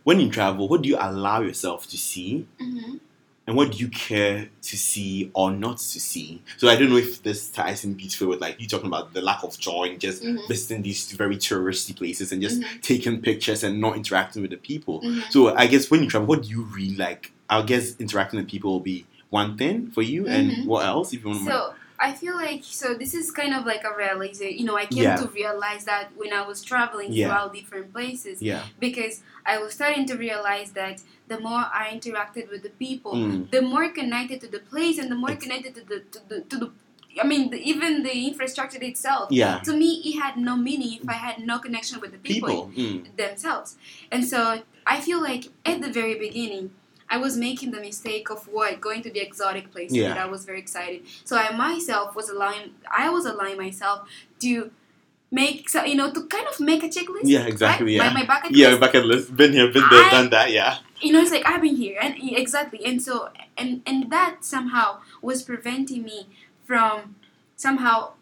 when 0.05 0.21
you 0.21 0.31
travel, 0.31 0.69
what 0.69 0.83
do 0.83 0.89
you 0.89 0.97
allow 1.01 1.41
yourself 1.41 1.89
to 1.89 1.97
see? 1.99 2.47
Mhm. 2.61 3.01
And 3.47 3.57
what 3.57 3.72
do 3.72 3.78
you 3.78 3.88
care 3.88 4.49
to 4.62 4.76
see 4.76 5.30
or 5.34 5.51
not 5.53 5.78
to 5.78 6.01
see? 6.01 6.42
So 6.57 6.68
I 6.68 6.76
don't 6.76 6.90
know 6.90 6.97
if 6.97 7.22
this 7.22 7.49
ties 7.51 7.84
in 7.84 7.94
beautifully 7.94 8.28
with 8.28 8.40
like 8.40 8.61
you 8.61 8.66
talking 8.66 8.88
about 8.88 9.12
the 9.12 9.22
lack 9.22 9.42
of 9.44 9.59
joy 9.59 9.84
in 9.84 9.99
just 9.99 10.22
Mhm. 10.22 10.47
visiting 10.47 10.82
these 10.82 11.12
very 11.12 11.36
touristy 11.36 11.94
places 11.97 12.32
and 12.32 12.42
just 12.42 12.61
Mhm. 12.61 12.82
taking 12.82 13.20
pictures 13.20 13.62
and 13.62 13.80
not 13.80 13.97
interacting 13.97 14.42
with 14.42 14.51
the 14.51 14.57
people. 14.57 15.03
Mhm. 15.03 15.24
So 15.32 15.55
I 15.57 15.66
guess 15.66 15.90
when 15.90 16.03
you 16.03 16.09
travel, 16.11 16.26
what 16.26 16.42
do 16.42 16.49
you 16.49 16.62
really 16.74 16.97
like? 16.97 17.32
I 17.49 17.62
guess 17.62 17.94
interacting 17.99 18.38
with 18.40 18.49
people 18.49 18.72
will 18.72 18.80
be 18.80 19.07
one 19.30 19.57
thing 19.57 19.90
for 19.92 20.03
you, 20.03 20.28
and 20.28 20.64
what 20.64 20.84
else? 20.84 21.12
If 21.12 21.22
you 21.22 21.28
want 21.28 21.40
to, 21.40 21.44
So 21.44 21.74
I 21.99 22.12
feel 22.12 22.34
like 22.34 22.62
so 22.64 22.94
this 22.94 23.14
is 23.14 23.30
kind 23.30 23.55
of 23.55 23.64
like 23.66 23.84
a 23.84 23.97
realization. 23.97 24.59
You 24.59 24.64
know, 24.66 24.76
I 24.76 24.86
came 24.86 25.03
Yeah. 25.05 25.16
to 25.16 25.26
realize 25.28 25.84
that 25.86 26.11
when 26.16 26.32
I 26.32 26.42
was 26.47 26.62
traveling 26.62 27.12
Yeah. 27.12 27.26
throughout 27.28 27.55
different 27.55 27.92
places 27.92 28.42
Yeah. 28.42 28.62
because 28.78 29.22
I 29.47 29.59
was 29.59 29.72
starting 29.74 30.05
to 30.07 30.14
realize 30.16 30.72
that 30.72 31.03
the 31.28 31.38
more 31.40 31.64
I 31.82 31.84
interacted 31.97 32.51
with 32.51 32.62
the 32.62 32.70
people, 32.84 33.14
Mm. 33.14 33.51
the 33.51 33.62
more 33.62 33.88
connected 33.88 34.40
to 34.42 34.49
the 34.49 34.61
place 34.72 34.99
and 34.99 35.11
the 35.11 35.14
more 35.22 35.30
Ex- 35.32 35.42
connected 35.44 35.74
to 35.76 35.82
the 35.90 35.99
to 36.14 36.18
the, 36.28 36.40
to 36.51 36.57
the 36.62 36.70
I 37.18 37.26
mean, 37.26 37.49
the, 37.49 37.57
even 37.72 38.03
the 38.03 38.14
infrastructure 38.30 38.82
itself. 38.82 39.32
Yeah. 39.32 39.61
To 39.61 39.72
me, 39.74 40.03
it 40.05 40.14
had 40.20 40.36
no 40.36 40.55
meaning 40.55 40.99
if 41.03 41.09
I 41.09 41.14
had 41.14 41.36
no 41.51 41.59
connection 41.59 41.99
with 42.03 42.12
the 42.12 42.18
people, 42.18 42.66
People. 42.66 42.70
Mm. 42.76 43.16
themselves. 43.16 43.76
And 44.12 44.22
so 44.32 44.38
I 44.86 45.01
feel 45.01 45.20
like 45.22 45.44
at 45.64 45.80
the 45.80 45.90
very 46.01 46.16
beginning, 46.26 46.72
I 47.09 47.17
was 47.19 47.37
making 47.37 47.71
the 47.71 47.81
mistake 47.81 48.31
of 48.31 48.49
what 48.49 48.81
going 48.81 49.03
to 49.03 49.11
the 49.11 49.21
exotic 49.21 49.71
places 49.73 49.97
Yeah. 49.97 50.09
that 50.09 50.19
I 50.19 50.27
was 50.27 50.45
very 50.45 50.59
excited. 50.59 51.03
So 51.25 51.37
I 51.37 51.55
myself 51.57 52.17
was 52.17 52.29
allowing, 52.29 52.75
I 52.91 53.09
was 53.11 53.25
allowing 53.27 53.57
myself 53.57 54.09
to 54.41 54.71
make, 55.31 55.69
so, 55.69 55.85
you 55.85 55.95
know, 55.95 56.11
to 56.13 56.27
kind 56.27 56.47
of 56.49 56.59
make 56.61 56.83
a 56.83 56.89
checklist. 56.89 57.21
Yeah, 57.25 57.47
exactly, 57.47 57.87
right? 57.99 58.05
yeah. 58.07 58.13
My, 58.13 58.21
my 58.23 58.27
bucket 58.27 58.51
Yeah, 58.53 58.69
list 58.69 58.81
bucket 58.81 59.05
list. 59.07 59.37
Been 59.37 59.53
here, 59.53 59.73
been 59.73 59.85
there, 59.91 60.05
I- 60.05 60.11
done 60.11 60.31
that. 60.31 60.51
Yeah. 60.51 60.79
you 61.01 61.13
know, 61.13 61.21
it's 61.21 61.31
like 61.31 61.47
I've 61.47 61.61
been 61.61 61.77
here, 61.77 61.99
and 62.01 62.15
exactly, 62.19 62.81
and 62.87 63.03
so, 63.03 63.29
and 63.59 63.83
and 63.87 64.11
that 64.11 64.37
somehow 64.45 64.99
was 65.21 65.43
preventing 65.43 66.03
me 66.05 66.27
from 66.65 67.17
somehow 67.57 68.13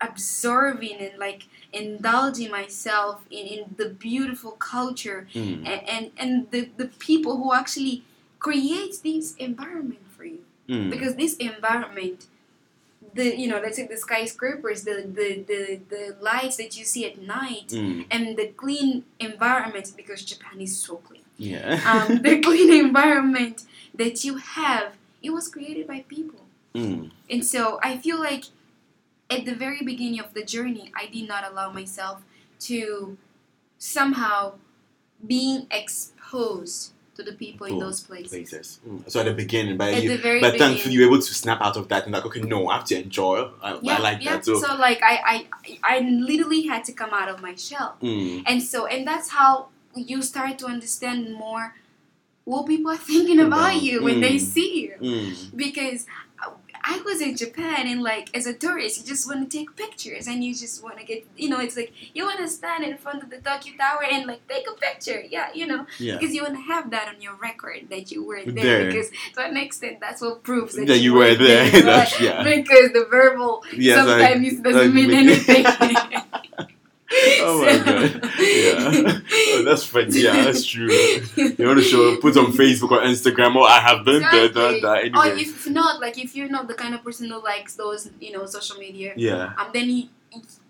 absorbing 0.00 0.96
and 0.98 1.18
like 1.18 1.44
indulging 1.72 2.50
myself 2.50 3.24
in, 3.30 3.46
in 3.46 3.74
the 3.76 3.88
beautiful 3.90 4.52
culture 4.52 5.26
Mm. 5.34 5.66
and 5.66 5.88
and, 5.88 6.10
and 6.16 6.50
the, 6.50 6.68
the 6.76 6.86
people 6.86 7.36
who 7.36 7.52
actually 7.54 8.02
create 8.38 8.94
this 9.02 9.34
environment 9.36 10.06
for 10.16 10.24
you 10.24 10.40
Mm. 10.68 10.90
because 10.90 11.14
this 11.16 11.34
environment 11.36 12.26
the 13.14 13.34
you 13.40 13.48
know 13.48 13.58
let's 13.58 13.76
say 13.76 13.86
the 13.86 13.96
skyscrapers 13.96 14.84
the 14.84 14.96
the, 15.18 15.28
the, 15.50 15.80
the 15.88 16.16
lights 16.20 16.56
that 16.58 16.76
you 16.78 16.84
see 16.84 17.06
at 17.10 17.16
night 17.20 17.68
Mm. 17.68 18.04
and 18.10 18.36
the 18.36 18.48
clean 18.48 19.04
environment 19.18 19.92
because 19.96 20.22
japan 20.24 20.60
is 20.60 20.78
so 20.78 20.96
clean 20.96 21.22
Yeah. 21.38 21.80
um, 21.90 22.20
the 22.26 22.40
clean 22.40 22.70
environment 22.86 23.62
that 23.94 24.24
you 24.24 24.36
have, 24.36 24.86
it 25.22 25.30
was 25.30 25.48
created 25.48 25.86
by 25.86 26.04
people. 26.08 26.42
mm. 26.74 27.10
And 27.30 27.42
so 27.52 27.80
I 27.82 27.96
feel 27.96 28.18
like 28.20 28.44
at 29.30 29.44
the 29.44 29.54
very 29.54 29.82
beginning 29.82 30.20
of 30.20 30.34
the 30.34 30.44
journey, 30.44 30.90
I 30.94 31.06
did 31.06 31.26
not 31.28 31.42
allow 31.50 31.70
myself 31.72 32.22
to 32.68 33.16
somehow 33.78 34.54
being 35.26 35.66
exposed 35.70 36.92
to 37.18 37.24
the 37.24 37.32
people 37.32 37.66
in 37.66 37.78
those 37.80 38.00
places. 38.00 38.30
Places. 38.30 38.80
Mm. 38.86 39.10
So 39.10 39.20
at 39.20 39.26
the 39.26 39.34
beginning, 39.34 39.76
but 39.76 39.92
At 39.92 40.02
you, 40.04 40.10
the 40.10 40.18
very 40.18 40.40
but 40.40 40.52
beginning. 40.52 40.74
thankfully 40.74 40.94
you 40.94 41.00
were 41.00 41.06
able 41.06 41.20
to 41.20 41.34
snap 41.34 41.60
out 41.60 41.76
of 41.76 41.88
that 41.88 42.04
and 42.04 42.12
like, 42.12 42.24
okay, 42.24 42.40
no, 42.40 42.68
I 42.68 42.76
have 42.76 42.84
to 42.86 43.02
enjoy. 43.02 43.50
I, 43.60 43.72
I 43.72 43.98
like 43.98 44.22
that. 44.22 44.44
So. 44.44 44.60
so 44.60 44.76
like 44.76 45.00
I, 45.02 45.46
I 45.64 45.78
I 45.82 45.98
literally 46.00 46.62
had 46.62 46.84
to 46.84 46.92
come 46.92 47.10
out 47.10 47.28
of 47.28 47.42
my 47.42 47.56
shell. 47.56 47.96
Mm. 48.00 48.44
And 48.46 48.62
so 48.62 48.86
and 48.86 49.06
that's 49.06 49.30
how 49.30 49.68
you 49.96 50.22
start 50.22 50.60
to 50.60 50.66
understand 50.66 51.34
more 51.34 51.74
what 52.44 52.66
people 52.66 52.92
are 52.92 52.96
thinking 53.12 53.40
about 53.40 53.72
About- 53.72 53.82
you 53.82 54.04
when 54.04 54.20
they 54.20 54.36
mm. 54.36 54.40
see 54.40 54.82
you. 54.82 54.94
Mm. 55.00 55.56
because 55.56 56.06
I 56.90 57.02
was 57.04 57.20
in 57.20 57.36
Japan 57.36 57.86
and 57.86 58.02
like 58.02 58.34
as 58.34 58.46
a 58.46 58.54
tourist, 58.54 58.98
you 58.98 59.04
just 59.04 59.28
want 59.28 59.40
to 59.50 59.58
take 59.58 59.76
pictures 59.76 60.26
and 60.26 60.42
you 60.42 60.54
just 60.54 60.82
want 60.82 60.98
to 60.98 61.04
get, 61.04 61.26
you 61.36 61.50
know, 61.50 61.60
it's 61.60 61.76
like 61.76 61.92
you 62.14 62.24
want 62.24 62.38
to 62.38 62.48
stand 62.48 62.82
in 62.82 62.96
front 62.96 63.22
of 63.22 63.28
the 63.28 63.36
Tokyo 63.38 63.74
Tower 63.76 64.04
and 64.10 64.26
like 64.26 64.46
take 64.48 64.66
a 64.66 64.72
picture, 64.74 65.20
yeah, 65.28 65.48
you 65.54 65.66
know, 65.66 65.84
Yeah. 65.98 66.16
because 66.16 66.34
you 66.34 66.42
want 66.42 66.54
to 66.54 66.62
have 66.62 66.90
that 66.92 67.06
on 67.14 67.20
your 67.20 67.34
record 67.34 67.88
that 67.90 68.10
you 68.10 68.24
were 68.24 68.42
there. 68.42 68.54
There. 68.64 68.86
Because 68.86 69.10
to 69.34 69.40
an 69.44 69.58
extent, 69.58 70.00
that's 70.00 70.22
what 70.22 70.42
proves 70.42 70.76
that, 70.76 70.86
That 70.86 70.98
you 71.00 71.12
were 71.12 71.34
there. 71.34 71.64
right? 71.72 71.84
That's- 71.84 72.18
yeah. 72.20 72.42
Because 72.42 72.92
the 72.92 73.04
verbal 73.10 73.62
Yes, 73.76 73.98
I- 73.98 74.34
sometimes 74.34 74.60
doesn't 74.60 74.84
like, 74.86 74.94
mean 74.94 75.10
anything. 75.10 75.66
Oh 77.40 77.62
my 77.64 77.78
god. 77.78 78.32
Yeah. 78.38 79.20
Oh, 79.50 79.62
that's 79.64 79.84
funny. 79.84 80.20
Yeah, 80.20 80.44
that's 80.44 80.64
true. 80.66 80.90
You 80.90 81.66
want 81.66 81.78
to 81.78 81.82
show, 81.82 82.16
put 82.20 82.36
on 82.36 82.52
Facebook 82.52 82.90
or 82.90 83.00
Instagram, 83.00 83.56
oh, 83.56 83.62
I 83.64 83.80
have 83.80 84.04
been 84.04 84.20
there, 84.20 84.48
done 84.50 84.80
that. 84.82 84.84
Or 85.16 85.24
Anyway. 85.24 85.40
if 85.42 85.66
not, 85.68 86.00
like 86.00 86.18
if 86.18 86.36
you're 86.36 86.48
not 86.50 86.68
the 86.68 86.74
kind 86.74 86.94
of 86.94 87.02
person 87.02 87.30
who 87.30 87.42
likes 87.42 87.74
those, 87.76 88.10
you 88.20 88.32
know, 88.32 88.44
social 88.46 88.76
media, 88.78 89.14
Yeah. 89.16 89.52
um, 89.58 89.68
then 89.72 89.88
you, 89.88 90.08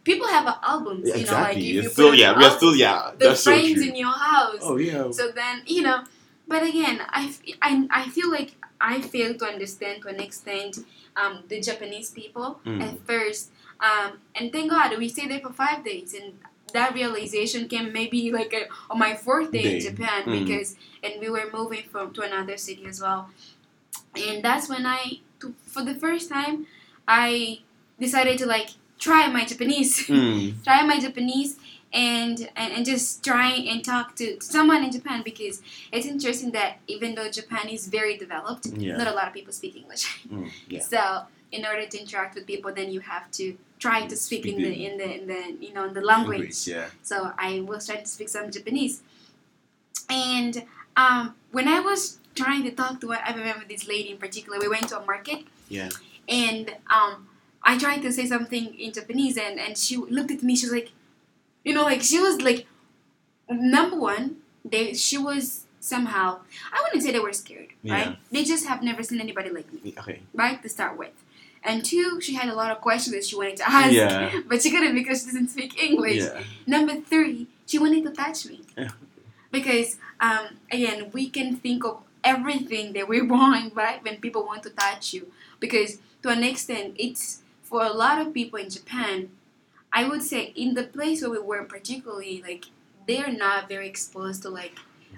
people 0.05 0.29
have 0.29 0.47
albums, 0.63 1.09
Yeah, 1.09 1.17
you 1.17 1.27
know, 1.27 1.33
like 1.33 1.57
exactly. 1.57 1.79
if 1.79 1.85
you 1.85 1.91
still, 1.91 2.15
yeah, 2.15 2.39
we 2.39 2.45
are 2.45 2.51
still, 2.51 2.75
yeah. 2.77 3.11
the 3.19 3.29
That's 3.29 3.41
so 3.43 3.51
frames 3.53 3.75
true. 3.75 3.89
in 3.89 3.97
your 3.97 4.13
house. 4.13 4.59
Oh, 4.63 4.77
yeah. 4.77 5.11
So 5.11 5.31
then, 5.33 5.63
you 5.67 5.83
know, 5.83 6.05
but 6.47 6.63
again, 6.63 7.01
I, 7.09 7.35
I, 7.63 7.89
I 7.91 8.09
feel 8.11 8.31
like 8.31 8.55
I 8.81 9.01
fail 9.01 9.35
to 9.35 9.45
understand 9.45 10.03
to 10.03 10.09
an 10.09 10.21
extent 10.21 10.79
um, 11.17 11.43
the 11.49 11.61
Japanese 11.61 12.11
people 12.13 12.61
Mm. 12.65 12.81
at 12.83 12.99
first. 13.07 13.51
Um, 13.81 14.19
and 14.35 14.53
thank 14.53 14.71
God 14.71 14.97
we 14.99 15.09
stayed 15.09 15.31
there 15.31 15.41
for 15.41 15.53
five 15.53 15.85
days. 15.85 16.15
And 16.15 16.39
that 16.73 16.95
realization 16.95 17.69
came 17.69 17.93
maybe 17.93 18.31
like 18.33 18.53
a, 18.53 18.67
on 18.91 18.99
my 18.99 19.15
fourth 19.15 19.53
day, 19.53 19.77
in 19.77 19.81
Japan 19.81 20.25
Mm. 20.25 20.45
because, 20.47 20.77
and 21.03 21.15
we 21.21 21.29
were 21.31 21.49
moving 21.53 21.85
from 21.91 22.13
to 22.15 22.23
another 22.23 22.57
city 22.57 22.85
as 22.87 23.01
well. 23.01 23.31
And 24.17 24.43
that's 24.45 24.69
when 24.69 24.85
I, 24.87 25.21
to, 25.41 25.55
for 25.63 25.83
the 25.85 25.95
first 25.95 26.29
time, 26.29 26.67
I 27.07 27.61
decided 28.01 28.39
to 28.39 28.47
like 28.47 28.71
try 28.99 29.29
my 29.29 29.45
Japanese 29.45 30.07
Mm. 30.09 30.63
try 30.65 30.83
my 30.83 30.99
Japanese 30.99 31.57
and, 31.93 32.51
and 32.57 32.73
and 32.75 32.85
just 32.85 33.25
try 33.25 33.51
and 33.53 33.83
talk 33.85 34.15
to 34.17 34.37
someone 34.41 34.83
in 34.85 34.91
Japan 34.91 35.23
because 35.25 35.63
it's 35.93 36.07
interesting 36.07 36.51
that 36.53 36.79
even 36.87 37.15
though 37.15 37.31
Japan 37.31 37.69
is 37.69 37.87
very 37.87 38.19
developed, 38.19 38.67
Yeah. 38.67 38.97
not 38.97 39.07
a 39.07 39.13
lot 39.13 39.27
of 39.29 39.33
people 39.35 39.53
speak 39.53 39.77
English. 39.77 40.05
Mm. 40.29 40.51
Yeah. 40.69 40.81
So 40.93 41.01
in 41.53 41.65
order 41.65 41.87
to 41.87 42.01
interact 42.01 42.35
with 42.35 42.47
people, 42.47 42.73
then 42.73 42.91
you 42.93 43.01
have 43.01 43.31
to 43.33 43.57
try 43.79 44.07
to 44.07 44.17
speak, 44.17 44.43
Speak 44.43 44.57
in 44.57 44.63
the 44.63 44.87
in 44.87 44.99
the 44.99 45.09
in 45.21 45.27
the 45.27 45.67
you 45.67 45.73
know 45.73 45.85
in 45.87 45.95
the 45.95 46.01
language. 46.01 46.67
Yeah. 46.67 46.87
So 47.03 47.33
I 47.39 47.61
was 47.61 47.87
trying 47.87 48.03
to 48.03 48.09
speak 48.09 48.29
some 48.29 48.51
Japanese, 48.51 49.03
and 50.09 50.65
um, 50.97 51.35
when 51.53 51.69
I 51.69 51.81
was 51.81 52.19
trying 52.35 52.63
to 52.65 52.71
talk 52.71 53.01
to, 53.01 53.13
I 53.13 53.33
remember 53.35 53.65
this 53.69 53.87
lady 53.89 54.11
in 54.11 54.19
particular. 54.19 54.59
We 54.61 54.69
went 54.69 54.89
to 54.89 54.99
a 55.01 55.05
market 55.07 55.45
Yeah. 55.69 55.89
and 56.29 56.71
um, 56.91 57.29
I 57.63 57.77
tried 57.79 58.03
to 58.03 58.13
say 58.13 58.27
something 58.27 58.75
in 58.79 58.93
Japanese, 58.93 59.37
and, 59.37 59.59
and 59.59 59.77
she 59.77 59.97
looked 59.97 60.31
at 60.31 60.43
me. 60.43 60.55
She 60.57 60.67
was 60.67 60.73
like, 60.73 60.91
you 61.65 61.75
know, 61.75 61.83
like 61.83 62.03
she 62.03 62.19
was 62.19 62.41
like, 62.41 62.67
number 63.51 63.97
one, 63.99 64.37
they 64.65 64.95
she 64.95 65.19
was 65.19 65.65
somehow 65.81 66.41
I 66.73 66.83
wouldn't 66.83 67.03
say 67.03 67.13
they 67.13 67.21
were 67.21 67.33
scared, 67.33 67.69
Yeah. 67.83 67.95
right? 67.95 68.17
They 68.31 68.45
just 68.45 68.67
have 68.67 68.83
never 68.83 69.03
seen 69.03 69.21
anybody 69.21 69.51
like 69.51 69.73
me, 69.73 69.95
Okay. 69.99 70.21
right? 70.35 70.63
To 70.63 70.69
start 70.69 70.97
with, 70.99 71.13
and 71.65 71.85
two, 71.85 72.21
she 72.21 72.35
had 72.35 72.49
a 72.49 72.55
lot 72.55 72.71
of 72.71 72.81
questions 72.81 73.15
that 73.15 73.25
she 73.25 73.37
wanted 73.37 73.57
to 73.57 73.69
ask, 73.71 73.93
Yeah. 73.93 74.41
but 74.49 74.63
she 74.63 74.71
couldn't 74.71 74.95
because 74.95 75.21
she 75.21 75.27
doesn't 75.27 75.49
speak 75.49 75.83
English. 75.83 76.23
Yeah. 76.25 76.43
Number 76.67 76.97
three, 77.01 77.47
she 77.67 77.79
wanted 77.79 78.05
to 78.05 78.11
touch 78.11 78.47
me. 78.47 78.61
Because 79.51 79.97
um, 80.21 80.59
again, 80.71 81.11
we 81.13 81.29
can 81.31 81.57
think 81.57 81.85
of 81.85 82.03
everything 82.23 82.93
that 82.93 83.09
we 83.09 83.23
want, 83.37 83.75
right? 83.75 84.03
When 84.05 84.17
people 84.21 84.45
want 84.45 84.63
to 84.65 84.71
touch 84.71 85.13
you, 85.15 85.33
because 85.61 85.99
to 86.23 86.29
an 86.31 86.43
extent, 86.45 86.95
it's 86.99 87.43
for 87.63 87.83
a 87.83 87.91
lot 87.93 88.21
of 88.21 88.35
people 88.35 88.59
in 88.59 88.71
Japan. 88.71 89.31
I 89.93 90.07
would 90.07 90.23
say 90.23 90.53
in 90.55 90.75
the 90.75 90.85
place 90.85 91.23
where 91.23 91.31
we 91.31 91.39
were, 91.39 91.65
particularly, 91.65 92.43
like 92.43 92.67
they're 93.07 93.33
not 93.33 93.69
very 93.69 93.89
exposed 93.89 94.43
to 94.43 94.51
like 94.51 94.75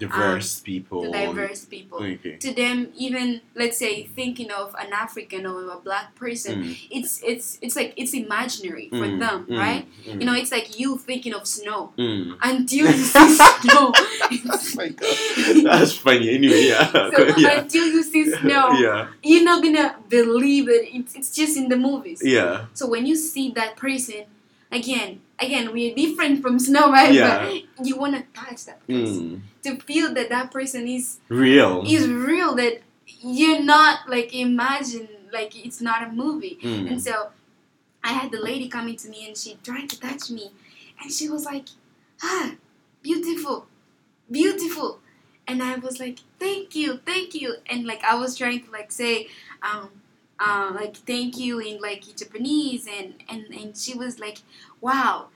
Diverse 0.07 0.59
people. 0.59 1.03
to 1.03 1.11
diverse 1.11 1.65
people. 1.65 1.97
Okay. 1.99 2.37
To 2.37 2.53
them, 2.53 2.89
even 2.97 3.41
let's 3.55 3.77
say 3.77 4.03
thinking 4.05 4.49
of 4.51 4.73
an 4.79 4.91
African 4.93 5.45
or 5.45 5.69
a 5.71 5.77
black 5.77 6.15
person, 6.15 6.63
Mm. 6.63 6.77
it's 6.89 7.21
it's 7.23 7.57
it's 7.61 7.75
like 7.75 7.93
it's 7.97 8.13
imaginary 8.13 8.89
for 8.89 9.05
Mm. 9.07 9.19
them, 9.19 9.45
Mm. 9.49 9.57
right? 9.57 9.85
Mm. 10.05 10.19
You 10.19 10.25
know, 10.25 10.33
it's 10.35 10.51
like 10.51 10.79
you 10.79 10.97
thinking 10.97 11.33
of 11.33 11.45
snow 11.47 11.93
Mm. 11.97 12.35
until 12.41 12.85
you 12.91 13.03
see 13.13 13.29
snow. 13.37 13.91
oh 13.95 14.69
my 14.75 14.89
god. 14.89 15.15
That's 15.63 15.93
funny. 15.93 16.29
Anyway, 16.35 16.67
yeah. 16.67 16.91
so 17.15 17.21
yeah. 17.37 17.59
until 17.61 17.85
you 17.87 18.03
see 18.03 18.25
snow, 18.31 18.71
Yeah. 18.79 19.07
you're 19.23 19.43
not 19.43 19.61
gonna 19.63 19.95
believe 20.09 20.67
it 20.69 20.89
it's, 20.93 21.15
it's 21.15 21.31
just 21.35 21.57
in 21.57 21.69
the 21.69 21.77
movies. 21.77 22.21
Yeah. 22.23 22.65
So 22.73 22.87
when 22.87 23.05
you 23.05 23.15
see 23.15 23.51
that 23.51 23.75
person, 23.77 24.25
again, 24.71 25.19
again, 25.41 25.71
we're 25.73 25.93
different 25.95 26.41
from 26.41 26.59
snow, 26.59 26.91
right? 26.97 27.13
Yeah. 27.13 27.59
But 27.77 27.85
you 27.87 27.97
wanna 27.97 28.23
touch 28.33 28.65
that 28.65 28.85
person 28.87 29.29
Mm. 29.29 29.41
to 29.63 29.83
feel 29.83 30.13
that 30.13 30.29
that 30.29 30.51
person 30.51 30.87
is 30.87 31.19
Real. 31.29 31.83
is 31.87 32.07
real. 32.07 32.55
That 32.55 32.81
you're 33.21 33.61
not 33.61 34.09
like 34.09 34.33
imagine 34.33 35.07
like 35.33 35.65
it's 35.65 35.81
not 35.81 36.07
a 36.07 36.11
movie. 36.11 36.57
Mm. 36.63 36.91
And 36.91 37.01
so 37.01 37.29
I 38.03 38.13
had 38.13 38.31
the 38.31 38.39
lady 38.39 38.67
coming 38.67 38.95
to 38.97 39.09
me 39.09 39.27
and 39.27 39.37
she 39.37 39.57
tried 39.63 39.89
to 39.89 39.99
touch 39.99 40.29
me 40.31 40.51
and 41.01 41.11
she 41.11 41.29
was 41.29 41.45
like, 41.45 41.67
ah, 42.23 42.55
beautiful, 43.01 43.67
beautiful. 44.29 44.99
And 45.47 45.61
I 45.61 45.75
was 45.75 45.99
like, 45.99 46.19
thank 46.39 46.75
you, 46.75 46.97
thank 47.05 47.33
you. 47.35 47.55
And 47.67 47.85
like 47.85 48.03
I 48.03 48.15
was 48.15 48.37
trying 48.37 48.63
to 48.63 48.71
like 48.71 48.91
say, 48.91 49.27
um, 49.61 49.89
uh, 50.39 50.71
like 50.73 50.95
thank 50.97 51.37
you 51.37 51.59
in 51.59 51.79
like 51.81 52.03
Japanese 52.15 52.87
and, 52.87 53.15
and, 53.29 53.45
and 53.53 53.77
she 53.77 53.93
was 53.97 54.19
like, 54.19 54.39
wow. 54.79 55.27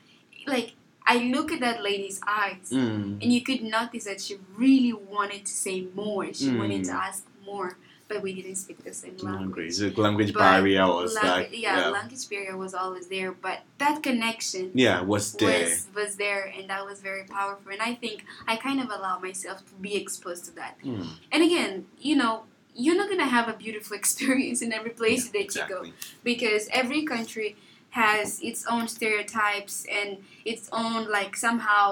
Like 0.48 0.74
I 1.08 1.18
look 1.18 1.52
at 1.52 1.60
that 1.60 1.84
lady's 1.84 2.20
eyes 2.26 2.70
Mm. 2.72 3.22
and 3.22 3.34
you 3.34 3.42
could 3.42 3.62
notice 3.64 4.06
that 4.06 4.20
she 4.22 4.36
really 4.58 4.94
wanted 4.94 5.46
to 5.46 5.54
say 5.54 5.88
more. 5.96 6.34
She 6.34 6.52
wanted 6.52 6.84
to 6.86 6.92
Mm. 6.92 7.08
ask 7.08 7.26
more 7.46 7.78
but 8.08 8.22
we 8.22 8.34
didn't 8.36 8.56
speak 8.56 8.84
the 8.84 8.94
same 8.94 9.18
language. 9.18 9.80
language. 9.80 9.98
Language 9.98 10.34
barrier 10.36 10.86
was 10.86 11.16
like 11.16 11.50
yeah, 11.52 11.80
yeah, 11.80 11.90
language 11.90 12.30
barrier 12.30 12.56
was 12.56 12.76
always 12.76 13.08
there, 13.08 13.32
but 13.32 13.62
that 13.80 14.04
connection 14.04 14.70
yeah, 14.76 15.02
was 15.02 15.34
there. 15.34 15.64
was 15.64 15.88
was 15.96 16.16
there, 16.16 16.44
and 16.56 16.70
that 16.70 16.86
was 16.86 17.02
very 17.02 17.24
powerful. 17.24 17.72
And 17.72 17.82
I 17.82 17.96
think 17.96 18.24
I 18.48 18.58
kind 18.58 18.80
of 18.80 18.92
allowed 18.92 19.24
myself 19.24 19.66
to 19.70 19.74
be 19.82 19.96
exposed 19.96 20.46
to 20.46 20.52
that. 20.56 20.78
Mm, 20.84 21.08
And 21.32 21.42
again, 21.44 21.88
you 22.00 22.16
know, 22.16 22.44
you're 22.76 22.96
not 23.02 23.10
gonna 23.10 23.26
have 23.38 23.48
a 23.50 23.58
beautiful 23.66 23.98
experience 24.02 24.62
in 24.62 24.72
every 24.72 24.92
place 24.92 25.30
that 25.30 25.56
you 25.56 25.62
go 25.68 25.80
because 26.24 26.68
every 26.72 27.04
country 27.06 27.56
has 28.02 28.40
its 28.50 28.62
own 28.74 28.86
stereotypes 28.96 29.76
and 30.00 30.10
its 30.54 30.66
own 30.82 31.02
like 31.18 31.34
somehow. 31.48 31.84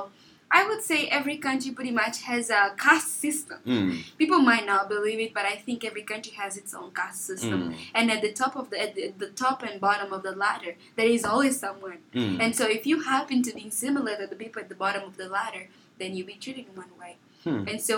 I 0.59 0.61
would 0.67 0.83
say 0.83 0.99
every 1.19 1.37
country 1.47 1.71
pretty 1.77 1.95
much 2.03 2.15
has 2.31 2.51
a 2.51 2.61
caste 2.77 3.13
system. 3.25 3.57
Mm, 3.65 3.91
People 4.21 4.39
might 4.51 4.65
not 4.67 4.83
believe 4.87 5.19
it, 5.25 5.31
but 5.37 5.45
I 5.53 5.55
think 5.65 5.83
every 5.89 6.03
country 6.11 6.33
has 6.43 6.57
its 6.61 6.73
own 6.79 6.89
caste 6.99 7.25
system. 7.29 7.59
mm, 7.63 7.77
And 7.97 8.11
at 8.15 8.21
the 8.21 8.33
top 8.41 8.53
of 8.61 8.65
the 8.71 8.77
at 8.85 8.91
the, 8.97 9.05
the 9.23 9.31
top 9.43 9.63
and 9.67 9.81
bottom 9.87 10.09
of 10.17 10.21
the 10.27 10.35
ladder, 10.45 10.73
there 10.97 11.07
is 11.17 11.23
always 11.31 11.55
someone. 11.65 11.99
mm. 12.13 12.37
And 12.43 12.51
so 12.59 12.65
if 12.77 12.85
you 12.89 12.97
happen 13.13 13.41
to 13.47 13.51
be 13.61 13.65
similar 13.85 14.13
to 14.21 14.27
the 14.27 14.35
people 14.43 14.59
at 14.65 14.69
the 14.73 14.79
bottom 14.85 15.03
of 15.09 15.15
the 15.21 15.27
ladder, 15.37 15.63
then 15.99 16.09
you'll 16.15 16.31
be 16.35 16.39
treated 16.45 16.65
in 16.69 16.75
one 16.83 16.93
way. 17.01 17.13
Hmm. 17.45 17.63
And 17.69 17.79
so 17.89 17.97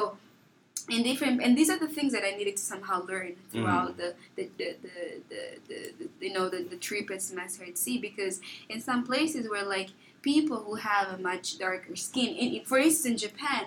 in 0.90 1.02
different 1.04 1.42
and 1.42 1.58
these 1.58 1.70
are 1.70 1.80
the 1.80 1.88
things 1.88 2.14
that 2.14 2.24
I 2.24 2.32
needed 2.38 2.58
to 2.58 2.64
somehow 2.64 3.06
learn 3.06 3.32
Mm. 3.36 3.52
throughout 3.52 3.98
the, 3.98 4.14
the, 4.36 4.50
the, 4.60 4.76
the, 4.84 4.90
the, 5.30 5.42
the, 5.68 5.80
the 6.20 6.28
you 6.28 6.34
know 6.34 6.48
the, 6.50 6.60
the 6.64 6.76
trip 6.76 7.10
at 7.12 7.22
semester 7.22 7.64
at 7.66 7.78
sea 7.78 7.98
because 7.98 8.40
in 8.70 8.80
some 8.82 9.04
places 9.04 9.50
where 9.50 9.66
like 9.66 9.90
people 10.22 10.58
who 10.58 10.76
have 10.76 11.08
a 11.10 11.18
much 11.18 11.58
darker 11.58 11.96
skin 11.96 12.30
in, 12.36 12.64
for 12.66 12.78
instance 12.78 13.06
in 13.24 13.30
Japan 13.30 13.66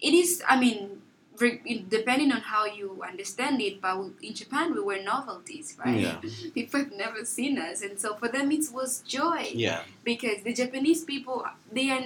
it 0.00 0.12
is 0.14 0.42
I 0.46 0.58
mean 0.60 1.00
re- 1.38 1.84
depending 1.88 2.30
on 2.32 2.40
how 2.42 2.64
you 2.66 3.02
understand 3.06 3.60
it 3.62 3.80
but 3.80 3.96
in 4.22 4.34
Japan 4.34 4.74
we 4.74 4.80
were 4.80 5.00
novelties 5.02 5.76
right 5.84 6.00
Yeah. 6.00 6.16
people 6.54 6.80
have 6.80 6.92
never 6.92 7.24
seen 7.24 7.58
us 7.58 7.80
and 7.82 7.98
so 7.98 8.14
for 8.16 8.28
them 8.28 8.50
it 8.52 8.66
was 8.72 9.00
joy 9.00 9.48
Yeah. 9.54 9.80
because 10.04 10.42
the 10.44 10.52
Japanese 10.52 11.04
people 11.04 11.46
they 11.72 11.88
are 11.90 12.04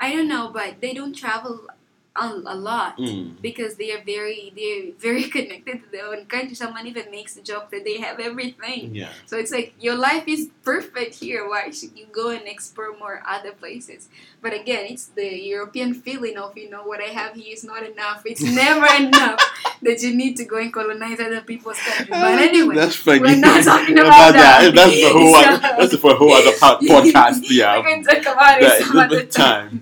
I 0.00 0.12
don't 0.14 0.28
know 0.28 0.50
but 0.52 0.80
they 0.80 0.92
don't 0.94 1.14
travel 1.14 1.66
a, 2.14 2.26
a 2.28 2.54
lot 2.54 2.98
Mm. 2.98 3.40
because 3.40 3.76
they 3.76 3.90
are 3.92 4.02
very 4.04 4.52
they're 4.54 4.92
very 5.00 5.24
connected 5.36 5.82
to 5.82 5.88
their 5.90 6.06
own 6.12 6.26
country 6.26 6.54
someone 6.54 6.86
even 6.86 7.10
makes 7.10 7.36
a 7.38 7.42
joke 7.42 7.70
that 7.70 7.84
they 7.84 7.98
have 8.00 8.20
everything 8.20 8.94
Yeah. 8.94 9.08
so 9.24 9.38
it's 9.38 9.50
like 9.50 9.72
your 9.80 9.94
life 9.94 10.24
is 10.26 10.50
perfect 10.62 11.14
here 11.24 11.48
why 11.48 11.70
should 11.70 11.96
you 11.96 12.04
go 12.12 12.28
and 12.28 12.46
explore 12.46 12.92
more 12.98 13.22
other 13.26 13.52
places 13.52 14.08
but 14.42 14.52
again 14.52 14.84
it's 14.92 15.06
the 15.06 15.24
European 15.54 15.94
feeling 15.94 16.36
of 16.36 16.52
you 16.58 16.68
know 16.68 16.82
what 16.84 17.00
I 17.00 17.10
have 17.20 17.32
here 17.34 17.54
is 17.54 17.64
not 17.64 17.82
enough 17.82 18.22
it's 18.26 18.42
never 18.62 18.86
enough 19.02 19.40
that 19.80 20.02
you 20.02 20.14
need 20.14 20.36
to 20.36 20.44
go 20.44 20.58
and 20.58 20.70
colonize 20.70 21.18
other 21.18 21.40
people's 21.40 21.78
countries 21.78 22.08
but 22.10 22.38
anyway 22.38 22.74
that's 22.76 22.96
funny. 22.96 23.20
we're 23.20 23.36
not 23.36 23.64
talking 23.72 23.98
about 23.98 24.32
that. 24.34 24.70
That's 24.74 24.92
the 25.00 25.10
whole. 25.16 25.32
So- 25.34 25.58
that's 25.80 25.96
for 25.96 26.12
a 26.12 26.14
whole 26.14 26.32
other 26.32 26.52
po- 26.60 26.78
podcast. 26.80 27.40
Yeah. 27.48 27.78
we 27.78 27.84
can 27.84 28.04
talk 28.04 28.20
about 28.34 28.60
it 28.60 28.84
some 28.84 28.98
other 28.98 29.24
the 29.24 29.26
time. 29.26 29.80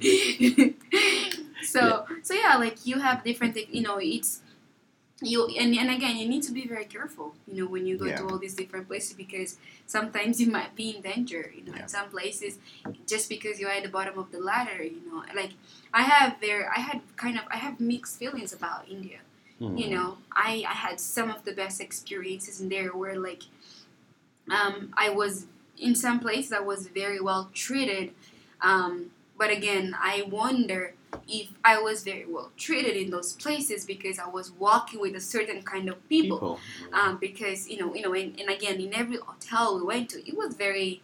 so 1.63 2.05
so 2.31 2.37
yeah 2.45 2.55
like 2.65 2.79
you 2.87 2.97
have 3.07 3.25
different 3.25 3.57
you 3.77 3.83
know 3.87 3.99
it's 4.01 4.33
you 5.23 5.39
and, 5.63 5.75
and 5.83 5.91
again 5.91 6.17
you 6.17 6.27
need 6.35 6.43
to 6.43 6.53
be 6.61 6.65
very 6.75 6.85
careful 6.97 7.29
you 7.49 7.55
know 7.63 7.69
when 7.75 7.85
you 7.89 7.95
go 7.99 8.07
Yeah. 8.07 8.19
to 8.21 8.25
all 8.29 8.39
these 8.39 8.55
different 8.63 8.87
places 8.91 9.13
because 9.25 9.51
sometimes 9.87 10.41
you 10.41 10.49
might 10.59 10.73
be 10.83 10.87
in 10.95 11.03
danger 11.03 11.43
you 11.57 11.63
know 11.67 11.75
Yeah. 11.77 11.83
in 11.83 11.89
some 11.89 12.09
places 12.17 12.53
just 13.13 13.29
because 13.35 13.55
you're 13.61 13.75
at 13.79 13.83
the 13.89 13.95
bottom 13.99 14.17
of 14.23 14.27
the 14.35 14.41
ladder 14.51 14.81
you 14.95 15.03
know 15.09 15.19
like 15.41 15.53
i 16.01 16.03
have 16.13 16.31
there 16.47 16.63
i 16.79 16.81
had 16.89 16.99
kind 17.25 17.37
of 17.41 17.45
i 17.51 17.59
have 17.67 17.75
mixed 17.93 18.15
feelings 18.23 18.53
about 18.61 18.81
india 18.99 19.21
Mm. 19.61 19.79
you 19.83 19.89
know 19.95 20.09
I, 20.33 20.53
I 20.75 20.77
had 20.87 20.97
some 21.17 21.29
of 21.31 21.41
the 21.45 21.53
best 21.63 21.77
experiences 21.87 22.55
in 22.63 22.71
there 22.71 22.91
where 23.01 23.19
like 23.29 23.43
um, 24.51 24.93
i 24.97 25.09
was 25.11 25.47
in 25.79 25.95
some 25.95 26.19
places 26.21 26.53
i 26.53 26.61
was 26.61 26.87
very 26.89 27.21
well 27.21 27.51
treated 27.55 28.07
um, 28.63 29.11
but 29.39 29.51
again 29.51 29.95
i 30.13 30.23
wonder 30.41 30.95
if 31.29 31.49
i 31.65 31.81
was 31.81 32.03
very 32.05 32.25
well 32.27 32.51
treated 32.57 32.97
in 32.97 33.11
those 33.11 33.33
places 33.35 33.85
because 33.85 34.19
i 34.19 34.29
was 34.29 34.51
walking 34.53 35.01
with 35.01 35.15
a 35.15 35.21
certain 35.21 35.63
kind 35.63 35.89
of 35.89 35.97
people, 36.09 36.39
People. 36.39 36.61
Um, 36.93 37.19
because 37.19 37.69
you 37.69 37.79
know 37.79 37.95
you 37.95 38.03
know 38.03 38.13
and, 38.15 38.39
and 38.41 38.49
again 38.51 38.81
in 38.81 38.95
every 38.95 39.17
hotel 39.19 39.77
we 39.79 39.83
went 39.85 40.09
to 40.11 40.19
it 40.29 40.37
was 40.37 40.55
very 40.55 41.01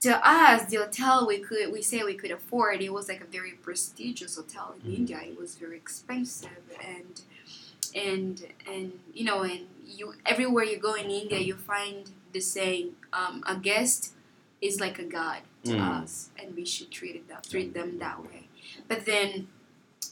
to 0.00 0.28
us 0.28 0.66
the 0.66 0.76
hotel 0.76 1.26
we 1.26 1.38
could 1.38 1.72
we 1.72 1.82
say 1.82 2.02
we 2.02 2.14
could 2.14 2.30
afford 2.30 2.80
it 2.82 2.92
was 2.92 3.08
like 3.08 3.20
a 3.22 3.26
very 3.26 3.52
prestigious 3.52 4.36
hotel 4.36 4.74
in 4.84 4.90
Mhm. 4.90 4.96
india 4.98 5.20
it 5.22 5.38
was 5.38 5.56
very 5.56 5.76
expensive 5.76 6.50
and 6.94 7.22
and 7.94 8.46
and 8.70 8.92
you 9.14 9.24
know 9.24 9.42
and 9.42 9.60
you 9.86 10.14
everywhere 10.26 10.64
you 10.64 10.76
go 10.78 10.94
in 10.94 11.10
india 11.10 11.38
you 11.40 11.56
find 11.56 12.10
the 12.32 12.40
saying 12.40 12.92
um, 13.12 13.42
a 13.46 13.56
guest 13.56 14.12
is 14.60 14.80
like 14.80 14.98
a 14.98 15.04
god 15.04 15.40
to 15.64 15.72
Mm. 15.72 16.02
us 16.02 16.30
and 16.38 16.54
we 16.54 16.64
should 16.64 16.90
treat 16.90 17.16
it 17.16 17.28
that 17.28 17.42
treat 17.48 17.74
them 17.74 17.98
that 17.98 18.18
way 18.24 18.45
but 18.88 19.04
then 19.06 19.48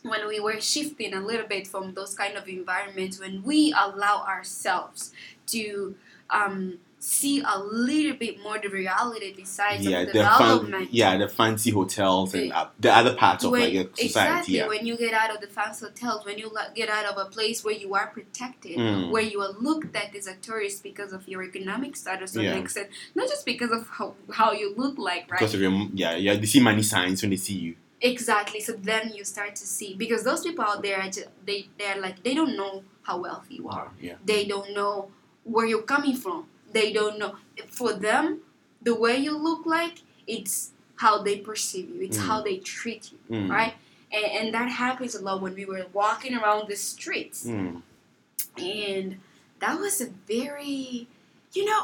when 0.03 0.27
we 0.29 0.39
were 0.41 0.61
shifting 0.61 1.15
a 1.15 1.21
little 1.21 1.47
bit 1.47 1.67
from 1.67 1.95
those 1.95 2.15
kind 2.15 2.37
of 2.37 2.47
environments 2.49 3.19
when 3.19 3.43
we 3.43 3.73
allow 3.77 4.25
ourselves 4.27 5.13
to 5.47 5.95
um, 6.31 6.79
see 6.99 7.43
a 7.47 7.59
little 7.59 8.17
bit 8.17 8.43
more 8.43 8.59
the 8.59 8.69
reality 8.69 9.33
besides 9.35 9.85
Yeah, 9.85 10.05
the 10.07 10.13
the 10.13 10.25
fan- 10.25 10.89
yeah, 10.91 11.17
the 11.19 11.29
fancy 11.29 11.71
hotels 11.71 12.33
and 12.35 12.51
The- 12.51 12.57
uh, 12.57 12.69
the 12.81 12.93
other 12.93 13.15
parts 13.15 13.45
of 13.45 13.53
like 13.53 13.73
society. 13.73 14.05
exactly 14.07 14.55
Yeah. 14.57 14.69
when 14.69 14.87
you 14.87 14.97
get 14.97 15.13
out 15.13 15.31
of 15.35 15.41
the 15.43 15.47
fancy 15.47 15.85
hotels 15.87 16.25
when 16.25 16.39
you 16.39 16.51
get 16.75 16.89
out 16.89 17.05
of 17.05 17.17
a 17.19 17.29
place 17.31 17.63
where 17.65 17.75
you 17.75 17.95
are 17.95 18.07
protected 18.09 18.79
Mm. 18.79 19.11
where 19.11 19.23
you 19.23 19.41
are 19.43 19.53
looked 19.61 19.95
at 19.97 20.15
as 20.17 20.27
a 20.27 20.37
tourist 20.37 20.83
because 20.83 21.13
of 21.13 21.29
your 21.29 21.43
economic 21.43 21.95
status 21.97 22.33
to 22.33 22.43
Yeah. 22.43 22.53
an 22.53 22.59
extent 22.65 22.89
not 23.15 23.29
just 23.29 23.45
because 23.45 23.71
of 23.71 23.87
how, 23.99 24.15
how 24.33 24.53
you 24.53 24.75
look 24.77 24.97
like 24.99 25.31
right 25.31 25.39
Because 25.41 25.55
of 25.55 25.61
your 25.61 25.73
yeah, 25.95 26.15
yeah, 26.17 26.35
they 26.37 26.47
see 26.47 26.61
money 26.61 26.83
signs 26.83 27.21
when 27.23 27.31
they 27.31 27.37
see 27.49 27.55
you. 27.67 27.75
Exactly 28.13 28.61
so 28.61 28.73
then 28.91 29.05
you 29.17 29.25
start 29.25 29.53
to 29.57 29.67
see 29.67 29.91
because 30.03 30.23
those 30.25 30.43
people 30.47 30.65
out 30.71 30.83
there 30.83 31.01
just, 31.17 31.29
they 31.49 31.61
they're 31.79 32.01
like 32.07 32.17
they 32.27 32.35
don't 32.35 32.55
know 32.57 32.75
how 33.09 33.17
wealthy 33.27 33.55
you 33.61 33.69
are 33.79 33.89
Yeah. 34.01 34.17
they 34.33 34.43
don't 34.53 34.71
know 34.79 34.95
where 35.53 35.67
you're 35.71 35.89
coming 35.97 36.17
from 36.25 36.47
they 36.77 36.93
don't 36.99 37.19
know 37.19 37.33
for 37.79 37.93
them 38.09 38.25
the 38.89 38.95
way 39.05 39.17
you 39.27 39.33
look 39.49 39.63
like 39.67 39.97
it's 40.35 40.73
how 40.97 41.15
they 41.27 41.37
perceive 41.39 41.89
you 41.95 42.01
it's 42.07 42.19
Mm. 42.19 42.27
how 42.29 42.39
they 42.49 42.57
treat 42.75 43.03
you 43.13 43.19
Mm. 43.37 43.49
right 43.59 43.75
and, 44.17 44.27
and 44.39 44.47
that 44.57 44.69
happens 44.85 45.13
a 45.15 45.23
lot 45.27 45.37
when 45.45 45.55
we 45.61 45.65
were 45.73 45.87
walking 46.03 46.35
around 46.41 46.63
the 46.73 46.77
streets 46.77 47.39
Mm. 47.47 47.81
and 48.59 49.09
that 49.63 49.75
was 49.85 49.95
a 50.07 50.09
very 50.35 51.09
you 51.57 51.65
know 51.71 51.83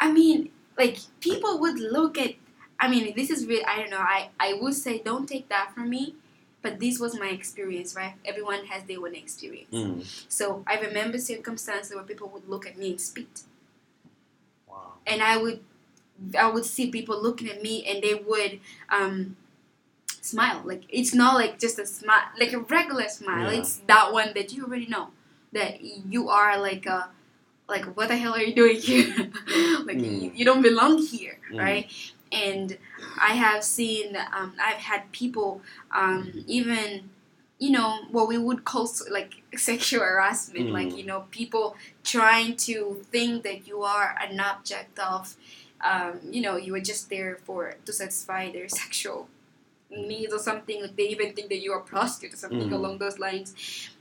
i 0.00 0.10
mean 0.10 0.50
like 0.76 0.96
people 1.20 1.58
would 1.62 1.78
look 1.78 2.18
at 2.18 2.32
i 2.80 2.88
mean 2.88 3.12
this 3.16 3.30
is 3.30 3.46
really 3.46 3.64
i 3.64 3.76
don't 3.78 3.90
know 3.90 3.98
i 4.16 4.28
i 4.40 4.52
would 4.60 4.74
say 4.74 4.98
don't 5.02 5.26
take 5.28 5.48
that 5.48 5.72
from 5.74 5.88
me 5.90 6.14
but 6.62 6.78
this 6.80 6.98
was 6.98 7.18
my 7.18 7.28
experience 7.28 7.94
right 7.94 8.14
everyone 8.24 8.64
has 8.66 8.82
their 8.84 9.00
own 9.00 9.14
experience 9.14 9.68
Mm. 9.72 10.04
so 10.28 10.62
i 10.66 10.78
remember 10.80 11.18
circumstances 11.18 11.94
where 11.94 12.04
people 12.04 12.28
would 12.34 12.48
look 12.48 12.66
at 12.66 12.76
me 12.78 12.90
and 12.90 13.00
spit 13.00 13.42
Wow. 14.68 14.94
and 15.06 15.22
i 15.22 15.36
would 15.36 15.60
i 16.38 16.48
would 16.50 16.64
see 16.64 16.90
people 16.90 17.20
looking 17.22 17.48
at 17.48 17.62
me 17.62 17.84
and 17.86 18.02
they 18.02 18.14
would 18.14 18.60
um 18.90 19.36
smile 20.20 20.62
like 20.64 20.84
it's 20.90 21.14
not 21.14 21.34
like 21.36 21.58
just 21.58 21.78
a 21.78 21.86
smile 21.86 22.24
like 22.40 22.52
a 22.52 22.60
regular 22.60 23.08
smile 23.08 23.52
Yeah. 23.52 23.60
it's 23.60 23.76
that 23.86 24.12
one 24.12 24.32
that 24.34 24.52
you 24.52 24.64
already 24.66 24.86
know 24.86 25.08
that 25.52 25.80
you 25.82 26.28
are 26.28 26.58
like 26.60 26.86
a 26.86 27.10
like 27.68 27.84
what 27.96 28.08
the 28.08 28.16
hell 28.16 28.34
are 28.34 28.42
you 28.42 28.54
doing 28.54 28.78
here 28.80 29.08
like 29.88 29.98
Mm. 29.98 30.22
you, 30.22 30.32
you 30.36 30.44
don't 30.44 30.62
belong 30.62 30.98
here 30.98 31.38
Mm. 31.52 31.58
right 31.58 31.86
and 32.32 32.78
i 33.20 33.32
have 33.34 33.62
seen 33.64 34.16
um, 34.36 34.52
i've 34.60 34.82
had 34.90 35.10
people 35.12 35.60
um, 35.92 36.44
even 36.46 37.10
you 37.58 37.70
know 37.70 38.00
what 38.12 38.28
we 38.28 38.38
would 38.38 38.64
call 38.64 38.88
like 39.10 39.42
sexual 39.56 40.00
harassment 40.02 40.70
like 40.70 40.88
Mm. 40.88 40.98
you 40.98 41.04
know 41.04 41.24
people 41.30 41.76
trying 42.04 42.56
to 42.56 43.04
think 43.10 43.42
that 43.42 43.66
you 43.66 43.82
are 43.82 44.16
an 44.20 44.38
object 44.40 44.98
of 44.98 45.36
um, 45.80 46.18
you 46.30 46.40
know 46.40 46.56
you 46.56 46.72
were 46.72 46.80
just 46.80 47.08
there 47.10 47.38
for 47.44 47.74
to 47.84 47.92
satisfy 47.92 48.50
their 48.52 48.68
sexual 48.82 49.28
needs 49.90 50.34
or 50.34 50.38
something 50.38 50.82
like 50.82 50.96
they 50.96 51.08
even 51.08 51.32
think 51.32 51.48
that 51.48 51.60
you're 51.62 51.78
a 51.78 51.82
prostitute 51.82 52.34
or 52.34 52.36
something 52.36 52.68
Mm. 52.68 52.72
along 52.74 52.98
those 52.98 53.18
lines 53.18 53.54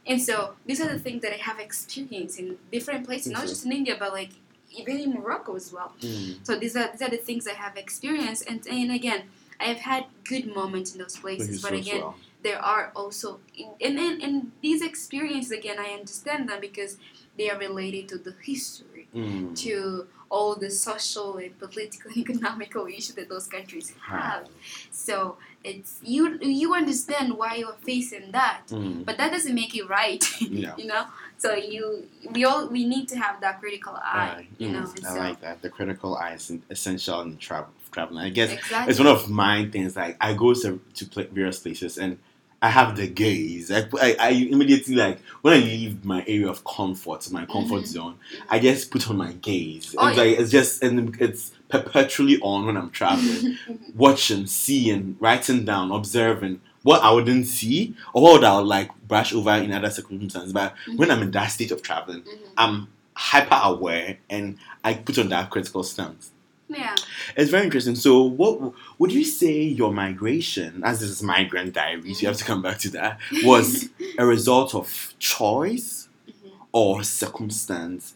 and 0.05 0.21
so 0.21 0.53
these 0.65 0.81
are 0.81 0.89
the 0.91 0.99
things 0.99 1.21
that 1.21 1.33
i 1.33 1.37
have 1.37 1.59
experienced 1.59 2.37
in 2.39 2.57
different 2.71 3.05
places 3.05 3.31
not 3.31 3.43
just 3.47 3.65
in 3.65 3.71
india 3.71 3.95
but 3.97 4.11
like 4.11 4.31
even 4.71 4.99
in 4.99 5.13
morocco 5.13 5.55
as 5.55 5.71
well 5.73 5.93
Mm. 6.01 6.45
so 6.45 6.57
these 6.59 6.75
are 6.75 6.89
these 6.91 7.01
are 7.01 7.09
the 7.09 7.17
things 7.17 7.47
I 7.47 7.53
have 7.53 7.77
experienced, 7.77 8.43
and 8.49 8.65
and 8.67 8.91
again, 8.91 9.23
I 9.59 9.65
have 9.65 9.79
had 9.91 10.05
good 10.23 10.45
moments 10.53 10.93
in 10.93 10.99
those 11.01 11.17
places. 11.17 11.61
But 11.61 11.69
so 11.71 11.75
again, 11.77 11.99
swell. 12.01 12.15
there 12.43 12.59
are 12.73 12.91
also 12.95 13.39
and 13.85 13.97
and, 13.99 14.21
and 14.21 14.51
these 14.61 14.81
experiences 14.81 15.51
again, 15.51 15.77
I 15.79 15.89
understand 15.99 16.49
them 16.49 16.59
because 16.61 16.97
they 17.37 17.49
are 17.49 17.57
related 17.57 18.09
to 18.09 18.17
the 18.17 18.33
history, 18.41 19.07
Mm. 19.15 19.55
to 19.63 20.07
all 20.29 20.55
the 20.55 20.69
social 20.69 21.37
and 21.37 21.57
political 21.57 22.11
and 22.11 22.17
economical 22.25 22.85
issues 22.87 23.15
that 23.15 23.29
those 23.29 23.47
countries 23.47 23.93
have. 24.13 24.43
So 24.91 25.37
it's 25.63 25.91
you 26.03 26.37
you 26.41 26.73
understand 26.75 27.27
why 27.37 27.55
you're 27.61 27.79
facing 27.91 28.31
that, 28.31 28.63
Mm. 28.69 29.05
but 29.05 29.15
that 29.17 29.31
doesn't 29.31 29.55
make 29.55 29.73
it 29.75 29.85
right. 29.89 30.23
Yeah. 30.41 30.75
you 30.77 30.85
know. 30.91 31.05
So 31.37 31.53
you 31.53 32.07
we 32.31 32.45
all 32.45 32.67
we 32.67 32.85
need 32.85 33.07
to 33.09 33.17
have 33.17 33.41
that 33.41 33.59
critical 33.59 33.95
eye. 33.95 34.33
Right. 34.37 34.47
You 34.57 34.69
know. 34.69 34.91
I 35.05 35.13
so, 35.13 35.19
like 35.19 35.41
that. 35.41 35.61
The 35.61 35.69
critical 35.69 36.15
eye 36.17 36.33
is 36.33 36.51
essential 36.69 37.21
in 37.21 37.37
travel 37.37 37.69
traveling. 37.91 38.25
I 38.25 38.29
guess 38.29 38.51
exactly. 38.51 38.91
it's 38.91 38.99
one 38.99 39.07
of 39.07 39.29
my 39.29 39.65
things. 39.65 39.95
Like 39.95 40.17
I 40.19 40.33
go 40.33 40.53
to 40.53 40.79
to 40.95 41.23
various 41.31 41.59
places 41.59 41.97
and 41.97 42.17
I 42.59 42.69
have 42.69 42.95
the 42.95 43.07
gaze. 43.07 43.71
I, 43.71 43.87
I, 44.01 44.15
I 44.19 44.29
immediately 44.29 44.95
like 44.95 45.19
when 45.41 45.53
I 45.53 45.57
leave 45.57 46.03
my 46.03 46.21
area 46.27 46.49
of 46.49 46.63
comfort, 46.63 47.29
my 47.31 47.45
comfort 47.45 47.83
Mhm. 47.83 47.87
zone. 47.87 48.15
I 48.49 48.59
just 48.59 48.89
put 48.89 49.07
on 49.09 49.17
my 49.17 49.33
gaze. 49.33 49.95
Oh, 49.97 50.07
it's 50.07 50.17
yeah. 50.17 50.23
like 50.23 50.39
it's 50.39 50.51
just 50.51 50.81
and 50.81 51.15
it's 51.21 51.51
perpetually 51.69 52.39
on 52.41 52.65
when 52.65 52.77
I'm 52.77 52.89
traveling, 52.89 53.57
watching, 53.95 54.47
seeing, 54.47 55.17
writing 55.19 55.65
down, 55.65 55.91
observing 55.91 56.61
what 56.87 57.01
I 57.03 57.11
wouldn't 57.11 57.47
see 57.47 57.95
or 58.13 58.21
what 58.23 58.43
I 58.43 58.55
would 58.57 58.65
like 58.67 58.89
brush 59.07 59.33
over 59.33 59.51
in 59.55 59.71
other 59.73 59.89
circumstances. 59.89 60.53
But 60.53 60.73
when 60.95 61.11
I'm 61.11 61.21
in 61.21 61.31
that 61.31 61.47
state 61.47 61.71
of 61.71 61.81
traveling, 61.81 62.21
Mhm. 62.21 62.37
I'm 62.57 62.87
hyper 63.13 63.59
aware 63.63 64.17
and 64.29 64.57
I 64.83 64.93
put 64.93 65.17
on 65.19 65.29
that 65.29 65.49
critical 65.49 65.83
stance. 65.83 66.31
yeah. 66.69 66.95
It's 67.37 67.49
very 67.49 67.63
interesting. 67.63 67.95
So, 67.95 68.21
what 68.23 68.73
would 68.99 69.11
you 69.11 69.23
say 69.23 69.55
your 69.81 69.91
migration, 69.93 70.81
as 70.83 70.99
this 71.01 71.09
is 71.09 71.23
migrant 71.23 71.73
diaries, 71.73 72.21
you 72.21 72.27
have 72.27 72.37
to 72.37 72.43
come 72.51 72.61
back 72.61 72.77
to 72.79 72.89
that, 72.97 73.19
was 73.43 73.87
a 74.17 74.25
result 74.25 74.75
of 74.75 75.13
choice 75.19 76.07
Mhm. 76.29 76.51
or 76.73 77.03
circumstance? 77.03 78.13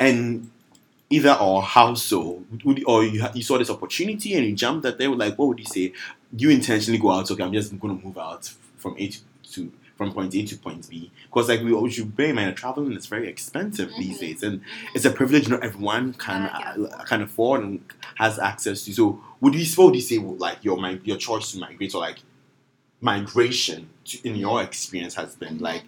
And 0.00 0.50
either 1.10 1.34
or, 1.40 1.62
how 1.62 1.94
so? 1.94 2.42
Would, 2.64 2.82
or 2.86 3.04
you, 3.04 3.24
you 3.34 3.42
saw 3.42 3.58
this 3.58 3.70
opportunity 3.70 4.34
and 4.34 4.44
you 4.46 4.54
jumped 4.54 4.84
at 4.86 4.98
there, 4.98 5.10
like, 5.10 5.38
what 5.38 5.48
would 5.48 5.58
you 5.60 5.66
say? 5.78 5.92
You 6.32 6.50
intentionally 6.50 6.98
go 6.98 7.10
out, 7.10 7.30
okay, 7.30 7.42
I'm 7.42 7.52
just 7.52 7.78
going 7.78 7.98
to 7.98 8.04
move 8.04 8.18
out 8.18 8.46
from 8.76 8.96
A 8.98 9.10
to, 9.52 9.72
from 9.96 10.12
point 10.12 10.34
A 10.34 10.44
to 10.44 10.56
point 10.56 10.88
B. 10.88 11.10
Because, 11.24 11.48
like, 11.48 11.60
we 11.62 11.72
always 11.72 11.94
should 11.94 12.14
bear 12.16 12.28
in 12.30 12.36
mind, 12.36 12.56
traveling 12.56 12.92
is 12.92 13.06
very 13.06 13.28
expensive 13.28 13.92
these 13.98 14.16
Mhm. 14.16 14.20
days. 14.20 14.42
And 14.42 14.60
Mhm. 14.60 14.64
it's 14.94 15.04
a 15.04 15.10
privilege 15.10 15.48
not 15.48 15.62
everyone 15.62 16.14
can 16.14 16.42
Yeah, 16.42 16.72
can 16.74 16.86
uh, 16.86 17.04
can 17.04 17.22
afford 17.22 17.62
and 17.62 17.80
has 18.16 18.38
access 18.38 18.84
to. 18.84 18.92
So, 18.92 19.22
would 19.40 19.54
you 19.54 19.66
would 19.84 19.94
you 19.94 20.00
say 20.00 20.18
like 20.18 20.58
your 20.64 20.76
your 21.04 21.16
choice 21.16 21.52
to 21.52 21.58
migrate 21.58 21.94
or 21.94 22.00
like 22.00 22.18
migration 23.00 23.88
to, 24.06 24.26
in 24.28 24.36
your 24.36 24.62
experience 24.62 25.14
has 25.14 25.34
been 25.34 25.58
Mhm. 25.58 25.62
like 25.62 25.84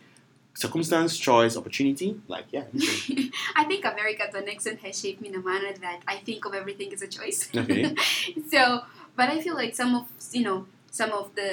circumstance, 0.55 1.17
choice, 1.17 1.57
opportunity? 1.57 2.21
Like 2.29 2.47
yeah. 2.53 2.65
I 3.57 3.65
think 3.65 3.85
America 3.85 4.25
to 4.31 4.39
an 4.39 4.49
extent 4.49 4.81
has 4.81 5.01
shaped 5.01 5.21
me 5.21 5.29
in 5.29 5.35
a 5.37 5.41
manner 5.41 5.73
that 5.81 6.01
I 6.07 6.17
think 6.17 6.45
of 6.45 6.55
everything 6.55 6.93
as 6.93 7.03
a 7.03 7.09
choice. 7.09 7.49
Okay. 7.55 7.95
so, 8.53 8.83
but 9.19 9.29
I 9.35 9.41
feel 9.45 9.57
like 9.63 9.75
some 9.75 9.93
of 9.99 10.05
you 10.33 10.45
know 10.49 10.59
some 10.99 11.13
of 11.21 11.35
the 11.35 11.51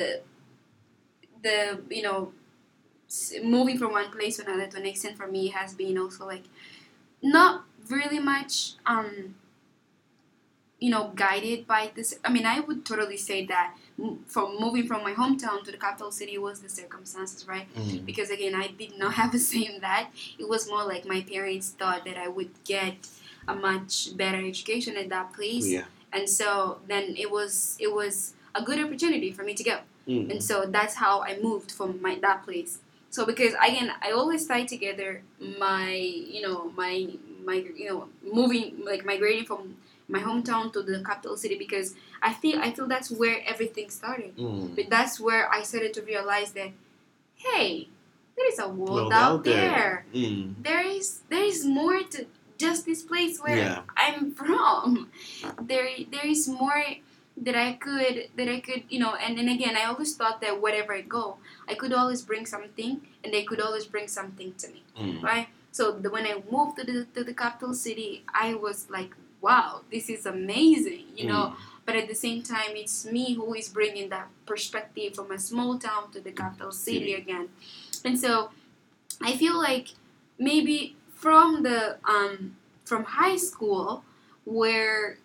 the 1.46 1.58
you 1.90 2.04
know 2.04 2.32
moving 3.44 3.78
from 3.78 3.92
one 3.92 4.10
place 4.16 4.38
to 4.38 4.44
another 4.46 4.68
to 4.74 4.78
an 4.78 4.86
extent 4.86 5.16
for 5.18 5.28
me 5.28 5.48
has 5.58 5.74
been 5.82 5.98
also 5.98 6.26
like 6.34 6.46
not 7.22 7.64
really 7.90 8.20
much 8.20 8.74
um 8.86 9.36
you 10.80 10.90
know 10.94 11.04
guided 11.16 11.66
by 11.74 11.92
this 11.96 12.10
i 12.26 12.30
mean 12.36 12.46
i 12.46 12.60
would 12.60 12.86
totally 12.86 13.16
say 13.18 13.46
that 13.46 13.76
from 14.34 14.58
moving 14.60 14.86
from 14.88 15.04
my 15.04 15.14
hometown 15.14 15.64
to 15.64 15.72
the 15.72 15.78
capital 15.78 16.12
city 16.12 16.38
was 16.38 16.60
the 16.66 16.70
circumstances 16.70 17.48
right 17.48 17.68
Mm. 17.76 18.06
because 18.06 18.30
again 18.38 18.56
i 18.56 18.68
did 18.82 18.94
not 18.98 19.14
have 19.14 19.32
the 19.32 19.44
same 19.54 19.80
that 19.82 20.10
it 20.38 20.48
was 20.54 20.68
more 20.68 20.84
like 20.84 21.06
my 21.06 21.22
parents 21.22 21.70
thought 21.80 22.04
that 22.06 22.18
i 22.18 22.28
would 22.28 22.52
get 22.74 22.96
a 23.48 23.56
much 23.56 23.94
better 24.18 24.42
education 24.54 24.98
at 24.98 25.10
that 25.10 25.28
place 25.38 25.68
yeah. 25.78 25.86
And 26.16 26.30
so 26.30 26.80
then 26.88 27.14
it 27.24 27.30
was 27.38 27.78
it 27.80 27.92
was 28.00 28.34
a 28.56 28.62
good 28.68 28.80
opportunity 28.86 29.32
for 29.32 29.44
me 29.44 29.54
to 29.54 29.64
go 29.64 29.78
Mm. 30.08 30.30
and 30.32 30.42
so 30.50 30.56
that's 30.78 30.96
how 31.04 31.14
i 31.30 31.32
moved 31.42 31.72
from 31.78 32.00
my 32.00 32.14
that 32.22 32.44
place 32.46 32.74
so 33.10 33.26
because 33.26 33.54
again 33.68 33.90
i 34.06 34.12
always 34.12 34.46
tie 34.46 34.64
together 34.64 35.24
my 35.58 35.90
you 36.36 36.42
know 36.46 36.58
my 36.82 36.94
my 37.44 37.56
you 37.82 37.88
know 37.90 38.00
moving 38.38 38.66
like 38.86 39.02
migrating 39.04 39.46
from 39.50 39.62
my 40.08 40.20
hometown 40.28 40.72
to 40.76 40.84
the 40.90 41.02
capital 41.10 41.36
city 41.36 41.58
because 41.58 41.96
i 42.22 42.32
feel 42.42 42.60
i 42.62 42.70
feel 42.76 42.86
that's 42.86 43.10
where 43.10 43.38
everything 43.54 43.90
started 43.90 44.32
Mm. 44.38 44.76
but 44.78 44.86
that's 44.96 45.16
where 45.20 45.44
I 45.52 45.64
started 45.64 45.92
to 45.98 46.02
realize 46.14 46.52
that, 46.60 46.70
hey, 47.36 47.88
there 48.38 48.48
is 48.54 48.60
a 48.60 48.68
world 48.70 49.10
World 49.10 49.14
out 49.14 49.44
there. 49.44 50.06
Mm. 50.14 50.56
There 50.62 50.86
is 50.86 51.22
there 51.32 51.44
is 51.44 51.66
more 51.66 52.00
to 52.14 52.20
just 52.58 52.86
this 52.86 53.02
place 53.04 53.40
where 53.40 53.58
Yeah. 53.58 53.82
I'm 53.98 54.32
from. 54.32 55.12
There 55.62 55.90
there 56.12 56.26
is 56.28 56.48
more 56.48 56.84
that 57.38 57.56
I 57.56 57.74
could 57.74 58.30
that 58.38 58.48
I 58.48 58.60
could 58.62 58.84
you 58.90 59.00
know 59.00 59.14
and 59.16 59.38
then 59.38 59.50
again 59.50 59.76
I 59.76 59.86
always 59.86 60.16
thought 60.16 60.40
that 60.42 60.62
wherever 60.62 60.94
I 60.94 61.02
go 61.02 61.38
I 61.68 61.74
could 61.76 61.92
always 61.94 62.22
bring 62.22 62.46
something 62.46 63.02
and 63.24 63.34
they 63.34 63.44
could 63.44 63.60
always 63.60 63.86
bring 63.86 64.08
something 64.08 64.54
to 64.62 64.68
me 64.70 64.84
Mm. 64.98 65.22
right 65.22 65.48
so 65.72 65.92
the, 65.92 66.10
when 66.10 66.26
I 66.26 66.42
moved 66.50 66.78
to 66.80 66.84
the, 66.86 67.04
to 67.16 67.26
the 67.26 67.34
capital 67.34 67.74
city 67.74 68.24
I 68.34 68.54
was 68.56 68.88
like 68.90 69.12
wow 69.42 69.82
this 69.92 70.08
is 70.10 70.26
amazing 70.26 71.08
you 71.20 71.28
know 71.28 71.46
Mm. 71.52 71.56
but 71.86 71.96
at 71.98 72.08
the 72.08 72.16
same 72.16 72.42
time 72.42 72.72
it's 72.80 73.04
me 73.06 73.34
who 73.36 73.54
is 73.54 73.68
bringing 73.68 74.08
that 74.16 74.28
perspective 74.46 75.16
from 75.16 75.30
a 75.32 75.38
small 75.38 75.78
town 75.78 76.12
to 76.14 76.22
the 76.22 76.32
capital 76.32 76.72
City. 76.72 77.14
again 77.16 77.50
and 78.06 78.16
so 78.18 78.50
i 79.22 79.36
feel 79.36 79.58
like 79.60 79.88
maybe 80.40 80.96
from 81.16 81.64
the 81.64 81.98
um 82.08 82.56
from 82.86 83.04
high 83.04 83.38
school 83.38 84.04
where 84.46 85.18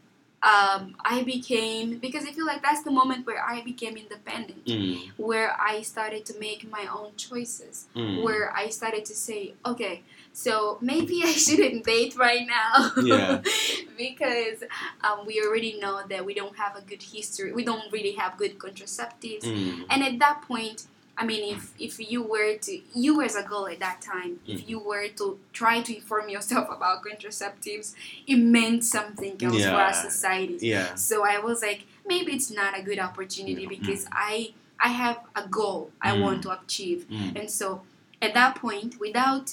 um, 0.42 0.96
I 1.04 1.22
became 1.22 1.98
because 1.98 2.24
I 2.24 2.32
feel 2.32 2.46
like 2.46 2.62
that's 2.62 2.82
the 2.82 2.90
moment 2.90 3.26
where 3.26 3.44
I 3.44 3.60
became 3.60 3.98
independent, 3.98 4.64
Mm. 4.64 5.10
where 5.18 5.54
I 5.60 5.82
started 5.82 6.24
to 6.30 6.38
make 6.38 6.60
my 6.70 6.86
own 6.98 7.10
choices, 7.16 7.88
Mm. 7.94 8.22
where 8.22 8.50
I 8.56 8.70
started 8.70 9.04
to 9.10 9.14
say, 9.14 9.52
okay, 9.66 10.02
so 10.32 10.78
maybe 10.80 11.20
I 11.22 11.32
shouldn't 11.46 11.84
date 11.84 12.16
right 12.16 12.46
now. 12.46 12.72
Yeah. 13.02 13.42
because 13.98 14.64
um, 15.04 15.26
we 15.26 15.42
already 15.46 15.78
know 15.78 16.00
that 16.08 16.24
we 16.24 16.32
don't 16.32 16.56
have 16.56 16.74
a 16.74 16.80
good 16.80 17.02
history. 17.02 17.52
We 17.52 17.64
don't 17.64 17.92
really 17.92 18.12
have 18.12 18.38
good 18.38 18.58
contraceptives. 18.58 19.44
Mm. 19.44 19.84
And 19.90 20.02
at 20.02 20.18
that 20.20 20.40
point, 20.48 20.86
I 21.20 21.26
mean, 21.26 21.54
if, 21.54 21.62
if 21.78 22.10
you 22.12 22.22
were 22.22 22.54
to, 22.66 22.80
you 22.94 23.20
as 23.20 23.34
a 23.36 23.42
girl 23.42 23.66
at 23.68 23.78
that 23.86 23.98
time, 24.00 24.32
if 24.46 24.60
Mm. 24.62 24.68
you 24.70 24.78
were 24.90 25.06
to 25.20 25.38
try 25.52 25.76
to 25.82 25.94
inform 25.94 26.26
yourself 26.30 26.66
about 26.76 26.96
contraceptives, 27.04 27.94
it 28.26 28.36
meant 28.36 28.84
something 28.84 29.34
else 29.42 29.62
for 29.64 29.70
our 29.86 29.92
society. 29.92 30.58
Yeah. 30.74 30.94
So 30.94 31.24
I 31.24 31.38
was 31.38 31.58
like, 31.62 31.82
maybe 32.12 32.32
it's 32.32 32.50
not 32.50 32.78
a 32.78 32.82
good 32.82 32.98
opportunity 32.98 33.62
Yeah. 33.62 33.68
because 33.76 34.06
I 34.10 34.52
I 34.82 34.88
have 34.88 35.18
a 35.36 35.46
goal 35.46 35.90
I 36.00 36.10
Mm. 36.12 36.20
want 36.22 36.38
to 36.44 36.50
achieve. 36.58 37.00
Mm. 37.10 37.38
And 37.38 37.50
so 37.50 37.82
at 38.26 38.32
that 38.32 38.52
point, 38.56 38.98
without 38.98 39.46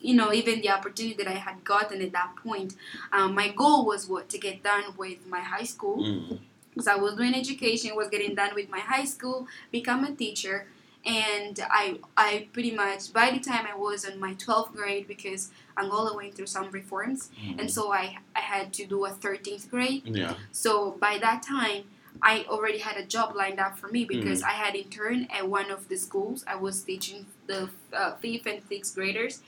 you 0.00 0.14
know 0.14 0.32
even 0.32 0.62
the 0.62 0.70
opportunity 0.70 1.14
that 1.22 1.28
I 1.36 1.38
had 1.48 1.62
gotten 1.64 2.00
at 2.00 2.12
that 2.12 2.30
point, 2.44 2.70
um, 3.12 3.34
my 3.34 3.48
goal 3.62 3.84
was 3.84 4.08
what 4.08 4.24
to 4.30 4.38
get 4.38 4.56
done 4.62 4.84
with 4.96 5.18
my 5.34 5.40
high 5.52 5.68
school 5.74 5.98
Mm. 6.02 6.38
because 6.70 6.88
I 6.88 6.96
was 6.96 7.12
doing 7.20 7.34
education, 7.34 7.94
was 7.94 8.08
getting 8.08 8.34
done 8.34 8.52
with 8.54 8.68
my 8.70 8.80
high 8.92 9.04
school, 9.14 9.38
become 9.70 10.00
a 10.04 10.12
teacher, 10.22 10.56
and 11.04 11.58
I 11.70 11.98
I 12.16 12.48
pretty 12.52 12.72
much 12.72 13.12
by 13.12 13.30
the 13.30 13.40
time 13.40 13.66
I 13.66 13.76
was 13.76 14.04
in 14.04 14.20
my 14.20 14.34
twelfth 14.34 14.74
grade 14.74 15.06
because 15.08 15.50
Angola 15.78 16.14
went 16.14 16.34
through 16.34 16.46
some 16.46 16.70
reforms, 16.70 17.30
Mm. 17.42 17.60
and 17.60 17.70
so 17.70 17.92
I 17.92 18.18
I 18.36 18.40
had 18.40 18.72
to 18.74 18.86
do 18.86 19.04
a 19.06 19.10
thirteenth 19.10 19.70
grade. 19.70 20.02
Yeah. 20.06 20.34
So 20.52 20.92
by 21.00 21.18
that 21.18 21.42
time, 21.42 21.84
I 22.22 22.44
already 22.48 22.78
had 22.78 22.96
a 22.98 23.04
job 23.06 23.34
lined 23.34 23.58
up 23.60 23.78
for 23.78 23.88
me 23.88 24.04
because 24.04 24.42
I 24.42 24.50
had 24.50 24.74
interned 24.74 25.28
at 25.32 25.48
one 25.48 25.70
of 25.70 25.88
the 25.88 25.96
schools. 25.96 26.44
I 26.46 26.56
was 26.56 26.82
teaching 26.82 27.26
the 27.46 27.70
uh, 27.92 28.16
fifth 28.16 28.46
and 28.46 28.60
sixth 28.68 28.94
graders, 28.94 29.40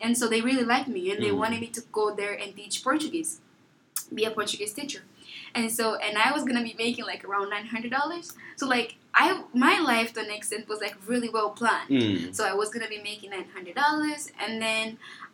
and 0.00 0.16
so 0.18 0.28
they 0.28 0.42
really 0.42 0.64
liked 0.64 0.88
me 0.88 1.10
and 1.10 1.22
they 1.24 1.30
Mm. 1.30 1.38
wanted 1.38 1.60
me 1.60 1.68
to 1.68 1.80
go 1.90 2.14
there 2.14 2.34
and 2.34 2.54
teach 2.54 2.84
Portuguese, 2.84 3.40
be 4.14 4.24
a 4.24 4.30
Portuguese 4.30 4.74
teacher. 4.74 5.04
And 5.54 5.72
so, 5.72 5.94
and 5.94 6.18
I 6.18 6.32
was 6.32 6.44
gonna 6.44 6.62
be 6.62 6.74
making 6.76 7.06
like 7.06 7.24
around 7.24 7.48
nine 7.48 7.66
hundred 7.66 7.92
dollars. 7.92 8.34
So 8.56 8.66
like, 8.66 8.96
I 9.20 9.42
my 9.52 9.76
life 9.92 10.12
to 10.14 10.20
an 10.20 10.30
extent 10.30 10.68
was 10.68 10.80
like 10.86 10.96
really 11.12 11.28
well 11.28 11.50
planned. 11.60 11.90
Mm. 11.90 12.34
So 12.36 12.44
I 12.44 12.54
was 12.54 12.68
gonna 12.72 12.88
be 12.96 13.02
making 13.10 13.30
nine 13.30 13.48
hundred 13.54 13.74
dollars, 13.74 14.22
and 14.42 14.52
then 14.62 14.86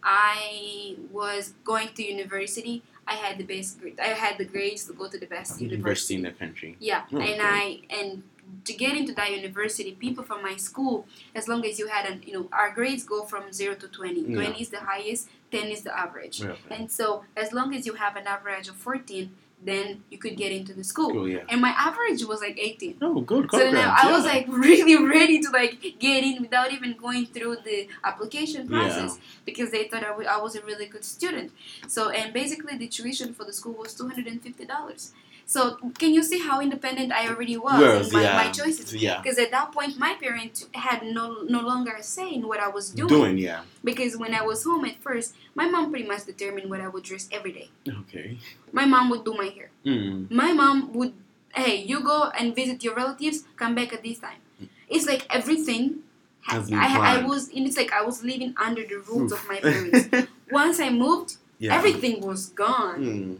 I 0.02 0.96
was 1.12 1.52
going 1.64 1.88
to 1.96 2.02
university. 2.16 2.82
I 3.06 3.14
had 3.24 3.36
the 3.38 3.44
best 3.44 3.70
grade. 3.80 3.98
I 4.00 4.12
had 4.24 4.38
the 4.38 4.46
grades 4.46 4.84
to 4.86 4.92
go 4.94 5.08
to 5.14 5.18
the 5.24 5.26
best 5.26 5.60
University 5.60 6.14
university. 6.14 6.14
in 6.14 6.22
the 6.22 6.30
country. 6.42 6.70
Yeah, 6.90 7.02
Oh, 7.12 7.18
and 7.18 7.40
okay. 7.40 7.54
I 7.60 7.80
and 7.98 8.22
to 8.68 8.72
get 8.72 8.96
into 8.96 9.12
that 9.14 9.30
university, 9.30 9.92
people 10.06 10.24
from 10.30 10.42
my 10.42 10.56
school, 10.56 11.06
as 11.34 11.48
long 11.48 11.64
as 11.66 11.78
you 11.78 11.86
had 11.88 12.04
an, 12.10 12.22
you 12.26 12.32
know, 12.32 12.48
our 12.52 12.70
grades 12.78 13.02
go 13.04 13.24
from 13.24 13.52
zero 13.52 13.74
to 13.82 13.88
twenty. 13.88 14.22
Yeah. 14.22 14.36
Twenty 14.36 14.62
is 14.62 14.70
the 14.70 14.80
highest, 14.80 15.28
ten 15.50 15.66
is 15.76 15.82
the 15.82 15.94
average. 16.04 16.36
Yeah. 16.40 16.56
And 16.70 16.90
so, 16.98 17.24
as 17.36 17.52
long 17.52 17.74
as 17.74 17.84
you 17.88 17.94
have 18.04 18.16
an 18.16 18.26
average 18.26 18.68
of 18.68 18.76
fourteen, 18.76 19.26
then 19.64 20.02
you 20.10 20.18
could 20.18 20.36
get 20.36 20.52
into 20.52 20.72
the 20.74 20.84
school. 20.84 21.10
Cool. 21.10 21.28
Yeah. 21.28 21.44
And 21.48 21.60
my 21.60 21.70
average 21.70 22.24
was 22.24 22.40
like 22.40 22.58
eighteen. 22.58 22.96
Oh, 23.00 23.20
good. 23.20 23.50
So 23.50 23.70
now. 23.70 23.96
I 23.98 24.12
was 24.12 24.24
like 24.24 24.46
really 24.68 24.96
ready 25.04 25.40
to 25.40 25.50
like 25.50 25.80
get 25.98 26.22
in 26.22 26.42
without 26.42 26.72
even 26.72 26.96
going 26.96 27.26
through 27.26 27.56
the 27.64 27.88
application 28.04 28.68
Yeah. 28.70 28.78
process 28.78 29.18
because 29.44 29.70
they 29.70 29.88
thought 29.88 30.04
I 30.04 30.38
was 30.40 30.54
a 30.56 30.62
really 30.62 30.86
good 30.86 31.04
student. 31.04 31.52
So 31.88 32.10
and 32.10 32.32
basically 32.32 32.76
the 32.76 32.88
tuition 32.88 33.34
for 33.34 33.44
the 33.44 33.52
school 33.52 33.74
was 33.74 33.94
two 33.94 34.08
hundred 34.08 34.26
and 34.26 34.42
fifty 34.42 34.66
dollars. 34.66 35.12
So 35.46 35.76
can 35.98 36.14
you 36.14 36.22
see 36.22 36.38
how 36.38 36.60
independent 36.60 37.12
I 37.12 37.28
already 37.28 37.56
was 37.56 38.08
in 38.08 38.12
my, 38.12 38.22
yeah. 38.22 38.36
my 38.36 38.50
choices? 38.50 38.94
Yeah. 38.94 39.20
Because 39.20 39.38
at 39.38 39.50
that 39.50 39.72
point, 39.72 39.98
my 39.98 40.14
parents 40.20 40.66
had 40.72 41.02
no 41.02 41.42
no 41.42 41.60
longer 41.60 41.92
a 41.92 42.02
say 42.02 42.32
in 42.32 42.48
what 42.48 42.60
I 42.60 42.68
was 42.68 42.90
doing. 42.90 43.08
Doing, 43.08 43.38
yeah. 43.38 43.60
Because 43.84 44.16
when 44.16 44.34
I 44.34 44.42
was 44.42 44.64
home 44.64 44.84
at 44.86 45.02
first, 45.02 45.34
my 45.54 45.66
mom 45.68 45.90
pretty 45.90 46.06
much 46.08 46.24
determined 46.24 46.70
what 46.70 46.80
I 46.80 46.88
would 46.88 47.04
dress 47.04 47.28
every 47.30 47.52
day. 47.52 47.68
Okay. 47.88 48.38
My 48.72 48.86
mom 48.86 49.10
would 49.10 49.24
do 49.24 49.34
my 49.34 49.46
hair. 49.46 49.70
Mm. 49.84 50.30
My 50.30 50.52
mom 50.52 50.92
would, 50.94 51.12
hey, 51.54 51.76
you 51.84 52.02
go 52.02 52.30
and 52.38 52.54
visit 52.54 52.82
your 52.82 52.94
relatives, 52.94 53.44
come 53.56 53.74
back 53.74 53.92
at 53.92 54.02
this 54.02 54.18
time. 54.18 54.40
It's 54.88 55.06
like 55.06 55.26
everything. 55.30 55.98
ha- 56.42 56.56
Has 56.60 56.72
I, 56.72 57.20
I 57.20 57.22
was, 57.24 57.50
it's 57.52 57.76
like 57.76 57.92
I 57.92 58.02
was 58.02 58.24
living 58.24 58.54
under 58.56 58.82
the 58.86 58.98
rules 59.08 59.32
of 59.32 59.46
my 59.48 59.60
parents. 59.60 60.08
Once 60.50 60.80
I 60.80 60.88
moved, 60.90 61.36
yeah. 61.58 61.74
everything 61.74 62.20
was 62.20 62.46
gone. 62.46 63.00
Mm. 63.04 63.38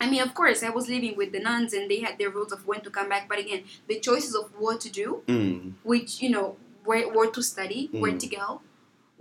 I 0.00 0.08
mean, 0.08 0.22
of 0.22 0.32
course, 0.34 0.62
I 0.62 0.70
was 0.70 0.88
living 0.88 1.14
with 1.16 1.30
the 1.32 1.40
nuns, 1.40 1.74
and 1.74 1.90
they 1.90 2.00
had 2.00 2.16
their 2.16 2.30
rules 2.30 2.52
of 2.52 2.66
when 2.66 2.80
to 2.82 2.90
come 2.90 3.08
back. 3.10 3.28
But 3.28 3.38
again, 3.38 3.64
the 3.86 4.00
choices 4.00 4.34
of 4.34 4.50
what 4.58 4.80
to 4.82 4.88
do, 4.90 5.22
Mm. 5.26 5.72
which 5.82 6.22
you 6.22 6.30
know, 6.30 6.56
where 6.84 7.06
where 7.12 7.30
to 7.30 7.42
study, 7.42 7.88
where 7.92 8.12
Mm. 8.12 8.20
to 8.20 8.26
go, 8.28 8.60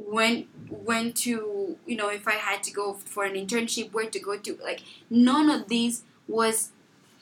when 0.08 0.48
when 0.70 1.14
to 1.14 1.78
you 1.86 1.96
know, 1.98 2.10
if 2.10 2.28
I 2.28 2.34
had 2.34 2.64
to 2.64 2.72
go 2.72 2.94
for 2.94 3.24
an 3.26 3.34
internship, 3.34 3.92
where 3.92 4.10
to 4.10 4.20
go 4.20 4.38
to. 4.38 4.58
Like 4.64 4.82
none 5.10 5.50
of 5.50 5.68
these 5.68 6.04
was 6.28 6.72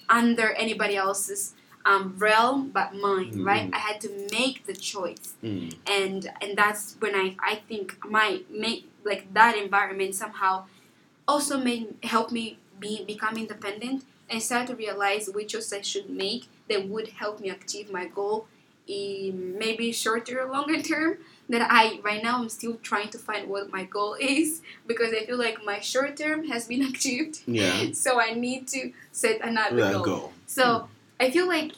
under 0.10 0.52
anybody 0.52 0.96
else's 0.96 1.54
um, 1.86 2.16
realm 2.18 2.70
but 2.70 2.94
mine, 2.96 3.44
right? 3.44 3.70
Mhm. 3.72 3.76
I 3.76 3.80
had 3.80 4.02
to 4.02 4.10
make 4.32 4.66
the 4.66 4.74
choice 4.74 5.36
Mm. 5.44 5.74
and 5.88 6.32
and 6.42 6.58
that's 6.58 6.96
when 7.00 7.16
I 7.16 7.36
I 7.40 7.56
think 7.68 7.98
my 8.06 8.42
make 8.50 8.90
like 9.06 9.34
that 9.34 9.56
environment 9.58 10.14
somehow 10.16 10.66
also 11.28 11.58
made 11.58 11.96
help 12.04 12.32
me 12.32 12.58
be 12.80 13.04
become 13.06 13.38
independent 13.38 14.04
and 14.30 14.42
start 14.44 14.68
to 14.68 14.76
realize 14.76 15.30
which 15.30 15.54
choices 15.54 15.74
I 15.74 15.82
should 15.82 16.10
make 16.10 16.48
that 16.70 16.88
would 16.90 17.10
help 17.22 17.40
me 17.40 17.50
achieve 17.50 17.92
my 17.92 18.06
goal 18.08 18.48
in 18.88 19.58
maybe 19.58 19.92
shorter 19.92 20.42
or 20.42 20.52
longer 20.52 20.82
term 20.82 21.18
that 21.50 21.66
I 21.72 22.00
right 22.04 22.22
now 22.24 22.40
I'm 22.42 22.50
still 22.50 22.76
trying 22.84 23.10
to 23.10 23.18
find 23.18 23.48
what 23.50 23.72
my 23.72 23.84
goal 23.86 24.16
is 24.20 24.62
because 24.86 25.14
I 25.14 25.26
feel 25.26 25.38
like 25.38 25.64
my 25.66 25.80
short 25.80 26.18
term 26.18 26.48
has 26.48 26.68
been 26.68 26.82
achieved 26.92 27.42
Yeah. 27.48 27.92
so 28.04 28.20
I 28.20 28.34
need 28.34 28.68
to 28.70 28.92
set 29.12 29.42
another 29.42 29.92
goal. 29.94 30.04
go. 30.04 30.32
So 30.46 30.90
I 31.20 31.32
feel 31.32 31.48
like 31.48 31.72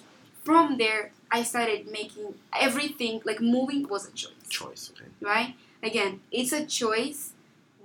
from 0.43 0.77
there 0.77 1.11
I 1.31 1.43
started 1.43 1.91
making 1.91 2.33
everything 2.59 3.21
like 3.25 3.39
moving 3.41 3.87
was 3.87 4.07
a 4.07 4.11
choice, 4.11 4.33
Choice. 4.49 4.91
Okay. 4.95 5.05
right? 5.21 5.55
Again, 5.83 6.21
it's 6.31 6.51
a 6.51 6.65
choice 6.65 7.31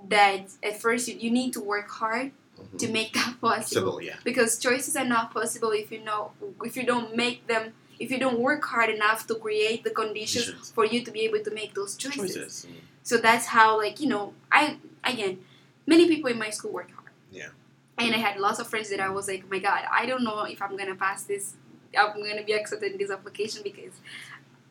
that 0.09 0.41
at 0.63 0.81
first 0.81 1.07
you, 1.07 1.15
you 1.17 1.31
need 1.31 1.53
to 1.53 1.61
work 1.61 1.89
hard 1.89 2.31
Mhm. 2.55 2.77
to 2.79 2.87
make 2.87 3.11
that 3.13 3.35
possible 3.41 3.67
Civil, 3.81 4.01
yeah. 4.01 4.15
because 4.23 4.57
choices 4.57 4.95
are 4.95 5.03
not 5.05 5.33
possible 5.33 5.71
if 5.71 5.91
you 5.91 5.99
know 5.99 6.31
if 6.63 6.77
you 6.77 6.83
don't 6.83 7.13
make 7.13 7.47
them 7.47 7.73
if 7.99 8.11
you 8.11 8.19
don't 8.19 8.39
work 8.39 8.63
hard 8.65 8.89
enough 8.89 9.25
to 9.27 9.35
create 9.35 9.83
the 9.83 9.89
conditions 9.89 10.71
for 10.71 10.85
you 10.85 11.03
to 11.03 11.11
be 11.11 11.21
able 11.21 11.39
to 11.43 11.51
make 11.51 11.73
those 11.73 11.95
choices. 11.95 12.35
Choices. 12.35 12.65
Mm. 12.69 12.75
So 13.03 13.17
that's 13.17 13.45
how 13.47 13.77
like 13.77 13.99
you 13.99 14.07
know 14.09 14.33
I 14.51 14.77
again 15.03 15.39
many 15.87 16.07
people 16.07 16.29
in 16.29 16.37
my 16.39 16.49
school 16.49 16.71
work 16.71 16.91
hard. 16.91 17.09
Yeah. 17.31 17.49
And 17.97 18.13
I 18.13 18.17
had 18.17 18.39
lots 18.39 18.59
of 18.59 18.67
friends 18.67 18.89
that 18.89 18.99
I 18.99 19.09
was 19.09 19.27
like, 19.27 19.43
oh 19.45 19.49
my 19.49 19.59
God, 19.59 19.83
I 19.91 20.05
don't 20.05 20.23
know 20.23 20.43
if 20.43 20.61
I'm 20.61 20.75
gonna 20.75 20.95
pass 20.95 21.23
this. 21.23 21.53
I'm 21.97 22.21
gonna 22.21 22.43
be 22.43 22.53
accepted 22.53 22.91
in 22.91 22.97
this 22.97 23.09
application 23.11 23.61
because 23.63 23.93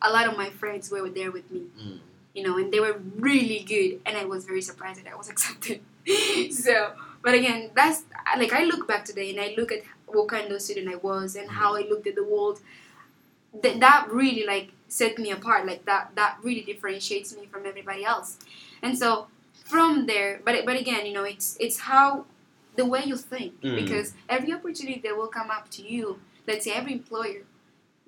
a 0.01 0.11
lot 0.11 0.27
of 0.27 0.37
my 0.37 0.49
friends 0.51 0.91
were 0.91 1.09
there 1.09 1.31
with 1.31 1.49
me, 1.49 1.61
Mm. 1.81 1.99
you 2.35 2.43
know, 2.43 2.57
and 2.57 2.71
they 2.71 2.79
were 2.79 2.99
really 3.15 3.59
good, 3.59 4.01
and 4.05 4.15
I 4.17 4.25
was 4.25 4.45
very 4.45 4.61
surprised 4.61 5.03
that 5.03 5.11
I 5.11 5.15
was 5.15 5.29
accepted. 5.33 5.81
so, 6.51 6.91
but 7.23 7.33
again, 7.33 7.71
that's 7.75 8.03
like 8.37 8.53
I 8.53 8.63
look 8.65 8.87
back 8.87 9.05
today 9.05 9.31
and 9.31 9.39
I 9.39 9.55
look 9.57 9.71
at 9.71 9.81
what 10.05 10.27
kind 10.27 10.51
of 10.51 10.61
student 10.61 10.87
I 10.93 10.97
was 10.97 11.35
and 11.35 11.49
how 11.49 11.75
I 11.75 11.81
looked 11.89 12.05
at 12.07 12.15
the 12.15 12.23
world. 12.23 12.59
That 13.63 13.79
that 13.79 14.07
really 14.11 14.45
like 14.45 14.71
set 14.87 15.17
me 15.17 15.31
apart. 15.31 15.65
Like 15.65 15.85
that 15.85 16.11
that 16.15 16.37
really 16.43 16.61
differentiates 16.61 17.35
me 17.35 17.45
from 17.51 17.65
everybody 17.65 18.03
else. 18.05 18.37
And 18.81 18.97
so 18.97 19.27
from 19.65 20.05
there, 20.07 20.41
but 20.45 20.65
but 20.65 20.75
again, 20.75 21.05
you 21.05 21.13
know, 21.13 21.23
it's 21.23 21.57
it's 21.59 21.79
how 21.79 22.25
the 22.75 22.85
way 22.85 23.03
you 23.05 23.15
think 23.17 23.61
Mm. 23.61 23.75
because 23.81 24.13
every 24.27 24.51
opportunity 24.53 24.99
that 25.05 25.15
will 25.17 25.27
come 25.39 25.49
up 25.49 25.69
to 25.71 25.81
you, 25.87 26.19
let's 26.47 26.65
say 26.65 26.71
every 26.71 26.93
employer, 26.93 27.43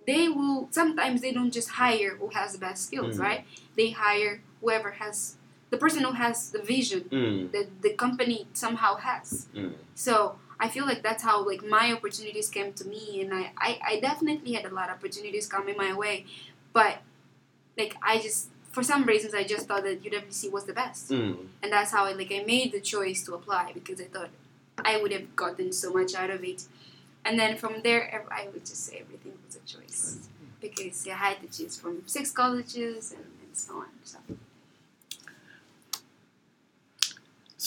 they 0.06 0.28
will 0.30 0.68
sometimes 0.72 1.22
they 1.22 1.32
don't 1.32 1.52
just 1.52 1.70
hire 1.70 2.16
who 2.18 2.28
has 2.30 2.54
the 2.54 2.60
best 2.60 2.86
skills, 2.88 3.18
Mm. 3.18 3.22
right? 3.22 3.46
They 3.76 3.92
hire 3.92 4.42
whoever 4.62 4.92
has 4.92 5.36
the 5.70 5.78
person 5.78 6.04
who 6.04 6.12
has 6.14 6.50
the 6.52 6.62
vision 6.62 7.02
Mm. 7.12 7.52
that 7.52 7.82
the 7.82 7.94
company 7.94 8.48
somehow 8.54 8.96
has. 8.96 9.48
Mm. 9.54 9.74
So 9.96 10.40
I 10.60 10.70
feel 10.70 10.86
like 10.86 11.04
that's 11.04 11.24
how 11.24 11.46
like 11.46 11.64
my 11.64 11.94
opportunities 11.94 12.50
came 12.50 12.74
to 12.74 12.86
me, 12.86 13.22
and 13.22 13.34
I, 13.34 13.52
I, 13.58 13.80
I 13.92 14.00
definitely 14.00 14.54
had 14.54 14.66
a 14.66 14.74
lot 14.74 14.90
of 14.90 14.96
opportunities 14.98 15.48
coming 15.48 15.78
my 15.78 15.94
way, 15.94 16.26
but 16.74 16.98
like 17.78 17.96
I 18.02 18.20
just 18.20 18.50
for 18.72 18.84
some 18.84 19.04
reasons 19.06 19.34
I 19.34 19.44
just 19.44 19.68
thought 19.68 19.84
that 19.84 20.04
UWC 20.04 20.52
was 20.52 20.66
the 20.66 20.74
best, 20.74 21.10
Mm. 21.12 21.48
and 21.62 21.72
that's 21.72 21.92
how 21.92 22.06
I 22.06 22.14
like 22.14 22.32
I 22.32 22.44
made 22.46 22.72
the 22.72 22.82
choice 22.82 23.24
to 23.26 23.34
apply 23.36 23.72
because 23.74 24.00
I 24.02 24.06
thought 24.06 24.30
I 24.84 25.00
would 25.02 25.12
have 25.12 25.36
gotten 25.36 25.72
so 25.72 25.92
much 25.94 26.16
out 26.16 26.30
of 26.32 26.44
it, 26.44 26.64
and 27.26 27.38
then 27.40 27.58
from 27.58 27.82
there 27.84 28.24
I 28.32 28.48
would 28.52 28.66
just 28.66 28.86
say 28.88 28.98
everything 29.06 29.34
was 29.46 29.56
a 29.56 29.60
choice 29.76 30.28
because 30.60 31.08
I 31.08 31.12
had 31.14 31.38
to 31.42 31.48
choose 31.56 31.78
from 31.78 32.02
six 32.08 32.32
colleges 32.32 33.12
and, 33.12 33.26
and 33.44 33.56
so 33.56 33.74
on. 33.78 33.86
So 34.04 34.18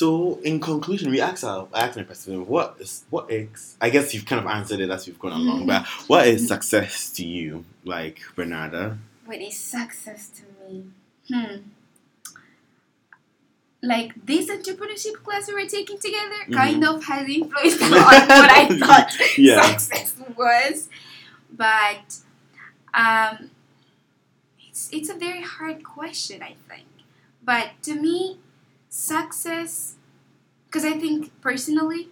So, 0.00 0.38
in 0.42 0.60
conclusion, 0.60 1.10
we 1.10 1.20
asked 1.20 1.44
our 1.44 1.68
I 1.74 1.80
asked 1.84 1.98
my 1.98 2.04
president, 2.04 2.48
what 2.48 2.76
is 2.80 3.04
what 3.10 3.30
is 3.30 3.76
I 3.82 3.90
guess 3.90 4.14
you've 4.14 4.24
kind 4.24 4.40
of 4.40 4.46
answered 4.50 4.80
it 4.80 4.88
as 4.88 5.06
we've 5.06 5.18
gone 5.18 5.32
along, 5.32 5.66
but 5.66 5.84
what 6.06 6.26
is 6.26 6.48
success 6.48 7.10
to 7.16 7.26
you, 7.26 7.66
like 7.84 8.18
Bernarda? 8.34 8.96
What 9.26 9.40
is 9.42 9.58
success 9.58 10.30
to 10.38 10.42
me? 10.58 10.84
Hmm. 11.30 11.56
Like 13.82 14.12
this 14.24 14.48
entrepreneurship 14.50 15.16
class 15.22 15.48
we 15.48 15.52
were 15.62 15.68
taking 15.68 15.98
together 15.98 16.40
Mhm. 16.48 16.54
kind 16.54 16.82
of 16.82 17.04
has 17.04 17.28
influenced 17.28 17.82
on 17.82 17.90
what 17.90 18.50
I 18.50 18.68
thought 18.78 19.12
Yeah. 19.36 19.76
success 19.76 20.16
was. 20.34 20.88
But 21.52 22.06
um, 22.94 23.50
it's 24.66 24.88
it's 24.96 25.10
a 25.10 25.14
very 25.26 25.42
hard 25.42 25.84
question, 25.84 26.42
I 26.42 26.54
think. 26.70 26.88
But 27.44 27.68
to 27.82 27.94
me, 28.00 28.38
success, 28.90 29.96
because 30.66 30.84
I 30.84 30.98
think 30.98 31.32
personally, 31.42 32.10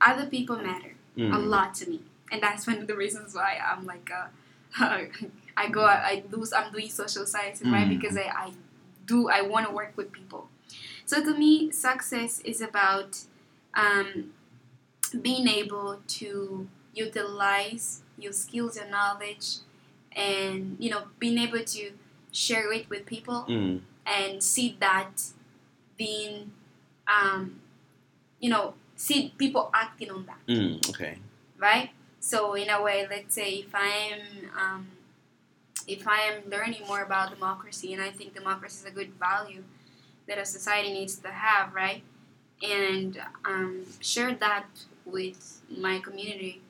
other 0.00 0.26
people 0.26 0.56
matter 0.56 0.94
a 1.16 1.20
Mm. 1.36 1.48
lot 1.48 1.74
to 1.74 1.88
me, 1.90 2.00
and 2.32 2.42
that's 2.42 2.66
one 2.66 2.78
of 2.78 2.86
the 2.86 2.96
reasons 2.96 3.34
why 3.34 3.58
I'm 3.62 3.84
like 3.86 4.10
uh, 4.10 4.28
I 5.56 5.68
go 5.68 5.84
I 5.84 6.22
do 6.30 6.44
I'm 6.56 6.72
doing 6.72 6.88
social 6.88 7.26
sciences 7.26 7.68
right 7.68 7.86
Mm. 7.86 7.88
because 8.00 8.16
I, 8.16 8.28
I 8.44 8.52
do 9.06 9.28
I 9.28 9.42
want 9.42 9.66
to 9.68 9.72
work 9.72 9.92
with 9.96 10.12
people. 10.12 10.48
So 11.06 11.22
to 11.24 11.36
me, 11.36 11.70
success 11.72 12.40
is 12.40 12.60
about 12.60 13.20
um, 13.74 14.32
being 15.22 15.48
able 15.48 16.00
to 16.20 16.68
utilize 16.94 18.02
your 18.18 18.32
skills 18.32 18.76
and 18.76 18.90
knowledge, 18.90 19.58
and 20.14 20.76
you 20.78 20.90
know 20.90 21.04
being 21.18 21.38
able 21.38 21.64
to 21.64 21.92
share 22.32 22.72
it 22.72 22.88
with 22.90 23.06
people 23.06 23.46
Mm. 23.48 23.80
And 24.06 24.42
see 24.42 24.76
that 24.80 25.22
being 25.96 26.52
um, 27.06 27.60
you 28.40 28.50
know 28.50 28.74
see 28.96 29.32
people 29.38 29.70
acting 29.74 30.10
on 30.10 30.26
that 30.26 30.38
Mm. 30.48 30.88
Okay. 30.90 31.18
right? 31.58 31.90
So 32.20 32.54
in 32.54 32.68
a 32.68 32.82
way, 32.82 33.06
let's 33.08 33.34
say 33.34 33.50
if 33.64 33.74
I'm 33.74 34.20
um, 34.58 34.88
if 35.86 36.06
I 36.06 36.20
am 36.20 36.50
learning 36.50 36.82
more 36.86 37.02
about 37.02 37.30
democracy, 37.30 37.92
and 37.92 38.02
I 38.02 38.10
think 38.10 38.34
democracy 38.34 38.86
is 38.86 38.92
a 38.92 38.94
good 38.94 39.12
value 39.18 39.62
that 40.28 40.38
a 40.38 40.44
society 40.44 40.92
needs 40.92 41.16
to 41.16 41.28
have, 41.30 41.74
right? 41.74 42.02
And 42.62 43.20
um, 43.44 43.86
share 44.00 44.34
that 44.34 44.66
with 45.06 45.60
my 45.70 45.98
community. 45.98 46.60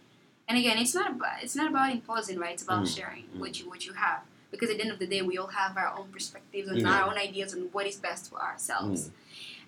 And 0.49 0.57
again, 0.59 0.79
it's 0.79 0.95
not 0.95 1.11
about 1.11 1.43
it's 1.43 1.57
not 1.57 1.69
about 1.71 1.91
imposing, 1.93 2.39
right? 2.39 2.53
It's 2.55 2.63
about 2.63 2.85
Mm, 2.85 2.97
sharing 2.97 3.25
mm. 3.25 3.41
what 3.41 3.59
you 3.61 3.69
what 3.69 3.87
you 3.87 3.95
have. 3.95 4.21
Because 4.51 4.71
at 4.71 4.77
the 4.79 4.83
end 4.83 4.93
of 4.93 4.99
the 4.99 5.07
day, 5.07 5.23
we 5.23 5.39
all 5.39 5.49
have 5.49 5.77
our 5.77 5.97
own 5.99 6.09
perspectives 6.13 6.69
and 6.69 6.81
Yeah. 6.81 6.93
our 7.03 7.11
own 7.11 7.17
ideas 7.19 7.55
on 7.55 7.61
what 7.73 7.87
is 7.87 7.97
best 7.97 8.31
for 8.31 8.41
ourselves. 8.43 9.09
Mm. 9.09 9.13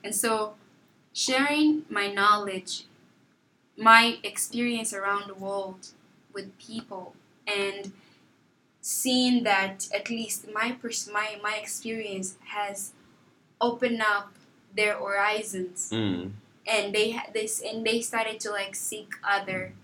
And 0.04 0.14
so, 0.14 0.54
sharing 1.12 1.84
my 1.88 2.06
knowledge, 2.12 2.84
my 3.76 4.18
experience 4.22 4.92
around 4.92 5.28
the 5.28 5.34
world 5.34 5.88
with 6.32 6.56
people, 6.58 7.14
and 7.46 7.92
seeing 8.80 9.44
that 9.44 9.88
at 9.94 10.10
least 10.10 10.46
my 10.52 10.72
pers- 10.72 11.08
my 11.08 11.38
my 11.42 11.54
experience 11.56 12.34
has 12.46 12.92
opened 13.60 14.02
up 14.02 14.32
their 14.74 14.94
horizons, 14.98 15.90
Mm. 15.92 16.32
and 16.66 16.94
they 16.94 17.12
ha- 17.12 17.28
this 17.32 17.60
and 17.60 17.86
they 17.86 18.00
started 18.00 18.40
to 18.40 18.50
like 18.50 18.74
seek 18.74 19.10
other 19.22 19.74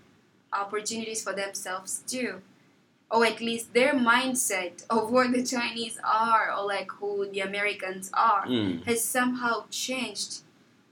opportunities 0.51 1.23
for 1.23 1.33
themselves 1.33 2.03
too. 2.07 2.41
Or 3.11 3.25
at 3.25 3.41
least 3.41 3.73
their 3.73 3.93
mindset 3.93 4.85
of 4.89 5.11
what 5.11 5.31
the 5.31 5.43
Chinese 5.43 5.97
are, 6.03 6.53
or 6.55 6.65
like 6.67 6.91
who 6.91 7.27
the 7.31 7.39
Americans 7.39 8.11
are 8.13 8.45
Mm. 8.45 8.83
has 8.85 9.03
somehow 9.03 9.65
changed. 9.71 10.41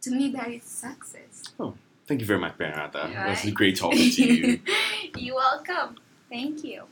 To 0.01 0.11
me, 0.11 0.29
that 0.31 0.49
is 0.51 0.63
success. 0.63 1.43
Oh. 1.59 1.73
Thank 2.07 2.21
you 2.21 2.25
very 2.27 2.39
much, 2.39 2.57
Bernarda. 2.57 3.09
It 3.11 3.29
was 3.29 3.43
Right. 3.43 3.53
great 3.53 3.75
talking 3.77 4.09
to 4.11 4.23
you. 4.33 4.59
You're 5.17 5.35
welcome. 5.35 5.97
Thank 6.29 6.63
you. 6.63 6.83